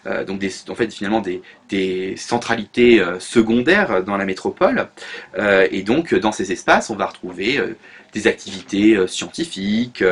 Euh, 0.05 0.23
donc 0.23 0.43
en 0.69 0.75
fait 0.75 0.91
finalement 0.93 1.21
des, 1.21 2.15
centralités 2.17 2.99
euh, 2.99 3.19
secondaires 3.19 4.03
dans 4.03 4.17
la 4.17 4.25
métropole. 4.25 4.87
et 5.37 5.83
donc 5.83 6.15
dans 6.15 6.31
ces 6.31 6.51
espaces, 6.51 6.89
on 6.89 6.95
va 6.95 7.05
retrouver 7.05 7.61
des 8.13 8.27
activités 8.27 8.97
scientifiques 9.07 10.03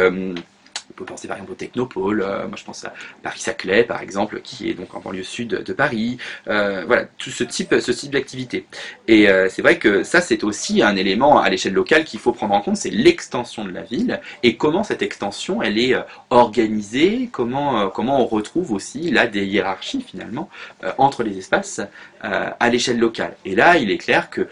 peut 0.95 1.05
penser 1.05 1.27
par 1.27 1.37
exemple 1.37 1.51
au 1.51 1.55
Technopole, 1.55 2.21
euh, 2.21 2.47
moi 2.47 2.57
je 2.57 2.63
pense 2.63 2.85
à 2.85 2.93
Paris-Saclay 3.23 3.83
par 3.83 4.01
exemple, 4.01 4.41
qui 4.41 4.69
est 4.69 4.73
donc 4.73 4.93
en 4.95 4.99
banlieue 4.99 5.23
sud 5.23 5.49
de 5.49 5.73
Paris. 5.73 6.17
Euh, 6.47 6.83
voilà, 6.87 7.05
tout 7.17 7.29
ce 7.29 7.43
type, 7.43 7.75
ce 7.79 7.91
type 7.91 8.11
d'activité. 8.11 8.65
Et 9.07 9.29
euh, 9.29 9.47
c'est 9.49 9.61
vrai 9.61 9.77
que 9.77 10.03
ça 10.03 10.21
c'est 10.21 10.43
aussi 10.43 10.81
un 10.81 10.95
élément 10.95 11.39
à 11.39 11.49
l'échelle 11.49 11.73
locale 11.73 12.05
qu'il 12.05 12.19
faut 12.19 12.31
prendre 12.31 12.53
en 12.53 12.61
compte, 12.61 12.77
c'est 12.77 12.89
l'extension 12.89 13.65
de 13.65 13.71
la 13.71 13.83
ville 13.83 14.21
et 14.43 14.57
comment 14.57 14.83
cette 14.83 15.01
extension 15.01 15.61
elle 15.61 15.77
est 15.77 15.95
organisée, 16.29 17.29
comment, 17.31 17.89
comment 17.89 18.21
on 18.21 18.25
retrouve 18.25 18.71
aussi 18.71 19.11
là 19.11 19.27
des 19.27 19.45
hiérarchies 19.45 20.03
finalement 20.07 20.49
entre 20.97 21.23
les 21.23 21.37
espaces 21.37 21.81
à 22.21 22.69
l'échelle 22.69 22.97
locale. 22.97 23.35
Et 23.45 23.55
là 23.55 23.77
il 23.77 23.91
est 23.91 23.97
clair 23.97 24.29
que 24.29 24.47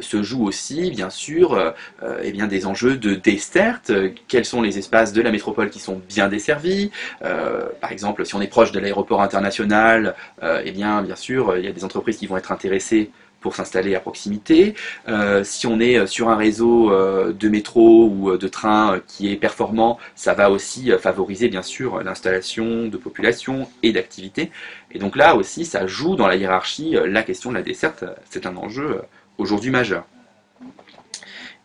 se 0.00 0.22
joue 0.22 0.44
aussi 0.46 0.90
bien 0.90 1.10
sûr 1.10 1.74
eh 2.22 2.32
bien, 2.32 2.46
des 2.46 2.66
enjeux 2.66 2.96
de 2.96 3.14
desserte, 3.14 3.92
quels 4.28 4.44
sont 4.44 4.62
les 4.62 4.78
espaces 4.78 5.12
de 5.12 5.22
la 5.22 5.30
métropole 5.30 5.70
qui 5.70 5.77
sont 5.78 6.00
bien 6.08 6.28
desservis. 6.28 6.90
Euh, 7.22 7.66
par 7.80 7.92
exemple, 7.92 8.24
si 8.24 8.34
on 8.34 8.40
est 8.40 8.48
proche 8.48 8.72
de 8.72 8.80
l'aéroport 8.80 9.22
international, 9.22 10.14
euh, 10.42 10.62
eh 10.64 10.72
bien, 10.72 11.02
bien 11.02 11.16
sûr, 11.16 11.56
il 11.56 11.64
y 11.64 11.68
a 11.68 11.72
des 11.72 11.84
entreprises 11.84 12.16
qui 12.16 12.26
vont 12.26 12.36
être 12.36 12.52
intéressées 12.52 13.10
pour 13.40 13.54
s'installer 13.54 13.94
à 13.94 14.00
proximité. 14.00 14.74
Euh, 15.08 15.44
si 15.44 15.68
on 15.68 15.78
est 15.78 16.08
sur 16.08 16.28
un 16.28 16.34
réseau 16.34 16.90
de 16.90 17.48
métro 17.48 18.08
ou 18.08 18.36
de 18.36 18.48
train 18.48 19.00
qui 19.06 19.30
est 19.30 19.36
performant, 19.36 19.98
ça 20.16 20.34
va 20.34 20.50
aussi 20.50 20.90
favoriser 20.98 21.48
bien 21.48 21.62
sûr 21.62 22.02
l'installation 22.02 22.88
de 22.88 22.96
population 22.96 23.68
et 23.84 23.92
d'activité. 23.92 24.50
Et 24.90 24.98
donc 24.98 25.14
là 25.14 25.36
aussi, 25.36 25.64
ça 25.64 25.86
joue 25.86 26.16
dans 26.16 26.26
la 26.26 26.34
hiérarchie 26.34 26.96
la 27.06 27.22
question 27.22 27.50
de 27.50 27.56
la 27.56 27.62
desserte. 27.62 28.04
C'est 28.28 28.44
un 28.44 28.56
enjeu 28.56 29.02
aujourd'hui 29.38 29.70
majeur. 29.70 30.04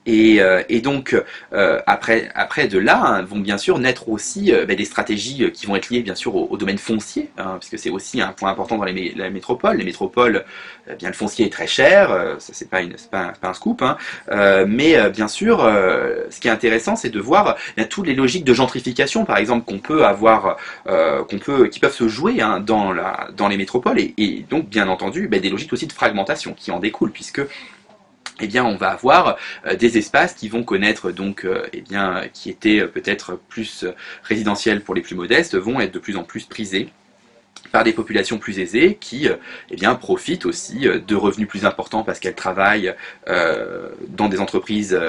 Et, 0.06 0.42
euh, 0.42 0.64
et, 0.70 0.82
donc, 0.82 1.16
euh, 1.54 1.80
après, 1.86 2.68
de 2.68 2.78
là, 2.78 3.02
hein, 3.02 3.22
vont 3.24 3.40
bien 3.40 3.58
sûr 3.58 3.80
naître 3.80 4.10
aussi 4.10 4.54
euh, 4.54 4.66
ben, 4.66 4.76
des 4.76 4.86
stratégies 4.86 5.50
qui 5.52 5.66
vont 5.66 5.76
être 5.76 5.90
liées 5.90 6.02
bien 6.02 6.16
sûr 6.16 6.36
au, 6.36 6.58
domaine 6.58 6.78
foncier, 6.78 7.30
hein, 7.38 7.54
parce 7.54 7.70
que 7.70 7.78
c'est 7.78 7.90
aussi 7.90 8.22
un 8.22 8.32
point 8.32 8.52
important 8.52 8.78
dans 8.78 8.84
les, 8.84 9.14
la 9.16 9.30
métropole. 9.30 9.78
Les 9.78 9.86
métropoles, 9.86 10.44
eh 10.90 10.96
bien 10.96 11.10
le 11.10 11.16
foncier 11.16 11.46
est 11.46 11.50
très 11.50 11.68
cher, 11.68 12.10
ça 12.40 12.54
c'est 12.54 12.70
pas, 12.70 12.82
pas, 13.12 13.34
un 13.44 13.54
scoop, 13.54 13.82
hein, 13.82 13.98
mais 14.68 15.10
bien 15.10 15.28
sûr, 15.28 15.60
ce 16.30 16.40
qui 16.40 16.48
est 16.48 16.52
intéressant, 16.52 16.96
c'est 16.96 17.10
de 17.10 17.20
voir 17.20 17.58
bien, 17.76 17.86
toutes 17.86 18.08
les 18.08 18.16
logiques 18.16 18.46
de 18.46 18.54
gentrification, 18.54 19.26
par 19.26 19.38
exemple, 19.38 19.66
qu'on 19.66 19.80
peut 19.80 20.06
avoir, 20.06 20.58
qu'on 20.86 21.40
peut, 21.40 21.68
qui 21.68 21.80
peuvent 21.80 21.94
se 21.94 22.08
jouer 22.08 22.38
dans, 22.62 23.48
les 23.50 23.58
métropoles, 23.58 24.00
et, 24.00 24.46
donc 24.50 24.70
bien 24.70 24.88
entendu, 24.88 25.28
ben, 25.28 25.40
des 25.42 25.50
logiques 25.50 25.74
aussi 25.74 25.88
de 25.88 25.94
fragmentation 25.94 26.54
qui 26.54 26.72
en 26.72 26.80
découlent, 26.80 27.12
puisque 27.12 27.42
eh 28.40 28.48
bien, 28.48 28.66
on 28.66 28.76
va 28.76 28.90
avoir 28.90 29.38
euh, 29.66 29.76
des 29.76 29.98
espaces 29.98 30.34
qui 30.34 30.50
vont 30.50 30.64
connaître 30.64 31.12
donc, 31.12 31.46
euh, 31.46 31.66
eh 31.74 31.82
bien, 31.82 32.24
qui 32.34 32.50
étaient 32.50 32.80
euh, 32.80 32.88
peut-être 32.88 33.40
plus 33.48 33.86
résidentiels 34.24 34.82
pour 34.82 34.96
les 34.96 35.02
plus 35.02 35.16
modestes, 35.16 35.56
vont 35.56 35.80
être 35.80 35.94
de 35.94 36.00
plus 36.00 36.18
en 36.18 36.24
plus 36.24 36.46
prisés 36.46 36.90
par 37.72 37.84
des 37.84 37.94
populations 37.94 38.38
plus 38.38 38.60
aisées 38.60 38.98
qui 39.00 39.28
eh 39.70 39.76
bien, 39.76 39.96
profitent 39.96 40.46
aussi 40.46 40.82
de 40.82 41.16
revenus 41.16 41.48
plus 41.48 41.66
importants 41.66 42.04
parce 42.04 42.20
qu'elles 42.20 42.36
travaillent 42.36 42.94
dans 43.26 44.28
des 44.30 44.40
entreprises 44.40 45.00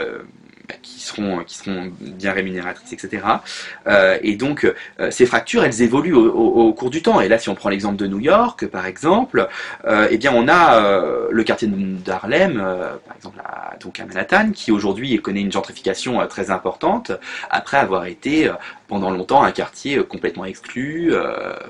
qui 0.82 1.00
seront, 1.00 1.44
qui 1.44 1.56
seront 1.56 1.92
bien 2.00 2.32
rémunératrices, 2.32 2.92
etc. 2.92 3.22
Euh, 3.86 4.18
et 4.22 4.36
donc, 4.36 4.64
euh, 5.00 5.10
ces 5.10 5.26
fractures, 5.26 5.64
elles 5.64 5.82
évoluent 5.82 6.14
au, 6.14 6.72
cours 6.72 6.90
du 6.90 7.02
temps. 7.02 7.20
Et 7.20 7.28
là, 7.28 7.38
si 7.38 7.48
on 7.48 7.54
prend 7.54 7.68
l'exemple 7.68 7.96
de 7.96 8.06
New 8.06 8.20
York, 8.20 8.66
par 8.66 8.86
exemple, 8.86 9.48
euh, 9.86 10.08
eh 10.10 10.16
bien, 10.16 10.32
on 10.34 10.48
a 10.48 10.80
le 11.30 11.44
quartier 11.44 11.68
d'Harlem, 11.68 12.54
par 13.06 13.16
exemple, 13.16 13.40
à, 13.44 13.76
donc 13.80 14.00
à 14.00 14.06
Manhattan, 14.06 14.50
qui 14.52 14.72
aujourd'hui 14.72 15.20
connaît 15.20 15.40
une 15.40 15.52
gentrification 15.52 16.26
très 16.26 16.50
importante, 16.50 17.12
après 17.50 17.76
avoir 17.76 18.06
été 18.06 18.50
pendant 18.88 19.10
longtemps 19.10 19.42
un 19.42 19.52
quartier 19.52 20.02
complètement 20.04 20.44
exclu, 20.44 21.12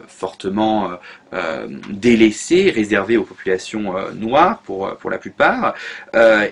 fortement 0.08 0.90
délaissé, 1.88 2.70
réservé 2.70 3.16
aux 3.16 3.24
populations 3.24 3.94
noires 4.14 4.58
pour, 4.58 4.96
pour 4.96 5.10
la 5.10 5.18
plupart. 5.18 5.74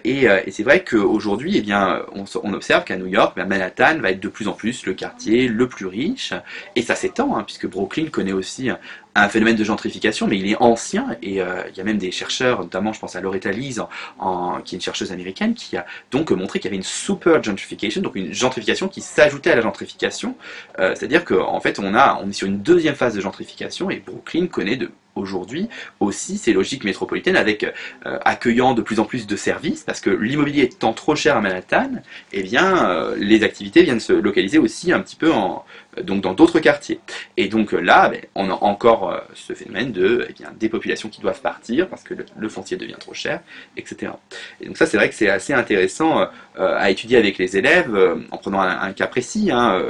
et, 0.05 0.27
c'est 0.51 0.63
vrai 0.63 0.85
qu'aujourd'hui, 0.85 1.57
eh 1.57 1.61
bien, 1.61 2.03
on, 2.15 2.53
observe 2.53 2.85
qu'à 2.85 2.97
New 2.97 3.07
York, 3.07 3.35
ben, 3.37 3.47
Manhattan 3.47 3.99
va 4.01 4.11
être 4.11 4.21
de 4.21 4.29
plus 4.29 4.49
en 4.49 4.53
plus 4.53 4.87
le 4.87 4.95
quartier 4.95 5.49
le 5.49 5.69
plus 5.69 5.87
riche, 5.87 6.33
et 6.77 6.83
ça 6.83 6.95
s'étend, 6.95 7.37
hein, 7.37 7.45
puisque 7.45 7.67
Brooklyn 7.67 8.07
connaît 8.07 8.33
aussi 8.33 8.71
un 9.15 9.29
phénomène 9.29 9.57
de 9.57 9.65
gentrification, 9.65 10.27
mais 10.27 10.39
il 10.39 10.51
est 10.51 10.57
ancien, 10.61 11.17
et 11.23 11.43
euh, 11.43 11.63
il 11.71 11.77
y 11.77 11.81
a 11.81 11.85
même 11.85 11.99
des 11.99 12.11
chercheurs, 12.11 12.61
notamment 12.61 12.93
je 12.93 13.01
pense 13.01 13.15
à 13.15 13.21
Loretta 13.21 13.51
Lise, 13.51 13.83
en, 14.19 14.61
qui 14.63 14.75
est 14.75 14.79
une 14.79 14.83
chercheuse 14.83 15.13
américaine, 15.13 15.55
qui 15.55 15.77
a 15.77 15.85
donc 16.11 16.31
montré 16.31 16.59
qu'il 16.59 16.67
y 16.67 16.71
avait 16.71 16.77
une 16.77 16.83
super 16.83 17.43
gentrification, 17.43 18.01
donc 18.01 18.17
une 18.17 18.33
gentrification 18.33 18.89
qui 18.89 19.03
s'ajoutait 19.03 19.51
à 19.51 19.57
la 19.57 19.63
gentrification, 19.63 20.35
euh, 20.79 20.95
c'est-à-dire 20.95 21.25
qu'en 21.25 21.55
en 21.55 21.61
fait 21.61 21.79
on, 21.79 21.95
a, 21.95 22.21
on 22.23 22.31
est 22.31 22.33
sur 22.33 22.47
une 22.47 22.63
deuxième 22.63 22.95
phase 22.95 23.15
de 23.15 23.21
gentrification, 23.21 23.91
et 23.91 24.03
Brooklyn 24.05 24.47
connaît 24.47 24.79
aujourd'hui 25.15 25.69
aussi 26.01 26.39
ces 26.39 26.55
logiques 26.55 26.85
métropolitaines 26.85 27.37
avec 27.37 27.65
euh, 27.65 28.19
accueillant 28.25 28.73
de 28.73 28.81
plus 28.81 28.99
en 28.99 29.05
plus 29.05 29.27
de 29.27 29.37
services 29.37 29.83
parce 29.83 30.01
que 30.01 30.09
l'immobilier 30.09 30.63
étant 30.63 30.95
trop 30.95 31.15
cher 31.15 31.37
à 31.37 31.43
Manhattan, 31.43 31.91
eh 32.33 32.43
bien 32.43 33.13
les 33.19 33.43
activités 33.45 33.83
viennent 33.83 34.01
se 34.01 34.15
localiser 34.15 34.57
aussi 34.57 34.91
un 34.91 35.01
petit 35.01 35.17
peu 35.17 35.31
en, 35.31 35.67
donc 36.01 36.23
dans 36.23 36.33
d'autres 36.33 36.61
quartiers. 36.61 37.01
Et 37.37 37.49
donc 37.49 37.73
là, 37.73 38.09
ben, 38.09 38.21
on 38.35 38.51
a 38.51 38.55
encore 38.55 39.11
euh, 39.11 39.19
ce 39.35 39.53
phénomène 39.53 39.93
de 39.93 40.27
eh 40.29 40.33
bien, 40.33 40.53
des 40.59 40.69
populations 40.69 41.09
qui 41.09 41.21
doivent 41.21 41.41
partir 41.41 41.89
parce 41.89 42.03
que 42.03 42.15
le, 42.15 42.25
le, 42.37 42.49
foncier 42.49 42.77
devient 42.77 42.97
trop 42.99 43.15
cher, 43.15 43.41
etc. 43.77 44.13
Et 44.61 44.67
donc 44.67 44.77
ça, 44.77 44.87
c'est 44.87 44.97
vrai 44.97 45.09
que 45.09 45.15
c'est 45.15 45.29
assez 45.29 45.53
intéressant 45.53 46.23
euh, 46.23 46.27
à 46.57 46.91
étudier 46.91 47.19
avec 47.19 47.39
les 47.39 47.57
élèves 47.57 47.95
euh, 47.95 48.17
en 48.31 48.39
prenant 48.39 48.61
un, 48.61 48.81
un 48.81 48.93
cas 48.93 49.07
précis. 49.07 49.51
Hein, 49.51 49.83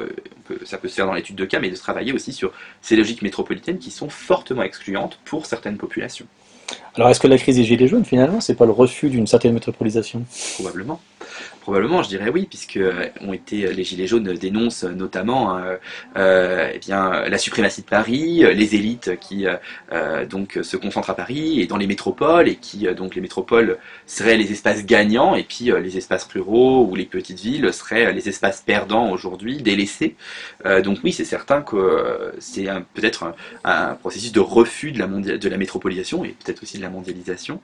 ça 0.65 0.77
peut 0.79 0.89
se 0.89 0.95
faire 0.95 1.07
dans 1.07 1.15
l'étude 1.15 1.37
de 1.37 1.45
cas, 1.45 1.61
mais 1.61 1.71
de 1.71 1.77
travailler 1.77 2.13
aussi 2.13 2.33
sur 2.33 2.53
ces 2.81 2.97
logiques 2.97 3.23
métropolitaines 3.23 3.79
qui 3.79 3.91
sont 3.91 4.09
fortement 4.09 4.63
excluantes 4.63 5.19
pour 5.25 5.47
certaines 5.47 5.77
populations. 5.77 6.27
Alors 6.95 7.09
est-ce 7.11 7.21
que 7.21 7.27
la 7.27 7.39
crise 7.39 7.57
des 7.57 7.65
Gilets 7.65 7.89
jaunes, 7.89 8.05
finalement, 8.05 8.41
c'est 8.41 8.55
pas 8.55 8.67
le 8.67 8.73
refus 8.73 9.09
d'une 9.09 9.27
certaine 9.27 9.53
métropolisation? 9.53 10.25
Probablement. 10.55 11.01
Probablement, 11.63 12.03
je 12.03 12.09
dirais 12.09 12.29
oui, 12.29 12.47
puisque 12.51 12.77
euh, 12.77 13.07
ont 13.21 13.33
été 13.33 13.73
les 13.73 13.85
gilets 13.85 14.09
jaunes 14.09 14.35
dénoncent 14.35 14.83
notamment 14.83 15.57
euh, 15.59 15.77
euh, 16.17 16.71
eh 16.75 16.79
bien 16.81 17.29
la 17.29 17.39
suprématie 17.39 17.83
de 17.83 17.87
Paris, 17.87 18.43
les 18.53 18.75
élites 18.75 19.19
qui 19.21 19.47
euh, 19.93 20.27
donc 20.27 20.59
se 20.61 20.77
concentrent 20.77 21.11
à 21.11 21.15
Paris 21.15 21.61
et 21.61 21.67
dans 21.67 21.77
les 21.77 21.87
métropoles 21.87 22.49
et 22.49 22.57
qui 22.57 22.93
donc 22.95 23.15
les 23.15 23.21
métropoles 23.21 23.79
seraient 24.07 24.37
les 24.37 24.51
espaces 24.51 24.85
gagnants 24.85 25.37
et 25.37 25.45
puis 25.45 25.71
les 25.81 25.97
espaces 25.97 26.25
ruraux 26.25 26.89
ou 26.91 26.97
les 26.97 27.05
petites 27.05 27.41
villes 27.41 27.73
seraient 27.73 28.13
les 28.13 28.29
espaces 28.29 28.61
perdants 28.61 29.11
aujourd'hui, 29.11 29.63
délaissés. 29.63 30.17
donc 30.83 30.99
oui, 31.05 31.13
c'est 31.13 31.25
certain 31.25 31.63
que 31.63 32.33
c'est 32.39 32.67
peut-être 32.95 33.23
un, 33.23 33.35
un, 33.65 33.95
processus 33.95 34.33
de 34.33 34.41
refus 34.41 34.91
de 34.91 34.99
la, 34.99 35.07
de 35.07 35.49
la 35.49 35.57
métropolisation 35.57 36.25
et 36.25 36.31
peut-être 36.31 36.63
aussi 36.63 36.79
de 36.79 36.83
la 36.83 36.91
mondialisation 36.91 37.61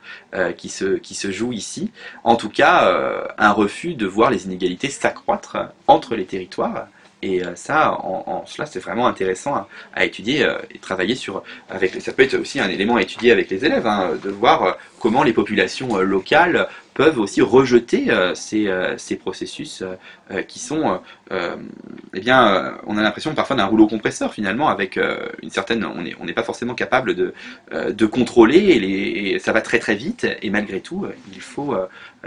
qui 0.56 0.68
se 0.68 0.96
qui 0.98 1.14
se 1.14 1.30
joue 1.30 1.52
ici. 1.52 1.90
En 2.24 2.36
tout 2.36 2.50
cas, 2.50 3.28
un 3.38 3.52
refus 3.52 3.87
de 3.94 4.06
voir 4.06 4.30
les 4.30 4.44
inégalités 4.46 4.90
s'accroître 4.90 5.56
entre 5.86 6.14
les 6.14 6.26
territoires. 6.26 6.88
Et 7.22 7.42
ça, 7.56 7.92
en, 7.92 8.44
cela, 8.46 8.66
c'est 8.66 8.78
vraiment 8.78 9.06
intéressant 9.08 9.66
à, 9.94 10.04
étudier 10.04 10.46
et 10.70 10.78
travailler 10.78 11.16
sur. 11.16 11.42
Avec, 11.68 12.00
ça 12.00 12.12
peut 12.12 12.22
être 12.22 12.34
aussi 12.34 12.60
un 12.60 12.68
élément 12.68 12.96
à 12.96 13.02
étudier 13.02 13.32
avec 13.32 13.50
les 13.50 13.64
élèves, 13.64 13.86
hein, 13.86 14.12
de 14.22 14.30
voir 14.30 14.76
comment 15.00 15.22
les 15.24 15.32
populations 15.32 15.98
locales 15.98 16.68
peuvent 16.98 17.20
aussi 17.20 17.40
rejeter 17.40 18.10
euh, 18.10 18.34
ces, 18.34 18.66
euh, 18.66 18.98
ces, 18.98 19.14
processus 19.14 19.84
euh, 20.32 20.42
qui 20.42 20.58
sont, 20.58 21.00
eh 21.30 22.20
bien, 22.20 22.76
on 22.88 22.98
a 22.98 23.02
l'impression 23.02 23.32
parfois 23.34 23.54
d'un 23.54 23.66
rouleau 23.66 23.86
compresseur 23.86 24.34
finalement, 24.34 24.68
avec 24.68 24.98
une 25.42 25.50
certaine, 25.50 25.84
on 25.84 26.24
n'est 26.24 26.32
pas 26.32 26.42
forcément 26.42 26.74
capable 26.74 27.14
de, 27.14 28.06
contrôler, 28.06 28.58
et, 28.58 29.38
ça 29.38 29.52
va 29.52 29.60
très 29.60 29.78
très 29.78 29.94
vite, 29.94 30.26
et 30.42 30.50
malgré 30.50 30.80
tout, 30.80 31.06
il 31.32 31.40
faut, 31.40 31.76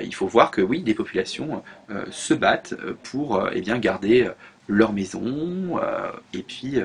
il 0.02 0.16
faut 0.16 0.28
voir 0.28 0.52
que 0.52 0.62
oui, 0.62 0.82
des 0.82 0.94
populations 0.94 1.64
se 2.12 2.34
battent 2.34 2.76
pour 3.04 3.44
eh 3.52 3.62
bien, 3.62 3.78
garder 3.78 4.30
leur 4.72 4.94
maison, 4.94 5.80
et 6.34 6.44
puis 6.44 6.80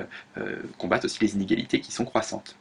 combattent 0.78 1.04
aussi 1.04 1.18
les 1.22 1.34
inégalités 1.34 1.80
qui 1.80 1.92
sont 1.92 2.04
croissantes. 2.04 2.56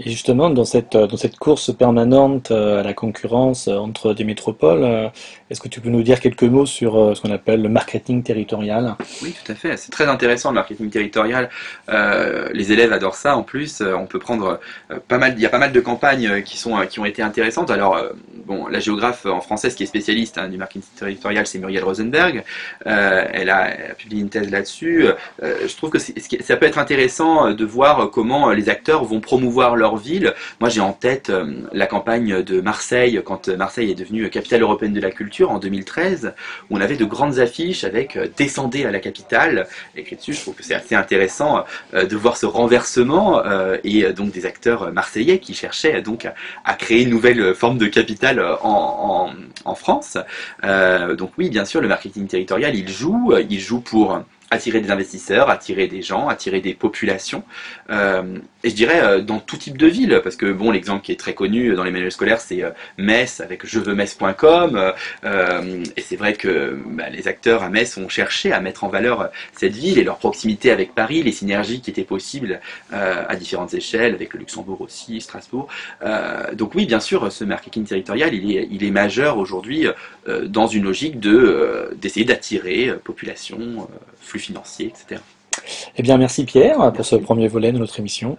Et 0.00 0.10
justement, 0.10 0.48
dans 0.50 0.64
cette, 0.64 0.96
dans 0.96 1.16
cette 1.16 1.38
course 1.38 1.74
permanente 1.74 2.52
à 2.52 2.82
la 2.84 2.92
concurrence 2.94 3.66
entre 3.66 4.14
des 4.14 4.22
métropoles, 4.22 5.10
est-ce 5.50 5.60
que 5.60 5.68
tu 5.68 5.80
peux 5.80 5.88
nous 5.88 6.02
dire 6.02 6.20
quelques 6.20 6.44
mots 6.44 6.66
sur 6.66 7.16
ce 7.16 7.20
qu'on 7.20 7.32
appelle 7.32 7.62
le 7.62 7.68
marketing 7.68 8.22
territorial? 8.22 8.94
Oui, 9.22 9.34
tout 9.44 9.50
à 9.50 9.56
fait. 9.56 9.76
C'est 9.76 9.90
très 9.90 10.06
intéressant 10.06 10.50
le 10.50 10.54
marketing 10.54 10.88
territorial. 10.88 11.50
Euh, 11.88 12.48
les 12.52 12.70
élèves 12.70 12.92
adorent 12.92 13.16
ça. 13.16 13.36
En 13.36 13.42
plus, 13.42 13.82
on 13.82 14.06
peut 14.06 14.20
prendre 14.20 14.60
pas 15.08 15.18
mal. 15.18 15.34
Il 15.36 15.42
y 15.42 15.46
a 15.46 15.48
pas 15.48 15.58
mal 15.58 15.72
de 15.72 15.80
campagnes 15.80 16.42
qui 16.42 16.58
sont 16.58 16.76
qui 16.86 17.00
ont 17.00 17.04
été 17.04 17.20
intéressantes. 17.20 17.70
Alors, 17.72 18.00
bon, 18.46 18.68
la 18.68 18.80
géographe 18.80 19.26
en 19.26 19.40
française 19.40 19.74
qui 19.74 19.82
est 19.82 19.86
spécialiste 19.86 20.38
hein, 20.38 20.48
du 20.48 20.56
marketing 20.56 20.82
territorial, 20.96 21.46
c'est 21.46 21.58
Muriel 21.58 21.84
Rosenberg. 21.84 22.44
Euh, 22.86 23.24
elle, 23.32 23.50
a, 23.50 23.94
publié 23.96 24.22
une 24.22 24.30
thèse 24.30 24.50
là-dessus. 24.50 25.06
Euh, 25.42 25.66
je 25.66 25.76
trouve 25.76 25.90
que 25.90 25.98
ça 25.98 26.56
peut 26.56 26.66
être 26.66 26.78
intéressant 26.78 27.52
de 27.52 27.64
voir 27.64 28.10
comment 28.10 28.50
les 28.50 28.68
acteurs 28.68 29.04
vont 29.04 29.20
promouvoir 29.20 29.47
leur 29.76 29.96
ville. 29.96 30.34
Moi, 30.60 30.68
j'ai 30.68 30.80
en 30.80 30.92
tête 30.92 31.30
euh, 31.30 31.62
la 31.72 31.86
campagne 31.86 32.42
de 32.42 32.60
Marseille, 32.60 33.20
quand 33.24 33.48
Marseille 33.48 33.90
est 33.90 33.94
devenue 33.94 34.28
capitale 34.30 34.62
européenne 34.62 34.92
de 34.92 35.00
la 35.00 35.10
culture 35.10 35.50
en 35.50 35.58
2013, 35.58 36.34
où 36.70 36.76
on 36.76 36.80
avait 36.80 36.96
de 36.96 37.04
grandes 37.04 37.38
affiches 37.38 37.84
avec 37.84 38.16
euh, 38.16 38.26
Descendez 38.36 38.84
à 38.84 38.90
la 38.90 39.00
capitale, 39.00 39.66
écrit 39.96 40.16
dessus. 40.16 40.34
Je 40.34 40.40
trouve 40.40 40.54
que 40.54 40.62
c'est 40.62 40.74
assez 40.74 40.94
intéressant 40.94 41.64
euh, 41.94 42.06
de 42.06 42.16
voir 42.16 42.36
ce 42.36 42.46
renversement 42.46 43.42
et 43.84 44.12
donc 44.12 44.30
des 44.32 44.46
acteurs 44.46 44.92
marseillais 44.92 45.38
qui 45.38 45.54
cherchaient 45.54 46.00
donc 46.02 46.26
à, 46.64 46.74
créer 46.74 47.02
une 47.02 47.10
nouvelle 47.10 47.54
forme 47.54 47.78
de 47.78 47.86
capitale 47.86 48.44
en 48.62 49.74
France. 49.74 50.16
donc 50.62 51.32
oui, 51.38 51.50
bien 51.50 51.64
sûr, 51.64 51.80
le 51.80 51.88
marketing 51.88 52.26
territorial, 52.26 52.74
il 52.74 52.88
joue, 52.88 53.34
il 53.48 53.60
joue 53.60 53.80
pour 53.80 54.22
attirer 54.50 54.80
des 54.80 54.90
investisseurs, 54.90 55.50
attirer 55.50 55.86
des 55.88 56.02
gens, 56.02 56.28
attirer 56.28 56.60
des 56.60 56.74
populations. 56.74 57.42
Euh, 57.90 58.38
et 58.64 58.70
je 58.70 58.74
dirais 58.74 59.00
euh, 59.02 59.20
dans 59.20 59.38
tout 59.38 59.56
type 59.56 59.78
de 59.78 59.86
ville, 59.86 60.20
parce 60.22 60.34
que 60.34 60.50
bon, 60.50 60.72
l'exemple 60.72 61.04
qui 61.04 61.12
est 61.12 61.20
très 61.20 61.34
connu 61.34 61.74
dans 61.74 61.84
les 61.84 61.92
manuels 61.92 62.10
scolaires, 62.10 62.40
c'est 62.40 62.64
euh, 62.64 62.70
Metz 62.96 63.40
avec 63.40 63.64
jeveuxmetz.com. 63.64 64.92
Euh, 65.24 65.84
et 65.96 66.00
c'est 66.00 66.16
vrai 66.16 66.32
que 66.32 66.76
bah, 66.86 67.08
les 67.08 67.28
acteurs 67.28 67.62
à 67.62 67.70
Metz 67.70 67.96
ont 67.98 68.08
cherché 68.08 68.52
à 68.52 68.60
mettre 68.60 68.82
en 68.82 68.88
valeur 68.88 69.30
cette 69.52 69.74
ville 69.74 69.98
et 69.98 70.04
leur 70.04 70.18
proximité 70.18 70.72
avec 70.72 70.94
Paris, 70.94 71.22
les 71.22 71.32
synergies 71.32 71.80
qui 71.80 71.90
étaient 71.90 72.02
possibles 72.04 72.60
à 72.90 73.36
différentes 73.36 73.74
échelles, 73.74 74.14
avec 74.14 74.34
le 74.34 74.40
Luxembourg 74.40 74.80
aussi, 74.80 75.20
Strasbourg. 75.20 75.68
donc 76.54 76.74
oui, 76.74 76.86
bien 76.86 77.00
sûr, 77.00 77.30
ce 77.30 77.44
marketing 77.44 77.84
territorial, 77.84 78.34
il 78.34 78.56
est, 78.56 78.68
il 78.70 78.84
est 78.84 78.90
majeur 78.90 79.38
aujourd'hui 79.38 79.86
dans 80.26 80.66
une 80.66 80.84
logique 80.84 81.20
de 81.20 81.90
d'essayer 81.96 82.24
d'attirer 82.24 82.94
population, 83.04 83.88
flux 84.20 84.37
financiers, 84.38 84.86
etc. 84.86 85.20
Eh 85.96 86.02
bien, 86.02 86.18
merci 86.18 86.44
Pierre 86.44 86.92
pour 86.92 87.04
ce 87.04 87.16
premier 87.16 87.48
volet 87.48 87.72
de 87.72 87.78
notre 87.78 87.98
émission. 87.98 88.38